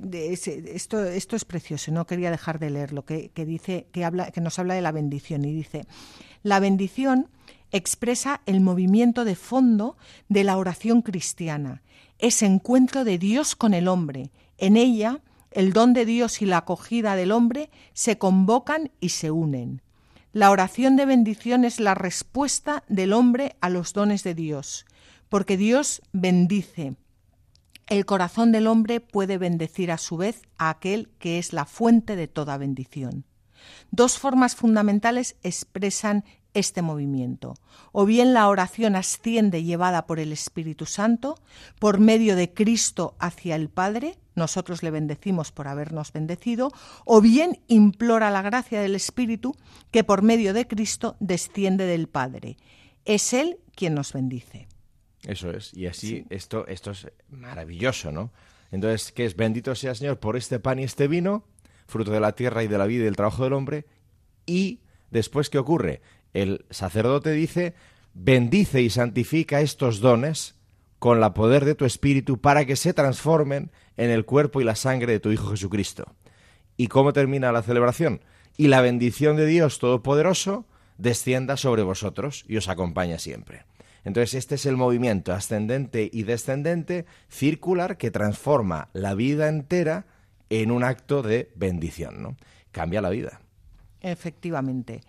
esto, 0.74 1.03
esto 1.03 1.36
es 1.36 1.43
precioso. 1.43 1.91
No 1.91 2.07
quería 2.07 2.32
dejar 2.32 2.57
de 2.59 2.70
leerlo 2.70 3.03
que, 3.03 3.32
que 3.32 3.45
dice 3.45 3.88
que 3.91 4.05
habla 4.05 4.32
que 4.32 4.39
nos 4.39 4.59
habla 4.59 4.76
de 4.76 4.82
la 4.82 4.93
bendición 4.93 5.43
y 5.43 5.51
dice 5.51 5.86
la 6.41 6.61
bendición 6.61 7.30
expresa 7.72 8.41
el 8.45 8.61
movimiento 8.61 9.26
de 9.26 9.36
fondo 9.36 9.97
de 10.30 10.43
la 10.43 10.57
oración 10.57 11.01
cristiana, 11.01 11.82
ese 12.17 12.45
encuentro 12.45 13.03
de 13.03 13.17
Dios 13.17 13.55
con 13.55 13.74
el 13.74 13.88
hombre. 13.88 14.32
En 14.57 14.78
ella 14.78 15.22
el 15.52 15.74
don 15.74 15.93
de 15.93 16.06
Dios 16.06 16.41
y 16.41 16.45
la 16.45 16.58
acogida 16.58 17.16
del 17.16 17.32
hombre 17.32 17.70
se 17.93 18.18
convocan 18.18 18.91
y 19.00 19.10
se 19.10 19.32
unen. 19.32 19.82
La 20.32 20.52
oración 20.52 20.95
de 20.95 21.06
bendición 21.06 21.66
es 21.66 21.80
la 21.80 21.95
respuesta 21.95 22.84
del 22.88 23.14
hombre 23.14 23.56
a 23.62 23.70
los 23.70 23.93
dones 23.93 24.24
de 24.24 24.36
Dios, 24.36 24.86
porque 25.28 25.58
Dios 25.58 26.02
bendice. 26.12 26.95
El 27.88 28.06
corazón 28.06 28.52
del 28.52 28.68
hombre 28.68 29.00
puede 29.00 29.39
bendecir 29.39 29.91
a 29.91 29.97
su 29.97 30.18
vez 30.18 30.43
a 30.60 30.70
aquel 30.70 31.10
que 31.18 31.39
es 31.39 31.54
la 31.54 31.66
fuente 31.66 32.16
de 32.16 32.28
toda 32.28 32.58
bendición. 32.58 33.26
Dos 33.89 34.20
formas 34.20 34.56
fundamentales 34.56 35.36
expresan 35.41 36.24
este 36.54 36.82
movimiento. 36.82 37.56
O 37.91 38.06
bien 38.06 38.34
la 38.34 38.47
oración 38.47 38.95
asciende 38.95 39.64
llevada 39.64 40.06
por 40.06 40.20
el 40.20 40.32
Espíritu 40.32 40.86
Santo, 40.86 41.36
por 41.80 42.00
medio 42.00 42.36
de 42.36 42.54
Cristo 42.54 43.16
hacia 43.20 43.56
el 43.56 43.70
Padre, 43.70 44.18
nosotros 44.36 44.84
le 44.84 44.91
bendecimos 44.91 45.52
por 45.52 45.68
habernos 45.68 46.14
bendecido, 46.14 46.72
o 47.06 47.22
bien 47.22 47.60
implora 47.68 48.32
la 48.32 48.41
gracia 48.41 48.82
del 48.82 48.95
Espíritu 48.95 49.56
que 49.91 50.04
por 50.04 50.22
medio 50.22 50.54
de 50.54 50.66
Cristo 50.66 51.18
desciende 51.20 51.86
del 51.86 52.08
Padre. 52.08 52.58
Es 53.06 53.34
Él 53.34 53.60
quien 53.76 53.93
nos 53.93 54.14
bendice. 54.14 54.68
Eso 55.24 55.52
es, 55.52 55.74
y 55.74 55.86
así 55.86 56.26
esto, 56.30 56.66
esto 56.68 56.91
es 56.91 57.08
maravilloso, 57.30 58.12
¿no? 58.12 58.32
Entonces, 58.72 59.12
¿qué 59.12 59.26
es? 59.26 59.36
Bendito 59.36 59.76
sea 59.76 59.93
Señor 59.95 60.20
por 60.20 60.38
este 60.38 60.60
pan 60.60 60.80
y 60.80 60.84
este 60.84 61.08
vino, 61.08 61.43
fruto 61.88 62.12
de 62.12 62.20
la 62.20 62.34
tierra 62.34 62.64
y 62.64 62.68
de 62.68 62.78
la 62.78 62.86
vida 62.86 63.02
y 63.02 63.06
del 63.06 63.16
trabajo 63.16 63.43
del 63.43 63.54
hombre, 63.54 63.86
y 64.45 64.80
después, 65.12 65.50
¿qué 65.50 65.58
ocurre? 65.58 66.02
El 66.34 66.65
sacerdote 66.69 67.32
dice, 67.32 67.73
bendice 68.13 68.82
y 68.82 68.89
santifica 68.89 69.61
estos 69.61 69.99
dones 69.99 70.55
con 70.99 71.19
la 71.19 71.34
poder 71.34 71.65
de 71.65 71.75
tu 71.75 71.86
espíritu 71.86 72.39
para 72.39 72.65
que 72.65 72.75
se 72.75 72.93
transformen 72.93 73.71
en 73.97 74.09
el 74.11 74.25
cuerpo 74.25 74.61
y 74.61 74.65
la 74.65 74.75
sangre 74.75 75.13
de 75.13 75.19
tu 75.19 75.32
Hijo 75.32 75.49
Jesucristo. 75.51 76.13
¿Y 76.77 76.88
cómo 76.88 77.13
termina 77.13 77.51
la 77.51 77.61
celebración? 77.61 78.21
Y 78.57 78.67
la 78.67 78.82
bendición 78.82 79.38
de 79.38 79.45
Dios 79.45 79.80
Todopoderoso 79.80 80.65
descienda 80.97 81.57
sobre 81.57 81.84
vosotros 81.84 82.45
y 82.47 82.57
os 82.57 82.67
acompaña 82.67 83.19
siempre. 83.19 83.63
Entonces 84.03 84.34
este 84.34 84.55
es 84.55 84.65
el 84.65 84.77
movimiento 84.77 85.34
ascendente 85.34 86.09
y 86.11 86.23
descendente 86.23 87.05
circular 87.30 87.97
que 87.97 88.11
transforma 88.11 88.89
la 88.93 89.13
vida 89.13 89.47
entera 89.49 90.05
en 90.49 90.71
un 90.71 90.84
acto 90.84 91.21
de 91.21 91.51
bendición, 91.55 92.21
¿no? 92.21 92.38
Cambia 92.71 93.01
la 93.01 93.09
vida. 93.09 93.41
Efectivamente. 94.01 95.01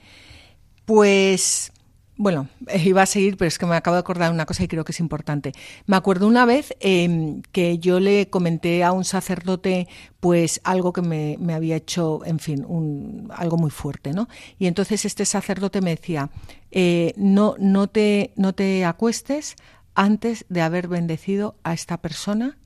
Pues 0.91 1.71
bueno, 2.17 2.49
iba 2.85 3.03
a 3.03 3.07
seguir, 3.07 3.37
pero 3.37 3.47
es 3.47 3.59
que 3.59 3.67
me 3.67 3.77
acabo 3.77 3.95
de 3.95 4.01
acordar 4.01 4.33
una 4.33 4.45
cosa 4.45 4.65
y 4.65 4.67
creo 4.67 4.85
que 4.85 4.91
es 4.91 4.99
importante. 4.99 5.53
Me 5.87 5.95
acuerdo 5.95 6.27
una 6.27 6.45
vez 6.47 6.75
em, 6.81 7.43
que 7.53 7.79
yo 7.79 8.01
le 8.01 8.29
comenté 8.29 8.83
a 8.83 8.91
un 8.91 9.05
sacerdote, 9.05 9.87
pues 10.19 10.61
algo 10.65 10.93
que 10.93 11.01
me, 11.01 11.55
había 11.55 11.77
hecho, 11.77 12.25
en 12.25 12.41
fin, 12.41 12.65
un, 12.67 13.31
algo 13.37 13.57
muy 13.57 13.71
fuerte, 13.71 14.13
¿no? 14.13 14.29
Y 14.59 14.67
entonces 14.67 15.05
este 15.05 15.27
sacerdote 15.27 15.81
me 15.81 15.91
decía, 15.91 16.29
eh, 16.73 17.15
no, 17.17 17.55
no, 17.61 17.87
te, 17.87 18.33
no 18.35 18.53
te 18.53 18.85
acuestes 18.85 19.55
antes 19.95 20.45
de 20.49 20.61
haber 20.61 20.89
bendecido 20.89 21.55
a 21.63 21.73
esta 21.73 21.99
persona 21.99 22.59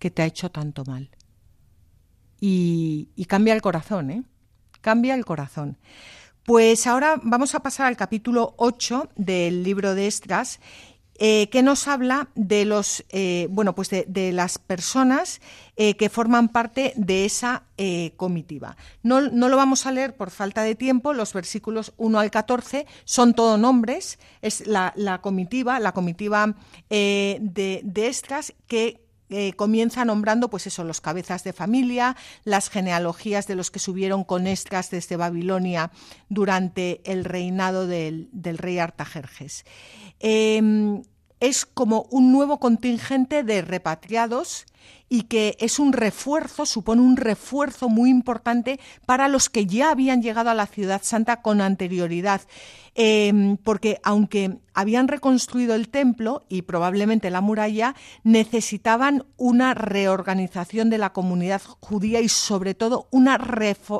que 0.00 0.10
te 0.10 0.22
ha 0.22 0.26
hecho 0.26 0.50
tanto 0.50 0.84
mal. 0.84 1.08
Y, 2.40 3.10
cambia 3.28 3.54
el 3.54 3.62
corazón, 3.62 4.10
¿eh? 4.10 4.24
Cambia 4.80 5.14
el 5.14 5.24
corazón. 5.24 5.78
Pues 6.50 6.88
ahora 6.88 7.20
vamos 7.22 7.54
a 7.54 7.60
pasar 7.60 7.86
al 7.86 7.96
capítulo 7.96 8.54
8 8.56 9.10
del 9.14 9.62
libro 9.62 9.94
de 9.94 10.08
Estras 10.08 10.58
eh, 11.14 11.48
que 11.48 11.62
nos 11.62 11.86
habla 11.86 12.28
de 12.34 12.64
los 12.64 13.04
eh, 13.10 13.46
bueno 13.50 13.76
pues 13.76 13.88
de, 13.88 14.32
las 14.32 14.58
personas 14.58 15.40
eh, 15.76 15.94
que 15.94 16.08
forman 16.08 16.48
parte 16.48 16.92
de 16.96 17.24
esa 17.24 17.62
comitiva. 18.16 18.76
No, 19.04 19.20
lo 19.20 19.56
vamos 19.56 19.86
a 19.86 19.92
leer 19.92 20.16
por 20.16 20.32
falta 20.32 20.64
de 20.64 20.74
tiempo, 20.74 21.12
los 21.12 21.32
versículos 21.32 21.92
1 21.98 22.18
al 22.18 22.32
14 22.32 22.84
son 23.04 23.32
todo 23.32 23.56
nombres, 23.56 24.18
es 24.42 24.66
la, 24.66 25.20
comitiva, 25.22 25.78
la 25.78 25.92
comitiva 25.92 26.56
de, 26.88 27.80
de 27.84 28.06
Estras 28.08 28.54
que 28.66 28.98
comienza 29.56 30.04
nombrando, 30.04 30.50
pues 30.50 30.66
eso, 30.66 30.84
los 30.84 31.00
cabezas 31.00 31.44
de 31.44 31.52
familia, 31.52 32.16
las 32.44 32.68
genealogías 32.68 33.46
de 33.46 33.54
los 33.54 33.70
que 33.70 33.78
subieron 33.78 34.24
con 34.24 34.46
Estras 34.46 34.90
desde 34.90 35.16
Babilonia 35.16 35.90
durante 36.28 37.00
el 37.04 37.24
reinado 37.24 37.86
del, 37.86 38.28
del 38.32 38.58
rey 38.58 38.78
Artajerjes. 38.78 39.64
Em, 40.18 41.02
es 41.40 41.64
como 41.64 42.06
un 42.10 42.32
nuevo 42.32 42.58
contingente 42.60 43.42
de 43.42 43.62
repatriados 43.62 44.66
y 45.08 45.22
que 45.22 45.56
es 45.60 45.78
un 45.78 45.92
refuerzo, 45.92 46.66
supone 46.66 47.02
un 47.02 47.16
refuerzo 47.16 47.88
muy 47.88 48.10
importante 48.10 48.78
para 49.06 49.28
los 49.28 49.50
que 49.50 49.66
ya 49.66 49.90
habían 49.90 50.22
llegado 50.22 50.50
a 50.50 50.54
la 50.54 50.66
ciudad 50.66 51.02
santa 51.02 51.42
con 51.42 51.60
anterioridad. 51.60 52.42
Em, 52.94 53.56
porque 53.56 54.00
aunque 54.02 54.58
habían 54.74 55.08
reconstruido 55.08 55.74
el 55.74 55.88
templo 55.88 56.44
y 56.48 56.62
probablemente 56.62 57.30
la 57.30 57.40
muralla, 57.40 57.94
necesitaban 58.24 59.24
una 59.36 59.74
reorganización 59.74 60.90
de 60.90 60.98
la 60.98 61.12
comunidad 61.12 61.62
judía 61.80 62.20
y 62.20 62.28
sobre 62.28 62.74
todo 62.74 63.08
una 63.10 63.38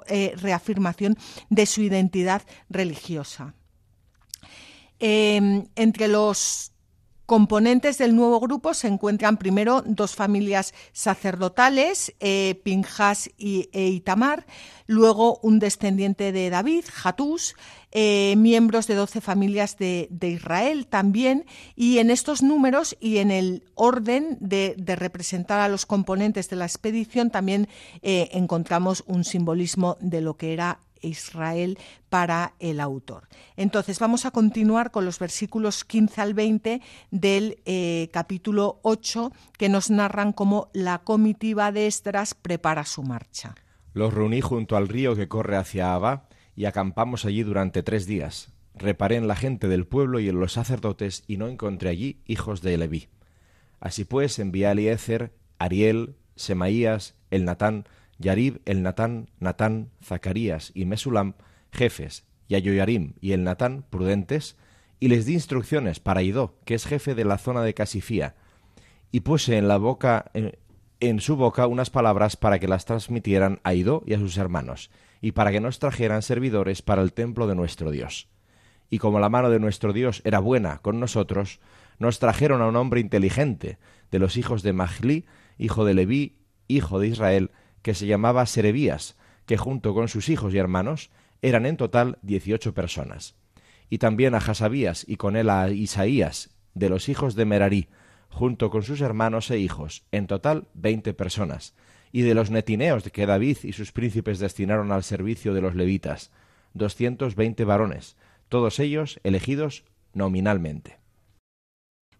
eh, 0.09 0.33
reafirmación 0.37 1.17
de 1.51 1.67
su 1.67 1.83
identidad 1.83 2.43
religiosa. 2.69 3.55
Em, 4.99 5.67
entre 5.77 6.09
los 6.09 6.70
componentes 7.31 7.97
del 7.97 8.17
nuevo 8.17 8.41
grupo 8.41 8.75
se 8.75 8.89
encuentran 8.89 9.37
primero 9.37 9.85
dos 9.87 10.17
familias 10.17 10.75
sacerdotales, 10.93 12.13
eh, 12.19 12.61
Pinjas 12.65 13.31
y, 13.39 13.69
e 13.73 13.87
Itamar, 13.87 14.47
luego 14.89 15.39
un 15.41 15.61
descendiente 15.61 16.33
de 16.33 16.51
David, 16.51 16.87
Jatús, 16.93 17.55
eh, 17.93 18.35
miembros 18.37 18.89
de 18.89 18.97
doce 18.97 19.21
familias 19.21 19.79
de, 19.79 20.09
Israel 20.23 20.89
también, 20.89 21.47
y 21.77 21.99
en 21.99 22.11
estos 22.11 22.43
números 22.43 22.97
y 22.99 23.19
en 23.19 23.31
el 23.31 23.63
orden 23.77 24.37
de, 24.41 24.75
representar 24.99 25.61
a 25.61 25.69
los 25.69 25.87
componentes 25.87 26.51
de 26.51 26.57
la 26.57 26.65
expedición 26.65 27.31
también 27.31 27.69
eh, 28.03 28.31
encontramos 28.33 29.05
un 29.07 29.23
simbolismo 29.23 29.97
de 30.01 30.21
lo 30.21 30.37
que 30.37 30.53
era 30.53 30.81
Israel 31.03 31.79
para 32.09 32.55
el 32.59 32.81
autor. 32.81 33.29
Entonces 33.57 33.99
vamos 33.99 34.27
a 34.27 34.31
continuar 34.31 34.91
con 34.91 35.05
los 35.05 35.19
versículos 35.19 35.85
15 35.85 36.21
al 36.21 36.35
20 36.35 36.81
del 37.11 37.59
eh, 37.65 38.09
capítulo 38.13 38.81
8 38.83 39.33
que 39.59 39.69
nos 39.69 39.91
narran 39.91 40.33
cómo 40.33 40.71
la 40.73 40.99
comitiva 40.99 41.73
de 41.73 41.87
Estras 41.87 42.35
prepara 42.35 42.85
su 42.85 43.03
marcha. 43.03 43.55
Los 43.93 44.15
reuní 44.15 44.41
junto 44.41 44.77
al 44.77 44.89
río 44.89 45.17
que 45.17 45.29
corre 45.29 45.57
hacia 45.57 45.95
Abba 45.95 46.29
y 46.55 46.67
acampamos 46.67 47.25
allí 47.25 47.43
durante 47.43 47.83
tres 47.83 48.07
días. 48.07 48.53
Reparé 48.75 49.17
en 49.17 49.29
la 49.29 49.37
gente 49.37 49.69
del 49.69 49.87
pueblo 49.87 50.21
y 50.21 50.29
en 50.29 50.39
los 50.39 50.53
sacerdotes 50.53 51.25
y 51.27 51.37
no 51.37 51.49
encontré 51.49 51.91
allí 51.91 52.21
hijos 52.27 52.63
de 52.63 52.79
Leví. 52.79 53.09
Así 53.81 54.05
pues 54.05 54.39
envié 54.39 54.67
a 54.67 54.73
Eliezer, 54.73 55.33
Ariel, 55.59 56.17
Semaías, 56.37 57.15
el 57.31 57.45
Natán, 57.45 57.87
Yarib, 58.21 58.61
el 58.67 58.83
Natán, 58.83 59.31
Natán, 59.41 59.91
Zacarías 60.05 60.71
y 60.75 60.85
Mesulam, 60.85 61.35
jefes, 61.73 62.25
y 62.49 62.55
a 62.55 62.59
y 62.59 63.33
el 63.33 63.45
Natán, 63.45 63.85
prudentes, 63.89 64.57
y 64.99 65.09
les 65.09 65.25
di 65.25 65.33
instrucciones 65.35 66.01
para 66.01 66.23
Idó, 66.23 66.57
que 66.65 66.75
es 66.75 66.85
jefe 66.85 67.15
de 67.15 67.25
la 67.25 67.39
zona 67.39 67.63
de 67.63 67.75
Casifía, 67.75 68.35
y 69.11 69.21
puse 69.21 69.57
en 69.57 69.69
la 69.69 69.79
boca 69.79 70.31
en, 70.35 71.21
su 71.21 71.37
boca 71.37 71.67
unas 71.67 71.91
palabras 71.91 72.37
para 72.37 72.59
que 72.59 72.69
las 72.69 72.85
transmitieran 72.85 73.61
a 73.65 73.73
Idó 73.75 74.03
y 74.05 74.15
a 74.15 74.19
sus 74.19 74.37
hermanos, 74.37 74.91
y 75.23 75.33
para 75.33 75.53
que 75.53 75.61
nos 75.61 75.79
trajeran 75.79 76.23
servidores 76.23 76.83
para 76.83 77.03
el 77.03 77.15
templo 77.15 77.47
de 77.47 77.55
nuestro 77.55 77.91
Dios. 77.91 78.29
Y 78.91 78.99
como 78.99 79.21
la 79.21 79.31
mano 79.31 79.49
de 79.49 79.61
nuestro 79.61 79.93
Dios 79.93 80.21
era 80.25 80.41
buena 80.41 80.79
con 80.79 81.01
nosotros, 81.01 81.61
nos 81.99 82.19
trajeron 82.19 82.61
a 82.61 82.67
un 82.67 82.77
hombre 82.77 83.01
inteligente, 83.01 83.79
de 84.11 84.19
los 84.19 84.37
hijos 84.37 84.63
de 84.63 84.73
Mahli, 84.73 85.25
hijo 85.57 85.85
de 85.85 85.95
Leví, 85.95 86.37
hijo 86.67 86.99
de 86.99 87.07
Israel, 87.07 87.53
que 87.83 87.95
se 87.95 88.07
llamaba 88.07 88.47
Serebías, 88.47 89.17
que 89.47 89.57
junto 89.57 89.95
con 89.95 90.09
sus 90.09 90.29
hijos 90.29 90.55
y 90.55 90.59
hermanos 90.59 91.11
eran 91.43 91.67
en 91.67 91.77
total 91.77 92.19
dieciocho 92.23 92.75
personas. 92.75 93.35
Y 93.89 93.99
también 93.99 94.35
a 94.35 94.39
Hasabías 94.39 95.05
y 95.09 95.17
con 95.17 95.37
él 95.37 95.51
a 95.51 95.71
Isaías, 95.71 96.51
de 96.75 96.89
los 96.89 97.09
hijos 97.09 97.35
de 97.35 97.45
Merarí, 97.45 97.89
junto 98.29 98.71
con 98.71 98.83
sus 98.83 99.01
hermanos 99.01 99.51
e 99.51 99.59
hijos, 99.59 100.05
en 100.13 100.27
total 100.27 100.69
veinte 100.75 101.15
personas, 101.15 101.75
y 102.13 102.23
de 102.23 102.35
los 102.35 102.51
netineos 102.51 103.03
que 103.11 103.27
David 103.27 103.59
y 103.65 103.73
sus 103.73 103.93
príncipes 103.93 104.39
destinaron 104.39 104.93
al 104.93 105.03
servicio 105.03 105.55
de 105.55 105.63
los 105.63 105.75
levitas, 105.75 106.31
doscientos 106.75 107.35
veinte 107.35 107.65
varones, 107.65 108.17
todos 108.49 108.79
ellos 108.79 109.19
elegidos 109.25 109.85
nominalmente. 110.13 111.00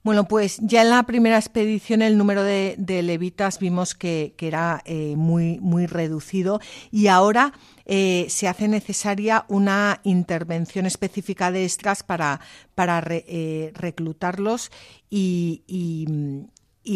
Bueno, 0.03 0.27
pues 0.27 0.59
ya 0.63 0.81
en 0.81 0.89
la 0.89 1.03
primera 1.03 1.37
expedición 1.37 2.01
el 2.01 2.17
número 2.17 2.43
de, 2.43 2.77
levitas 3.03 3.59
vimos 3.59 3.95
que, 3.95 4.35
era 4.39 4.83
eh, 4.87 5.15
muy, 5.17 5.59
muy 5.61 5.87
reducido 5.87 6.59
y 6.91 7.09
ahora 7.09 7.53
eh, 7.85 8.25
se 8.31 8.49
hace 8.49 8.67
necesaria 8.67 9.45
una 9.49 10.01
intervención 10.03 10.87
específica 10.87 11.51
de 11.51 11.65
extras 11.65 12.03
para, 12.03 12.41
para 12.75 13.05
eh, 13.11 13.73
reclutarlos 13.75 14.71
y, 15.11 15.65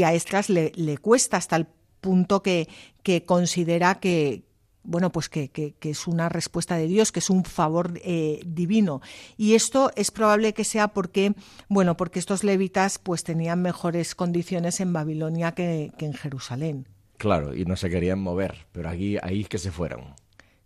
a 0.02 0.14
extras 0.14 0.48
le, 0.48 0.72
le, 0.74 0.96
cuesta 0.96 1.36
hasta 1.36 1.56
el 1.56 1.66
punto 2.00 2.42
que, 2.42 2.68
que 3.02 3.24
considera 3.24 3.96
que, 3.96 4.44
bueno, 4.84 5.10
pues 5.10 5.28
que, 5.28 5.48
que, 5.48 5.74
es 5.82 6.06
una 6.06 6.28
respuesta 6.28 6.76
de 6.76 6.86
Dios, 6.86 7.10
que 7.10 7.18
es 7.18 7.30
un 7.30 7.44
favor 7.44 8.00
eh, 8.04 8.40
divino. 8.46 9.00
Y 9.36 9.54
esto 9.54 9.90
es 9.96 10.10
probable 10.10 10.54
que 10.54 10.64
sea 10.64 10.88
porque, 10.88 11.34
bueno, 11.68 11.96
porque 11.96 12.18
estos 12.18 12.44
levitas 12.44 12.98
pues 12.98 13.24
tenían 13.24 13.62
mejores 13.62 14.14
condiciones 14.14 14.80
en 14.80 14.92
Babilonia 14.92 15.52
que, 15.52 15.92
que 15.98 16.06
en 16.06 16.14
Jerusalén. 16.14 16.86
Claro, 17.16 17.54
y 17.54 17.64
no 17.64 17.76
se 17.76 17.90
querían 17.90 18.20
mover, 18.20 18.66
pero 18.72 18.88
aquí 18.88 19.16
ahí 19.22 19.44
que 19.44 19.58
se 19.58 19.70
fueron. 19.70 20.14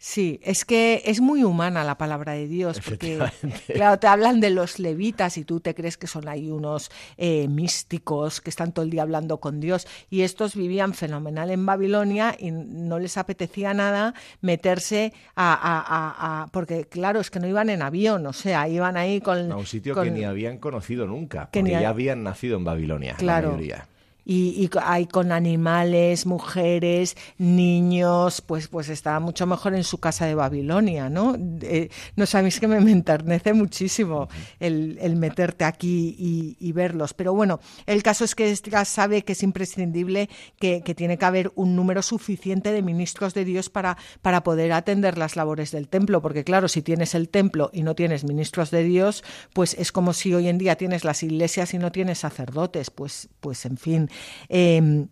Sí, 0.00 0.38
es 0.44 0.64
que 0.64 1.02
es 1.06 1.20
muy 1.20 1.42
humana 1.42 1.82
la 1.82 1.98
palabra 1.98 2.32
de 2.32 2.46
Dios, 2.46 2.80
porque 2.84 3.18
claro, 3.66 3.98
te 3.98 4.06
hablan 4.06 4.38
de 4.38 4.50
los 4.50 4.78
levitas 4.78 5.36
y 5.38 5.44
tú 5.44 5.58
te 5.58 5.74
crees 5.74 5.96
que 5.96 6.06
son 6.06 6.28
ahí 6.28 6.52
unos 6.52 6.90
eh, 7.16 7.48
místicos 7.48 8.40
que 8.40 8.48
están 8.48 8.70
todo 8.70 8.84
el 8.84 8.90
día 8.90 9.02
hablando 9.02 9.38
con 9.40 9.58
Dios. 9.58 9.88
Y 10.08 10.22
estos 10.22 10.54
vivían 10.54 10.94
fenomenal 10.94 11.50
en 11.50 11.66
Babilonia 11.66 12.36
y 12.38 12.52
no 12.52 13.00
les 13.00 13.16
apetecía 13.16 13.74
nada 13.74 14.14
meterse 14.40 15.12
a, 15.34 16.44
a, 16.44 16.46
porque 16.52 16.84
claro, 16.84 17.18
es 17.18 17.30
que 17.30 17.40
no 17.40 17.48
iban 17.48 17.68
en 17.68 17.82
avión, 17.82 18.24
o 18.24 18.32
sea, 18.32 18.68
iban 18.68 18.96
ahí 18.96 19.20
con... 19.20 19.50
A 19.50 19.56
un 19.56 19.66
sitio 19.66 20.00
que 20.00 20.12
ni 20.12 20.22
habían 20.22 20.58
conocido 20.58 21.08
nunca, 21.08 21.50
porque 21.52 21.72
ya 21.72 21.88
habían 21.88 22.22
nacido 22.22 22.56
en 22.56 22.64
Babilonia, 22.64 23.16
claro. 23.16 23.48
la 23.48 23.54
mayoría 23.54 23.88
y, 24.30 24.68
hay 24.82 25.06
con 25.06 25.32
animales, 25.32 26.26
mujeres, 26.26 27.16
niños, 27.38 28.42
pues, 28.42 28.68
pues 28.68 28.90
estaba 28.90 29.20
mucho 29.20 29.46
mejor 29.46 29.74
en 29.74 29.84
su 29.84 29.98
casa 29.98 30.26
de 30.26 30.34
Babilonia, 30.34 31.08
¿no? 31.08 31.34
Eh, 31.62 31.88
no 32.14 32.26
sabéis 32.26 32.60
que 32.60 32.68
me, 32.68 32.76
enternece 32.76 33.54
muchísimo 33.54 34.28
el, 34.60 35.16
meterte 35.16 35.64
aquí 35.64 36.14
y, 36.60 36.72
verlos. 36.72 37.14
Pero 37.14 37.32
bueno, 37.32 37.58
el 37.86 38.02
caso 38.02 38.24
es 38.24 38.34
que 38.34 38.50
Esdras 38.50 38.88
sabe 38.88 39.24
que 39.24 39.32
es 39.32 39.42
imprescindible 39.42 40.28
que, 40.60 40.82
tiene 40.94 41.16
que 41.16 41.24
haber 41.24 41.50
un 41.54 41.74
número 41.74 42.02
suficiente 42.02 42.70
de 42.72 42.82
ministros 42.82 43.32
de 43.32 43.46
Dios 43.46 43.70
para, 43.70 43.96
para 44.20 44.42
poder 44.42 44.72
atender 44.72 45.16
las 45.16 45.36
labores 45.36 45.70
del 45.70 45.88
templo, 45.88 46.20
porque 46.20 46.44
claro, 46.44 46.68
si 46.68 46.82
tienes 46.82 47.14
el 47.14 47.30
templo 47.30 47.70
y 47.72 47.82
no 47.82 47.94
tienes 47.94 48.24
ministros 48.24 48.70
de 48.70 48.82
Dios, 48.84 49.24
pues 49.54 49.72
es 49.74 49.90
como 49.90 50.12
si 50.12 50.34
hoy 50.34 50.48
en 50.48 50.58
día 50.58 50.76
tienes 50.76 51.04
las 51.04 51.22
iglesias 51.22 51.72
y 51.72 51.78
no 51.78 51.92
tienes 51.92 52.18
sacerdotes, 52.18 52.90
pues, 52.90 53.28
pues 53.40 53.64
en 53.64 53.78
fin, 53.78 54.10
Em, 54.48 55.08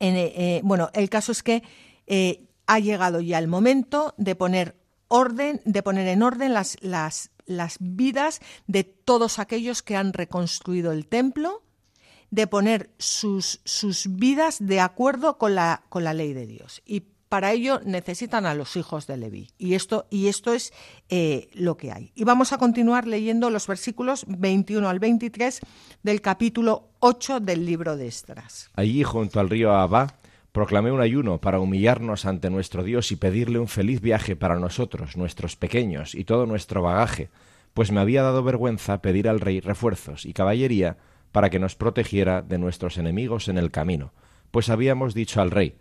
eh, 0.00 0.60
bueno, 0.64 0.90
el 0.92 1.08
caso 1.08 1.32
es 1.32 1.42
que 1.42 1.62
eh, 2.06 2.46
ha 2.66 2.78
llegado 2.78 3.20
ya 3.20 3.38
el 3.38 3.48
momento 3.48 4.14
de 4.16 4.34
poner 4.34 4.76
orden, 5.08 5.60
de 5.64 5.82
poner 5.82 6.08
en 6.08 6.22
orden 6.22 6.52
las, 6.52 6.76
las, 6.80 7.30
las 7.46 7.76
vidas 7.80 8.40
de 8.66 8.84
todos 8.84 9.38
aquellos 9.38 9.82
que 9.82 9.96
han 9.96 10.12
reconstruido 10.12 10.92
el 10.92 11.06
templo, 11.06 11.62
de 12.30 12.46
poner 12.46 12.90
sus, 12.98 13.60
sus 13.64 14.16
vidas 14.16 14.56
de 14.60 14.80
acuerdo 14.80 15.38
con 15.38 15.54
la, 15.54 15.84
con 15.88 16.04
la 16.04 16.14
ley 16.14 16.32
de 16.32 16.46
Dios. 16.46 16.82
Para 17.34 17.50
ello 17.50 17.80
necesitan 17.84 18.46
a 18.46 18.54
los 18.54 18.76
hijos 18.76 19.08
de 19.08 19.16
Leví. 19.16 19.50
Y 19.58 19.74
esto, 19.74 20.06
y 20.08 20.28
esto 20.28 20.54
es 20.54 20.72
eh, 21.08 21.48
lo 21.52 21.76
que 21.76 21.90
hay. 21.90 22.12
Y 22.14 22.22
vamos 22.22 22.52
a 22.52 22.58
continuar 22.58 23.08
leyendo 23.08 23.50
los 23.50 23.66
versículos 23.66 24.24
21 24.28 24.88
al 24.88 25.00
23 25.00 25.58
del 26.04 26.20
capítulo 26.20 26.90
8 27.00 27.40
del 27.40 27.66
libro 27.66 27.96
de 27.96 28.06
Estras. 28.06 28.70
Allí, 28.74 29.02
junto 29.02 29.40
al 29.40 29.50
río 29.50 29.72
Abá, 29.72 30.14
proclamé 30.52 30.92
un 30.92 31.00
ayuno 31.00 31.40
para 31.40 31.58
humillarnos 31.58 32.24
ante 32.24 32.50
nuestro 32.50 32.84
Dios 32.84 33.10
y 33.10 33.16
pedirle 33.16 33.58
un 33.58 33.66
feliz 33.66 34.00
viaje 34.00 34.36
para 34.36 34.60
nosotros, 34.60 35.16
nuestros 35.16 35.56
pequeños 35.56 36.14
y 36.14 36.22
todo 36.22 36.46
nuestro 36.46 36.82
bagaje, 36.82 37.30
pues 37.72 37.90
me 37.90 37.98
había 37.98 38.22
dado 38.22 38.44
vergüenza 38.44 39.02
pedir 39.02 39.28
al 39.28 39.40
rey 39.40 39.58
refuerzos 39.58 40.24
y 40.24 40.34
caballería 40.34 40.98
para 41.32 41.50
que 41.50 41.58
nos 41.58 41.74
protegiera 41.74 42.42
de 42.42 42.58
nuestros 42.58 42.96
enemigos 42.96 43.48
en 43.48 43.58
el 43.58 43.72
camino, 43.72 44.12
pues 44.52 44.68
habíamos 44.68 45.14
dicho 45.14 45.40
al 45.42 45.50
rey, 45.50 45.74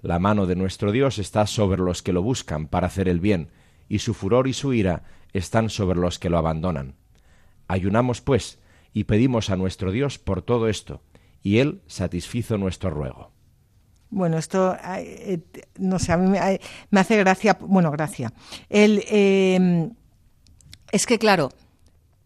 la 0.00 0.18
mano 0.18 0.46
de 0.46 0.56
nuestro 0.56 0.92
Dios 0.92 1.18
está 1.18 1.46
sobre 1.46 1.82
los 1.82 2.02
que 2.02 2.12
lo 2.12 2.22
buscan 2.22 2.66
para 2.68 2.86
hacer 2.86 3.08
el 3.08 3.20
bien, 3.20 3.50
y 3.88 4.00
su 4.00 4.14
furor 4.14 4.48
y 4.48 4.52
su 4.52 4.72
ira 4.72 5.02
están 5.32 5.70
sobre 5.70 5.98
los 5.98 6.18
que 6.18 6.30
lo 6.30 6.38
abandonan. 6.38 6.94
Ayunamos, 7.66 8.20
pues, 8.20 8.58
y 8.92 9.04
pedimos 9.04 9.50
a 9.50 9.56
nuestro 9.56 9.92
Dios 9.92 10.18
por 10.18 10.42
todo 10.42 10.68
esto, 10.68 11.02
y 11.42 11.58
Él 11.58 11.82
satisfizo 11.86 12.58
nuestro 12.58 12.90
ruego. 12.90 13.32
Bueno, 14.10 14.38
esto, 14.38 14.74
eh, 14.96 15.40
no 15.78 15.98
sé, 15.98 16.12
a 16.12 16.16
mí 16.16 16.30
me, 16.30 17.00
hace 17.00 17.16
gracia, 17.18 17.58
bueno, 17.60 17.90
gracia. 17.90 18.32
El, 18.70 19.04
eh, 19.06 19.90
es 20.90 21.06
que, 21.06 21.18
claro, 21.18 21.50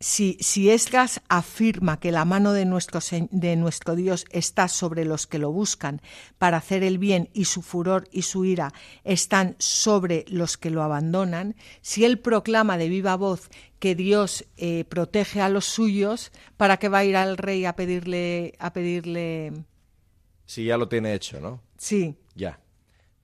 si, 0.02 0.36
si 0.40 0.68
Esdras 0.68 1.22
afirma 1.28 2.00
que 2.00 2.10
la 2.10 2.24
mano 2.24 2.52
de 2.52 2.64
nuestro, 2.64 2.98
de 3.30 3.54
nuestro 3.54 3.94
Dios 3.94 4.26
está 4.30 4.66
sobre 4.66 5.04
los 5.04 5.28
que 5.28 5.38
lo 5.38 5.52
buscan 5.52 6.02
para 6.38 6.56
hacer 6.56 6.82
el 6.82 6.98
bien 6.98 7.30
y 7.32 7.44
su 7.44 7.62
furor 7.62 8.08
y 8.10 8.22
su 8.22 8.44
ira 8.44 8.72
están 9.04 9.54
sobre 9.60 10.24
los 10.26 10.56
que 10.56 10.70
lo 10.70 10.82
abandonan, 10.82 11.54
si 11.82 12.04
él 12.04 12.18
proclama 12.18 12.78
de 12.78 12.88
viva 12.88 13.14
voz 13.14 13.48
que 13.78 13.94
Dios 13.94 14.44
eh, 14.56 14.84
protege 14.88 15.40
a 15.40 15.48
los 15.48 15.66
suyos, 15.66 16.32
¿para 16.56 16.78
qué 16.78 16.88
va 16.88 16.98
a 16.98 17.04
ir 17.04 17.16
al 17.16 17.36
rey 17.36 17.64
a 17.64 17.76
pedirle, 17.76 18.54
a 18.58 18.72
pedirle? 18.72 19.52
Si 20.46 20.64
ya 20.64 20.78
lo 20.78 20.88
tiene 20.88 21.14
hecho, 21.14 21.40
¿no? 21.40 21.62
Sí. 21.78 22.16
Ya. 22.34 22.58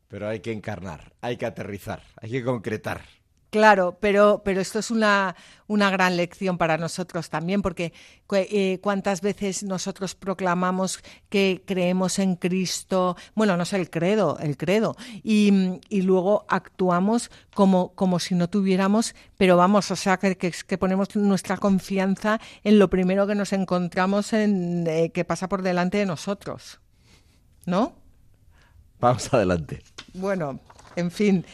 Pero 0.07 0.29
hay 0.29 0.39
que 0.41 0.53
encarnar, 0.53 1.13
hay 1.23 1.39
que 1.39 1.47
aterrizar, 1.47 2.05
hay 2.23 2.31
que 2.31 2.45
concretar. 2.45 3.03
Claro, 3.51 3.97
pero, 3.99 4.43
pero 4.45 4.61
esto 4.61 4.79
es 4.79 4.91
una, 4.91 5.35
una 5.69 5.91
gran 5.91 6.19
lección 6.19 6.59
para 6.59 6.77
nosotros 6.77 7.31
también, 7.31 7.63
porque 7.63 7.95
eh, 8.31 8.79
cuántas 8.83 9.23
veces 9.23 9.63
nosotros 9.63 10.15
proclamamos 10.15 11.03
que 11.31 11.63
creemos 11.65 12.19
en 12.19 12.37
Cristo, 12.37 13.17
bueno, 13.35 13.57
no 13.57 13.65
sé 13.65 13.77
el 13.77 13.89
credo, 13.89 14.39
el 14.41 14.59
credo, 14.59 14.97
y, 15.23 15.81
y 15.89 16.03
luego 16.03 16.45
actuamos 16.49 17.31
como, 17.55 17.95
como 17.95 18.19
si 18.19 18.35
no 18.35 18.51
tuviéramos, 18.51 19.15
pero 19.39 19.57
vamos, 19.57 19.91
o 19.91 19.97
sea, 19.97 20.19
que, 20.19 20.37
que, 20.37 20.79
ponemos 20.79 21.17
nuestra 21.17 21.57
confianza 21.57 22.41
en 22.65 22.79
lo 22.79 22.91
primero 22.91 23.27
que 23.27 23.35
nos 23.35 23.55
encontramos 23.55 24.35
en, 24.35 24.87
eh, 24.87 25.11
que 25.11 25.25
pasa 25.25 25.49
por 25.49 25.63
delante 25.63 25.97
de 25.97 26.07
nosotros. 26.07 26.81
¿No? 27.65 27.95
Vamos 29.01 29.33
adelante. 29.33 29.83
Bueno, 30.13 30.61
en 30.97 31.11
fin, 31.11 31.45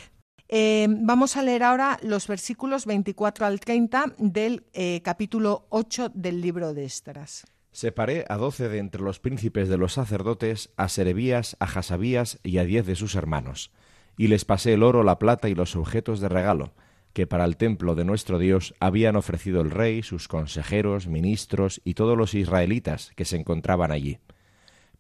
eh, 0.56 0.86
vamos 0.88 1.36
a 1.36 1.42
leer 1.42 1.64
ahora 1.64 1.98
los 2.00 2.28
versículos 2.28 2.86
24 2.86 3.44
al 3.44 3.58
30 3.58 4.14
del 4.18 4.62
eh, 4.72 5.00
capítulo 5.02 5.66
8 5.70 6.12
del 6.14 6.40
libro 6.40 6.74
de 6.74 6.84
Estras. 6.84 7.44
Separé 7.72 8.24
a 8.28 8.36
doce 8.36 8.68
de 8.68 8.78
entre 8.78 9.02
los 9.02 9.18
príncipes 9.18 9.68
de 9.68 9.78
los 9.78 9.94
sacerdotes, 9.94 10.70
a 10.76 10.88
Serebías, 10.88 11.56
a 11.58 11.66
Jasabías 11.66 12.38
y 12.44 12.58
a 12.58 12.64
diez 12.64 12.86
de 12.86 12.94
sus 12.94 13.16
hermanos, 13.16 13.72
y 14.16 14.28
les 14.28 14.44
pasé 14.44 14.74
el 14.74 14.84
oro, 14.84 15.02
la 15.02 15.18
plata 15.18 15.48
y 15.48 15.56
los 15.56 15.74
objetos 15.74 16.20
de 16.20 16.28
regalo, 16.28 16.72
que 17.14 17.26
para 17.26 17.46
el 17.46 17.56
templo 17.56 17.96
de 17.96 18.04
nuestro 18.04 18.38
Dios 18.38 18.76
habían 18.78 19.16
ofrecido 19.16 19.60
el 19.60 19.72
rey, 19.72 20.04
sus 20.04 20.28
consejeros, 20.28 21.08
ministros 21.08 21.80
y 21.82 21.94
todos 21.94 22.16
los 22.16 22.32
israelitas 22.32 23.10
que 23.16 23.24
se 23.24 23.36
encontraban 23.36 23.90
allí. 23.90 24.20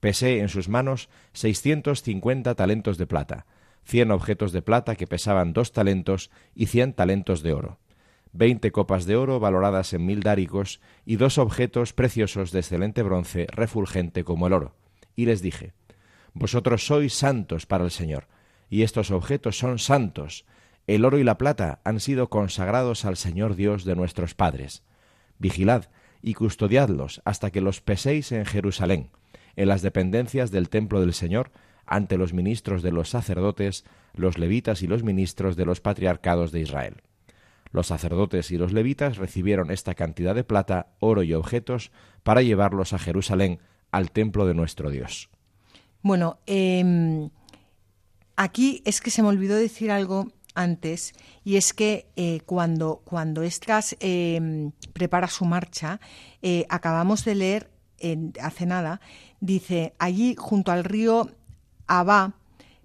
Pesé 0.00 0.40
en 0.40 0.48
sus 0.48 0.68
manos 0.68 1.08
seiscientos 1.32 2.02
cincuenta 2.02 2.56
talentos 2.56 2.98
de 2.98 3.06
plata, 3.06 3.46
cien 3.84 4.10
objetos 4.10 4.52
de 4.52 4.62
plata 4.62 4.96
que 4.96 5.06
pesaban 5.06 5.52
dos 5.52 5.72
talentos 5.72 6.30
y 6.54 6.66
cien 6.66 6.92
talentos 6.92 7.42
de 7.42 7.52
oro, 7.52 7.78
veinte 8.32 8.72
copas 8.72 9.06
de 9.06 9.16
oro 9.16 9.40
valoradas 9.40 9.92
en 9.92 10.04
mil 10.04 10.20
dáricos 10.20 10.80
y 11.06 11.16
dos 11.16 11.38
objetos 11.38 11.92
preciosos 11.92 12.50
de 12.50 12.60
excelente 12.60 13.02
bronce 13.02 13.46
refulgente 13.50 14.24
como 14.24 14.46
el 14.46 14.52
oro. 14.52 14.74
Y 15.16 15.26
les 15.26 15.40
dije, 15.40 15.72
Vosotros 16.32 16.84
sois 16.84 17.14
santos 17.14 17.64
para 17.64 17.84
el 17.84 17.92
Señor, 17.92 18.26
y 18.68 18.82
estos 18.82 19.12
objetos 19.12 19.56
son 19.56 19.78
santos. 19.78 20.44
El 20.88 21.04
oro 21.04 21.18
y 21.18 21.24
la 21.24 21.38
plata 21.38 21.80
han 21.84 22.00
sido 22.00 22.28
consagrados 22.28 23.04
al 23.04 23.16
Señor 23.16 23.54
Dios 23.54 23.84
de 23.84 23.94
nuestros 23.94 24.34
padres. 24.34 24.82
Vigilad 25.38 25.84
y 26.22 26.34
custodiadlos 26.34 27.22
hasta 27.24 27.50
que 27.50 27.60
los 27.60 27.80
peséis 27.80 28.32
en 28.32 28.46
Jerusalén, 28.46 29.10
en 29.54 29.68
las 29.68 29.82
dependencias 29.82 30.50
del 30.50 30.68
templo 30.68 31.00
del 31.00 31.14
Señor, 31.14 31.52
ante 31.86 32.16
los 32.16 32.32
ministros 32.32 32.82
de 32.82 32.92
los 32.92 33.10
sacerdotes, 33.10 33.84
los 34.14 34.38
levitas 34.38 34.82
y 34.82 34.86
los 34.86 35.02
ministros 35.02 35.56
de 35.56 35.66
los 35.66 35.80
patriarcados 35.80 36.52
de 36.52 36.60
Israel. 36.60 37.02
Los 37.72 37.88
sacerdotes 37.88 38.50
y 38.52 38.56
los 38.56 38.72
levitas 38.72 39.16
recibieron 39.16 39.70
esta 39.70 39.94
cantidad 39.94 40.34
de 40.34 40.44
plata, 40.44 40.94
oro 41.00 41.22
y 41.22 41.34
objetos 41.34 41.90
para 42.22 42.42
llevarlos 42.42 42.92
a 42.92 42.98
Jerusalén, 42.98 43.58
al 43.90 44.10
templo 44.10 44.46
de 44.46 44.54
nuestro 44.54 44.90
Dios. 44.90 45.28
Bueno, 46.02 46.38
em, 46.46 47.30
aquí 48.36 48.82
es 48.84 49.00
que 49.00 49.10
se 49.10 49.22
me 49.22 49.28
olvidó 49.28 49.56
decir 49.56 49.90
algo 49.90 50.28
antes, 50.54 51.14
y 51.44 51.56
es 51.56 51.72
que 51.74 52.06
eh, 52.14 52.40
cuando, 52.46 53.02
cuando 53.04 53.42
Estras 53.42 53.96
em, 53.98 54.70
prepara 54.92 55.26
su 55.26 55.44
marcha, 55.44 56.00
eh, 56.42 56.66
acabamos 56.68 57.24
de 57.24 57.34
leer 57.34 57.70
hace 58.40 58.66
nada, 58.66 59.00
dice, 59.40 59.94
allí 59.98 60.34
junto 60.38 60.72
al 60.72 60.84
río 60.84 61.30
Abba, 61.86 62.34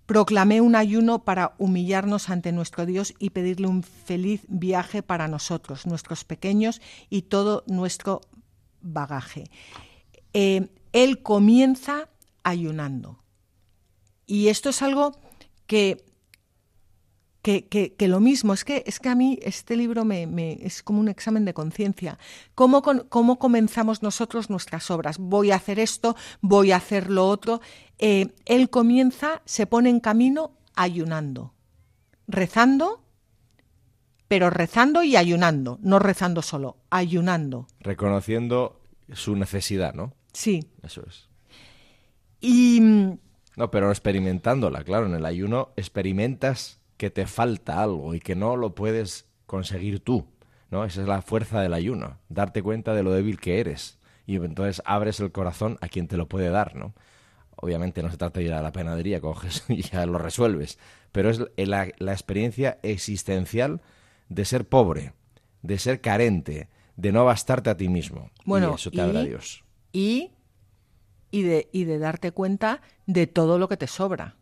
proclamé 0.06 0.62
un 0.62 0.76
ayuno 0.76 1.24
para 1.24 1.54
humillarnos 1.60 2.30
ante 2.30 2.52
nuestro 2.52 2.86
Dios 2.86 3.14
y 3.20 3.30
pedirle 3.30 3.68
un 3.68 3.84
feliz 3.84 4.42
viaje 4.48 5.04
para 5.04 5.28
nosotros, 5.28 5.86
nuestros 5.86 6.24
pequeños 6.24 6.82
y 7.10 7.24
todo 7.24 7.64
nuestro 7.68 8.22
bagaje. 8.82 9.52
Eh, 10.34 10.70
él 10.94 11.22
comienza 11.22 12.10
ayunando. 12.44 13.20
Y 14.26 14.48
esto 14.48 14.70
es 14.70 14.82
algo 14.82 15.20
que 15.68 16.10
que, 17.42 18.08
lo 18.08 18.20
mismo, 18.20 18.54
es 18.54 18.64
que, 18.64 18.84
es 18.86 19.00
que 19.00 19.10
a 19.10 19.16
mí 19.16 19.40
este 19.42 19.76
libro 19.76 20.06
me, 20.06 20.60
es 20.62 20.84
como 20.84 21.00
un 21.00 21.08
examen 21.08 21.46
de 21.46 21.54
conciencia. 21.54 22.20
¿Cómo, 22.54 22.82
¿Cómo, 22.82 23.40
comenzamos 23.40 24.04
nosotros 24.04 24.50
nuestras 24.50 24.92
obras? 24.92 25.18
Voy 25.18 25.52
a 25.52 25.56
hacer 25.56 25.80
esto, 25.80 26.16
voy 26.42 26.72
a 26.72 26.78
hacer 26.78 27.10
lo 27.10 27.28
otro. 27.28 27.62
Eh, 28.00 28.34
él 28.46 28.70
comienza, 28.70 29.42
se 29.46 29.68
pone 29.68 29.90
en 29.90 30.00
camino 30.00 30.54
ayunando, 30.76 31.54
rezando, 32.28 33.04
pero 34.28 34.50
rezando 34.50 35.04
y 35.04 35.16
ayunando, 35.16 35.80
no 35.82 36.00
rezando 36.00 36.42
solo, 36.42 36.78
ayunando. 36.90 37.68
Reconociendo 37.82 38.82
su 39.14 39.36
necesidad, 39.36 39.94
¿no? 39.94 40.14
Sí. 40.34 40.66
Eso 40.84 41.04
es. 41.08 41.28
Y... 42.40 42.80
Mm, 42.82 43.20
no, 43.58 43.72
pero 43.72 43.92
experimentándola, 43.92 44.84
claro, 44.84 45.08
en 45.08 45.16
el 45.16 45.26
ayuno 45.26 45.74
experimentas 45.76 46.80
que 46.96 47.10
te 47.10 47.28
falta 47.28 47.84
algo 47.84 48.16
y 48.16 48.22
que 48.22 48.36
no 48.36 48.56
lo 48.56 48.74
puedes 48.76 49.26
conseguir 49.46 50.00
tú. 50.00 50.26
¿no? 50.72 50.86
Esa 50.86 51.02
es 51.02 51.08
la 51.08 51.22
fuerza 51.22 51.62
del 51.62 51.74
ayuno, 51.74 52.18
darte 52.30 52.62
cuenta 52.62 52.94
de 52.94 53.04
lo 53.04 53.12
débil 53.12 53.40
que 53.40 53.60
eres. 53.60 53.98
Y 54.26 54.36
entonces 54.36 54.82
abres 54.86 55.20
el 55.20 55.32
corazón 55.32 55.78
a 55.82 55.88
quien 55.88 56.08
te 56.08 56.18
lo 56.18 56.28
puede 56.28 56.50
dar, 56.50 56.76
¿no? 56.76 56.94
Obviamente 57.62 58.02
no 58.02 58.10
se 58.10 58.18
trata 58.18 58.40
de 58.40 58.46
ir 58.46 58.54
a 58.54 58.62
la 58.62 58.72
penadería, 58.72 59.20
coges 59.20 59.66
y 59.70 59.82
ya 59.82 60.06
lo 60.06 60.18
resuelves. 60.18 60.80
Pero 61.12 61.30
es 61.30 61.40
la, 61.58 61.86
experiencia 61.86 62.80
existencial 62.84 63.82
de 64.30 64.46
ser 64.46 64.68
pobre, 64.68 65.14
de 65.62 65.78
ser 65.78 66.02
carente, 66.02 66.70
de 66.96 67.12
no 67.12 67.26
bastarte 67.26 67.70
a 67.70 67.78
ti 67.78 67.90
mismo. 67.90 68.32
Bueno, 68.46 68.72
y 68.72 68.76
eso 68.76 68.92
te 68.92 69.06
y, 69.06 69.28
Dios. 69.28 69.64
Y, 69.92 70.32
y, 71.32 71.42
de, 71.44 71.70
y 71.72 71.84
de 71.84 72.00
darte 72.00 72.32
cuenta 72.32 72.82
de 73.08 73.28
todo 73.28 73.58
lo 73.58 73.68
que 73.68 73.78
te 73.78 73.88
sobra. 73.88 74.36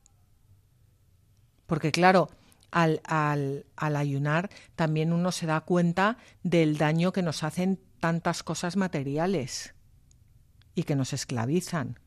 Porque 1.65 1.91
claro, 1.91 2.30
al, 2.72 3.01
al, 3.03 3.65
al, 3.76 3.95
ayunar 3.95 4.49
también 4.76 5.11
uno 5.11 5.32
se 5.32 5.47
da 5.47 5.61
cuenta 5.61 6.18
del 6.43 6.78
daño 6.78 7.11
que 7.11 7.24
nos 7.24 7.43
hacen 7.43 7.80
tantas 7.99 8.43
cosas 8.43 8.76
materiales 8.78 9.74
y 10.76 10.84
que 10.84 10.95
nos 10.95 11.13
esclavizan. 11.13 11.97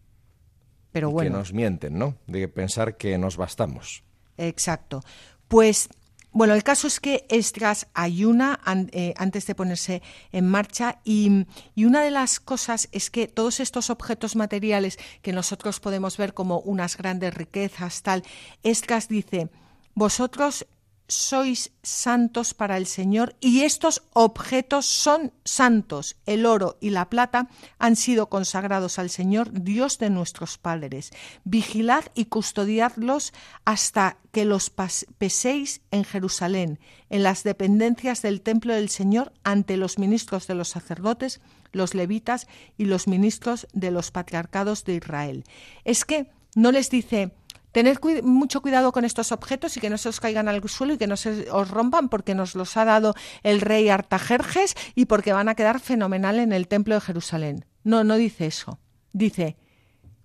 Pero 0.92 1.10
bueno. 1.10 1.30
Que 1.30 1.36
nos 1.38 1.52
mienten, 1.52 1.98
¿no? 1.98 2.16
De 2.26 2.48
pensar 2.48 2.96
que 2.96 3.16
nos 3.18 3.36
bastamos. 3.36 4.02
Exacto. 4.36 5.02
Pues 5.48 5.88
bueno, 6.32 6.54
el 6.54 6.62
caso 6.62 6.86
es 6.86 7.00
que 7.00 7.26
Estras 7.28 7.88
ayuna 7.92 8.60
eh, 8.92 9.14
antes 9.16 9.46
de 9.46 9.54
ponerse 9.56 10.00
en 10.30 10.48
marcha 10.48 11.00
y, 11.02 11.46
y, 11.74 11.86
una 11.86 12.02
de 12.02 12.12
las 12.12 12.38
cosas 12.38 12.88
es 12.92 13.10
que 13.10 13.26
todos 13.26 13.58
estos 13.58 13.90
objetos 13.90 14.36
materiales 14.36 14.98
que 15.22 15.32
nosotros 15.32 15.80
podemos 15.80 16.16
ver 16.16 16.32
como 16.32 16.60
unas 16.60 16.96
grandes 16.96 17.34
riquezas, 17.34 18.02
tal, 18.02 18.22
Estras 18.62 19.08
dice, 19.08 19.48
vosotros 19.94 20.66
sois 21.10 21.72
santos 21.82 22.54
para 22.54 22.76
el 22.76 22.86
Señor 22.86 23.34
y 23.40 23.62
estos 23.62 24.02
objetos 24.12 24.86
son 24.86 25.32
santos. 25.44 26.16
El 26.24 26.46
oro 26.46 26.78
y 26.80 26.90
la 26.90 27.10
plata 27.10 27.48
han 27.78 27.96
sido 27.96 28.28
consagrados 28.28 28.98
al 28.98 29.10
Señor, 29.10 29.50
Dios 29.52 29.98
de 29.98 30.08
nuestros 30.08 30.56
padres. 30.56 31.10
Vigilad 31.44 32.04
y 32.14 32.26
custodiadlos 32.26 33.32
hasta 33.64 34.18
que 34.30 34.44
los 34.44 34.70
peséis 34.70 35.80
en 35.90 36.04
Jerusalén, 36.04 36.78
en 37.08 37.24
las 37.24 37.42
dependencias 37.42 38.22
del 38.22 38.40
templo 38.40 38.74
del 38.74 38.88
Señor, 38.88 39.32
ante 39.42 39.76
los 39.76 39.98
ministros 39.98 40.46
de 40.46 40.54
los 40.54 40.68
sacerdotes, 40.68 41.40
los 41.72 41.94
levitas 41.94 42.46
y 42.78 42.84
los 42.84 43.08
ministros 43.08 43.66
de 43.72 43.90
los 43.90 44.12
patriarcados 44.12 44.84
de 44.84 44.94
Israel. 44.94 45.44
Es 45.84 46.04
que 46.04 46.30
no 46.54 46.72
les 46.72 46.90
dice 46.90 47.32
Tened 47.72 47.98
mucho 48.22 48.62
cuidado 48.62 48.90
con 48.90 49.04
estos 49.04 49.30
objetos 49.30 49.76
y 49.76 49.80
que 49.80 49.90
no 49.90 49.98
se 49.98 50.08
os 50.08 50.20
caigan 50.20 50.48
al 50.48 50.68
suelo 50.68 50.94
y 50.94 50.98
que 50.98 51.06
no 51.06 51.16
se 51.16 51.50
os 51.50 51.70
rompan 51.70 52.08
porque 52.08 52.34
nos 52.34 52.54
los 52.54 52.76
ha 52.76 52.84
dado 52.84 53.14
el 53.42 53.60
rey 53.60 53.88
Artajerjes 53.88 54.74
y 54.94 55.04
porque 55.04 55.32
van 55.32 55.48
a 55.48 55.54
quedar 55.54 55.80
fenomenal 55.80 56.40
en 56.40 56.52
el 56.52 56.66
templo 56.66 56.94
de 56.94 57.00
Jerusalén. 57.00 57.64
No, 57.84 58.02
no 58.02 58.16
dice 58.16 58.46
eso. 58.46 58.80
Dice, 59.12 59.56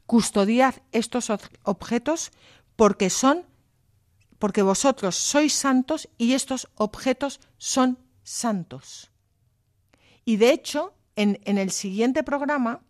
custodiad 0.05 0.75
estos 0.91 1.31
objetos 1.63 2.31
porque 2.75 3.09
son, 3.09 3.45
porque 4.39 4.61
vosotros 4.61 5.15
sois 5.15 5.53
santos 5.53 6.09
y 6.17 6.33
estos 6.33 6.67
objetos 6.75 7.39
son 7.57 7.99
santos. 8.23 9.11
Y 10.25 10.37
de 10.37 10.51
hecho, 10.51 10.93
en, 11.15 11.39
en 11.45 11.59
el 11.59 11.71
siguiente 11.71 12.23
programa 12.23 12.81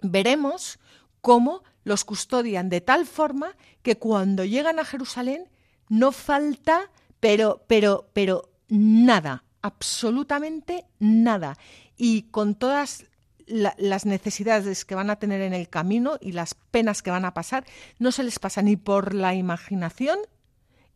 veremos 0.00 0.78
cómo 1.20 1.62
los 1.84 2.04
custodian 2.04 2.68
de 2.68 2.80
tal 2.80 3.06
forma 3.06 3.56
que 3.82 3.96
cuando 3.96 4.44
llegan 4.44 4.78
a 4.78 4.84
Jerusalén 4.84 5.48
no 5.88 6.12
falta, 6.12 6.90
pero, 7.20 7.64
pero, 7.66 8.08
pero 8.12 8.50
nada, 8.68 9.44
absolutamente 9.60 10.84
nada. 10.98 11.58
Y 11.96 12.22
con 12.30 12.54
todas 12.54 13.06
las 13.46 14.06
necesidades 14.06 14.84
que 14.84 14.94
van 14.94 15.10
a 15.10 15.16
tener 15.16 15.40
en 15.40 15.52
el 15.52 15.68
camino 15.68 16.16
y 16.20 16.32
las 16.32 16.54
penas 16.54 17.02
que 17.02 17.10
van 17.10 17.24
a 17.24 17.34
pasar, 17.34 17.64
no 17.98 18.12
se 18.12 18.22
les 18.22 18.38
pasa 18.38 18.62
ni 18.62 18.76
por 18.76 19.14
la 19.14 19.34
imaginación, 19.34 20.18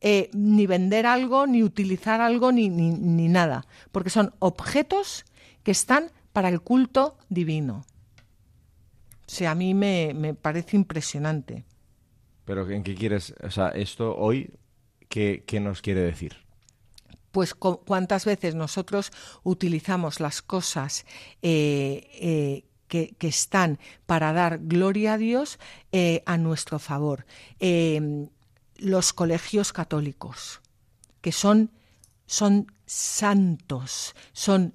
eh, 0.00 0.30
ni 0.32 0.66
vender 0.66 1.06
algo, 1.06 1.46
ni 1.46 1.62
utilizar 1.62 2.20
algo, 2.20 2.52
ni, 2.52 2.68
ni, 2.68 2.90
ni 2.90 3.28
nada, 3.28 3.66
porque 3.92 4.10
son 4.10 4.34
objetos 4.38 5.24
que 5.62 5.72
están 5.72 6.10
para 6.32 6.48
el 6.48 6.60
culto 6.60 7.18
divino. 7.28 7.84
O 9.26 9.30
sea, 9.30 9.50
a 9.50 9.54
mí 9.54 9.74
me, 9.74 10.34
parece 10.34 10.76
impresionante. 10.76 11.64
Pero 12.44 12.68
¿en 12.70 12.84
qué 12.84 12.94
quieres? 12.94 13.34
O 13.42 13.50
sea, 13.50 13.70
esto 13.70 14.16
hoy, 14.16 14.54
¿qué, 15.08 15.42
nos 15.60 15.82
quiere 15.82 16.00
decir? 16.00 16.36
Pues 17.32 17.54
cuántas 17.54 18.24
veces 18.24 18.54
nosotros 18.54 19.10
utilizamos 19.42 20.20
las 20.20 20.42
cosas 20.42 21.04
eh, 21.42 22.08
eh, 22.14 22.64
que, 22.86 23.14
están 23.26 23.78
para 24.06 24.32
dar 24.32 24.60
gloria 24.62 25.14
a 25.14 25.18
Dios 25.18 25.58
eh, 25.90 26.22
a 26.24 26.38
nuestro 26.38 26.78
favor. 26.78 27.26
los 28.78 29.12
colegios 29.12 29.72
católicos, 29.72 30.60
que 31.20 31.32
son, 31.32 31.72
son 32.26 32.72
santos, 32.86 34.14
son 34.32 34.72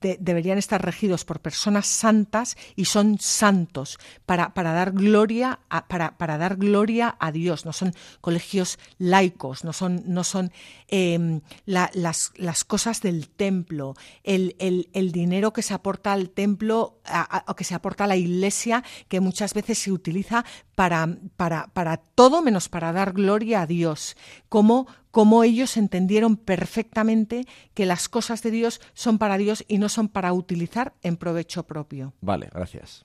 deberían 0.00 0.58
estar 0.58 0.84
regidos 0.84 1.24
por 1.24 1.40
personas 1.40 1.86
santas 1.86 2.56
y 2.76 2.84
son 2.84 3.18
santos 3.18 3.98
para, 4.26 4.52
para 4.52 4.72
dar 4.72 4.92
gloria 4.92 5.60
a, 5.70 5.88
para, 5.88 6.18
para, 6.18 6.36
dar 6.36 6.56
gloria 6.56 7.16
a 7.18 7.32
Dios. 7.32 7.64
No 7.64 7.72
son 7.72 7.94
colegios 8.20 8.78
laicos 8.98 9.64
no 9.64 9.72
son 9.72 10.02
no 10.06 10.24
son 10.24 10.52
em, 10.88 11.40
las, 11.64 12.32
las, 12.36 12.64
cosas 12.64 13.00
del 13.00 13.28
templo. 13.28 13.94
El, 14.22 14.56
el, 14.58 15.12
dinero 15.12 15.52
que 15.52 15.62
se 15.62 15.74
aporta 15.74 16.12
al 16.12 16.30
templo 16.30 17.00
o 17.46 17.54
que 17.54 17.64
se 17.64 17.74
aporta 17.74 18.04
a 18.04 18.06
la 18.06 18.16
iglesia 18.16 18.82
que 19.08 19.20
muchas 19.20 19.54
veces 19.54 19.78
se 19.78 19.92
utiliza 19.92 20.44
para, 20.74 21.16
para, 21.36 21.68
para 21.68 21.96
todo 21.96 22.42
menos 22.42 22.68
para 22.68 22.92
dar 22.92 23.12
gloria 23.12 23.62
a 23.62 23.66
Dios. 23.66 24.16
Como 24.48 24.86
cómo 25.12 25.44
ellos 25.44 25.76
entendieron 25.76 26.36
perfectamente 26.36 27.46
que 27.74 27.86
las 27.86 28.08
cosas 28.08 28.42
de 28.42 28.50
Dios 28.50 28.80
son 28.94 29.18
para 29.18 29.38
Dios 29.38 29.64
y 29.68 29.78
no 29.78 29.88
son 29.88 30.08
para 30.08 30.32
utilizar 30.32 30.94
en 31.02 31.16
provecho 31.16 31.62
propio. 31.64 32.14
Vale, 32.20 32.48
gracias. 32.52 33.04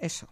Eso. 0.00 0.26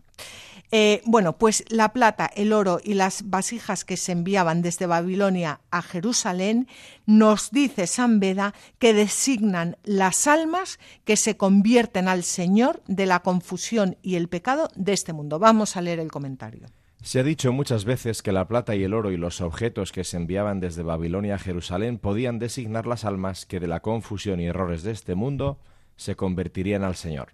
Eh, 0.72 1.02
bueno, 1.04 1.38
pues 1.38 1.64
la 1.68 1.92
plata, 1.92 2.28
el 2.34 2.52
oro 2.52 2.80
y 2.82 2.94
las 2.94 3.28
vasijas 3.28 3.84
que 3.84 3.96
se 3.96 4.12
enviaban 4.12 4.62
desde 4.62 4.86
Babilonia 4.86 5.60
a 5.70 5.82
Jerusalén, 5.82 6.68
nos 7.06 7.50
dice 7.50 7.86
San 7.86 8.18
Beda 8.18 8.54
que 8.78 8.94
designan 8.94 9.76
las 9.84 10.26
almas 10.26 10.78
que 11.04 11.16
se 11.16 11.36
convierten 11.36 12.08
al 12.08 12.24
Señor 12.24 12.82
de 12.86 13.06
la 13.06 13.20
confusión 13.20 13.96
y 14.02 14.16
el 14.16 14.28
pecado 14.28 14.70
de 14.74 14.92
este 14.92 15.12
mundo. 15.12 15.38
Vamos 15.38 15.76
a 15.76 15.82
leer 15.82 16.00
el 16.00 16.10
comentario. 16.10 16.66
Se 17.02 17.18
ha 17.18 17.22
dicho 17.22 17.50
muchas 17.50 17.86
veces 17.86 18.20
que 18.20 18.30
la 18.30 18.46
plata 18.46 18.76
y 18.76 18.84
el 18.84 18.92
oro 18.92 19.10
y 19.10 19.16
los 19.16 19.40
objetos 19.40 19.90
que 19.90 20.04
se 20.04 20.18
enviaban 20.18 20.60
desde 20.60 20.82
Babilonia 20.82 21.36
a 21.36 21.38
Jerusalén 21.38 21.98
podían 21.98 22.38
designar 22.38 22.86
las 22.86 23.06
almas 23.06 23.46
que 23.46 23.58
de 23.58 23.68
la 23.68 23.80
confusión 23.80 24.38
y 24.38 24.46
errores 24.46 24.82
de 24.82 24.90
este 24.90 25.14
mundo 25.14 25.58
se 25.96 26.14
convertirían 26.14 26.84
al 26.84 26.96
Señor. 26.96 27.32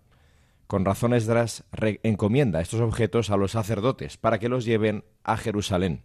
Con 0.68 0.84
razón 0.84 1.14
Esdras 1.14 1.64
encomienda 2.04 2.60
estos 2.60 2.80
objetos 2.80 3.30
a 3.30 3.36
los 3.36 3.52
sacerdotes 3.52 4.16
para 4.16 4.38
que 4.38 4.48
los 4.48 4.64
lleven 4.64 5.04
a 5.24 5.36
Jerusalén, 5.36 6.02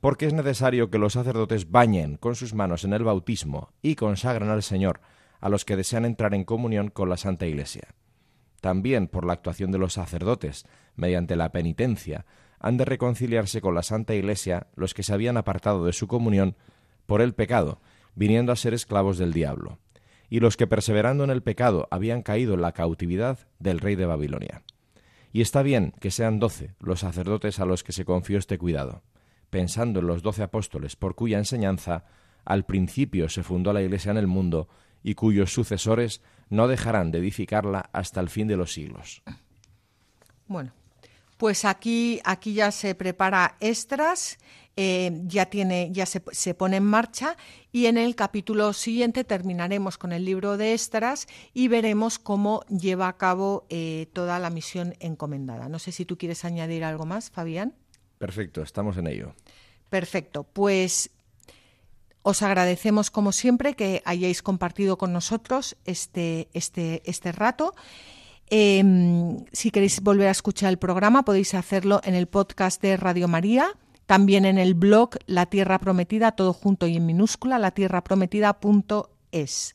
porque 0.00 0.26
es 0.26 0.34
necesario 0.34 0.90
que 0.90 0.98
los 0.98 1.14
sacerdotes 1.14 1.70
bañen 1.70 2.18
con 2.18 2.34
sus 2.34 2.52
manos 2.52 2.84
en 2.84 2.92
el 2.92 3.04
bautismo 3.04 3.70
y 3.80 3.94
consagren 3.94 4.50
al 4.50 4.62
Señor 4.62 5.00
a 5.40 5.48
los 5.48 5.64
que 5.64 5.76
desean 5.76 6.04
entrar 6.04 6.34
en 6.34 6.44
comunión 6.44 6.88
con 6.88 7.08
la 7.08 7.16
Santa 7.16 7.46
Iglesia. 7.46 7.88
También 8.60 9.08
por 9.08 9.24
la 9.24 9.32
actuación 9.32 9.70
de 9.70 9.78
los 9.78 9.94
sacerdotes, 9.94 10.66
mediante 10.94 11.36
la 11.36 11.52
penitencia, 11.52 12.26
han 12.60 12.76
de 12.76 12.84
reconciliarse 12.84 13.60
con 13.60 13.74
la 13.74 13.82
Santa 13.82 14.14
Iglesia 14.14 14.66
los 14.74 14.94
que 14.94 15.02
se 15.02 15.12
habían 15.12 15.36
apartado 15.36 15.84
de 15.84 15.92
su 15.92 16.08
comunión 16.08 16.56
por 17.06 17.20
el 17.20 17.34
pecado, 17.34 17.80
viniendo 18.14 18.52
a 18.52 18.56
ser 18.56 18.74
esclavos 18.74 19.18
del 19.18 19.32
diablo, 19.32 19.78
y 20.28 20.40
los 20.40 20.56
que 20.56 20.66
perseverando 20.66 21.24
en 21.24 21.30
el 21.30 21.42
pecado 21.42 21.88
habían 21.90 22.22
caído 22.22 22.54
en 22.54 22.62
la 22.62 22.72
cautividad 22.72 23.38
del 23.58 23.80
rey 23.80 23.94
de 23.94 24.06
Babilonia. 24.06 24.62
Y 25.32 25.40
está 25.40 25.62
bien 25.62 25.94
que 26.00 26.10
sean 26.10 26.38
doce 26.38 26.74
los 26.80 27.00
sacerdotes 27.00 27.60
a 27.60 27.64
los 27.64 27.84
que 27.84 27.92
se 27.92 28.04
confió 28.04 28.38
este 28.38 28.58
cuidado, 28.58 29.02
pensando 29.50 30.00
en 30.00 30.06
los 30.06 30.22
doce 30.22 30.42
apóstoles 30.42 30.96
por 30.96 31.14
cuya 31.14 31.38
enseñanza 31.38 32.04
al 32.44 32.64
principio 32.64 33.28
se 33.28 33.42
fundó 33.42 33.72
la 33.72 33.82
Iglesia 33.82 34.10
en 34.10 34.16
el 34.16 34.26
mundo 34.26 34.68
y 35.02 35.14
cuyos 35.14 35.52
sucesores 35.52 36.22
no 36.50 36.66
dejarán 36.66 37.10
de 37.10 37.18
edificarla 37.18 37.90
hasta 37.92 38.20
el 38.20 38.28
fin 38.28 38.48
de 38.48 38.56
los 38.56 38.72
siglos. 38.72 39.22
Bueno, 40.46 40.72
pues 41.38 41.64
aquí, 41.64 42.20
aquí 42.24 42.52
ya 42.52 42.70
se 42.72 42.94
prepara 42.94 43.56
extras, 43.60 44.38
eh, 44.76 45.22
ya, 45.24 45.46
tiene, 45.46 45.90
ya 45.92 46.04
se, 46.04 46.54
pone 46.54 46.76
en 46.76 46.84
marcha 46.84 47.36
y 47.72 47.86
en 47.86 47.96
el 47.96 48.14
capítulo 48.14 48.72
siguiente 48.72 49.24
terminaremos 49.24 49.98
con 49.98 50.12
el 50.12 50.24
libro 50.24 50.56
de 50.56 50.72
extras 50.74 51.26
y 51.54 51.68
veremos 51.68 52.18
cómo 52.18 52.62
lleva 52.66 53.08
a 53.08 53.16
cabo 53.16 53.66
eh, 53.70 54.08
toda 54.12 54.38
la 54.38 54.50
misión 54.50 54.94
encomendada. 55.00 55.68
No 55.68 55.78
sé 55.78 55.92
si 55.92 56.04
tú 56.04 56.18
quieres 56.18 56.44
añadir 56.44 56.84
algo 56.84 57.06
más, 57.06 57.30
Fabián. 57.30 57.74
Perfecto, 58.18 58.62
estamos 58.62 58.96
en 58.98 59.06
ello. 59.06 59.34
Perfecto, 59.90 60.44
pues 60.44 61.10
os 62.22 62.42
agradecemos 62.42 63.10
como 63.10 63.32
siempre 63.32 63.74
que 63.74 64.02
hayáis 64.04 64.42
compartido 64.42 64.98
con 64.98 65.12
nosotros 65.12 65.76
este, 65.86 66.48
este, 66.52 67.02
este 67.04 67.32
rato 67.32 67.74
Em, 68.50 69.44
si 69.52 69.70
queréis 69.70 70.00
volver 70.00 70.28
a 70.28 70.32
escuchar 70.32 70.70
el 70.70 70.78
programa, 70.78 71.24
podéis 71.24 71.54
hacerlo 71.54 72.00
en 72.04 72.14
el 72.14 72.26
podcast 72.26 72.80
de 72.80 72.96
Radio 72.96 73.28
María, 73.28 73.68
también 74.06 74.44
en 74.44 74.58
el 74.58 74.74
blog 74.74 75.10
La 75.26 75.46
Tierra 75.46 75.78
Prometida, 75.78 76.32
todo 76.32 76.52
junto 76.52 76.86
y 76.86 76.96
en 76.96 77.06
minúscula, 77.06 77.58
latierraprometida.es. 77.58 79.74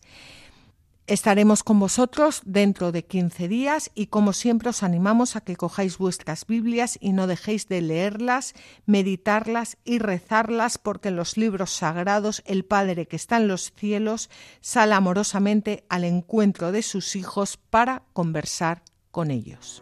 Estaremos 1.06 1.64
con 1.64 1.82
vosotros 1.82 2.42
dentro 2.46 2.94
de 2.94 3.04
15 3.04 3.50
días 3.50 3.92
y 3.94 4.08
como 4.08 4.32
siempre 4.32 4.70
os 4.70 4.84
animamos 4.84 5.36
a 5.36 5.42
que 5.42 5.58
cojáis 5.58 5.98
vuestras 5.98 6.48
Biblias 6.48 6.98
y 7.02 7.12
no 7.12 7.28
dejéis 7.28 7.68
de 7.68 7.82
leerlas, 7.82 8.54
meditarlas 8.86 9.78
y 9.84 10.00
rezarlas 10.00 10.78
porque 10.78 11.10
en 11.10 11.18
los 11.18 11.36
libros 11.36 11.72
sagrados 11.72 12.42
el 12.46 12.64
Padre 12.64 13.06
que 13.06 13.18
está 13.18 13.36
en 13.36 13.50
los 13.50 13.74
cielos 13.74 14.30
sale 14.62 14.94
amorosamente 14.94 15.84
al 15.90 16.06
encuentro 16.06 16.72
de 16.72 16.82
sus 16.82 17.18
hijos 17.18 17.58
para 17.58 18.04
conversar 18.14 18.84
con 19.12 19.30
ellos. 19.30 19.82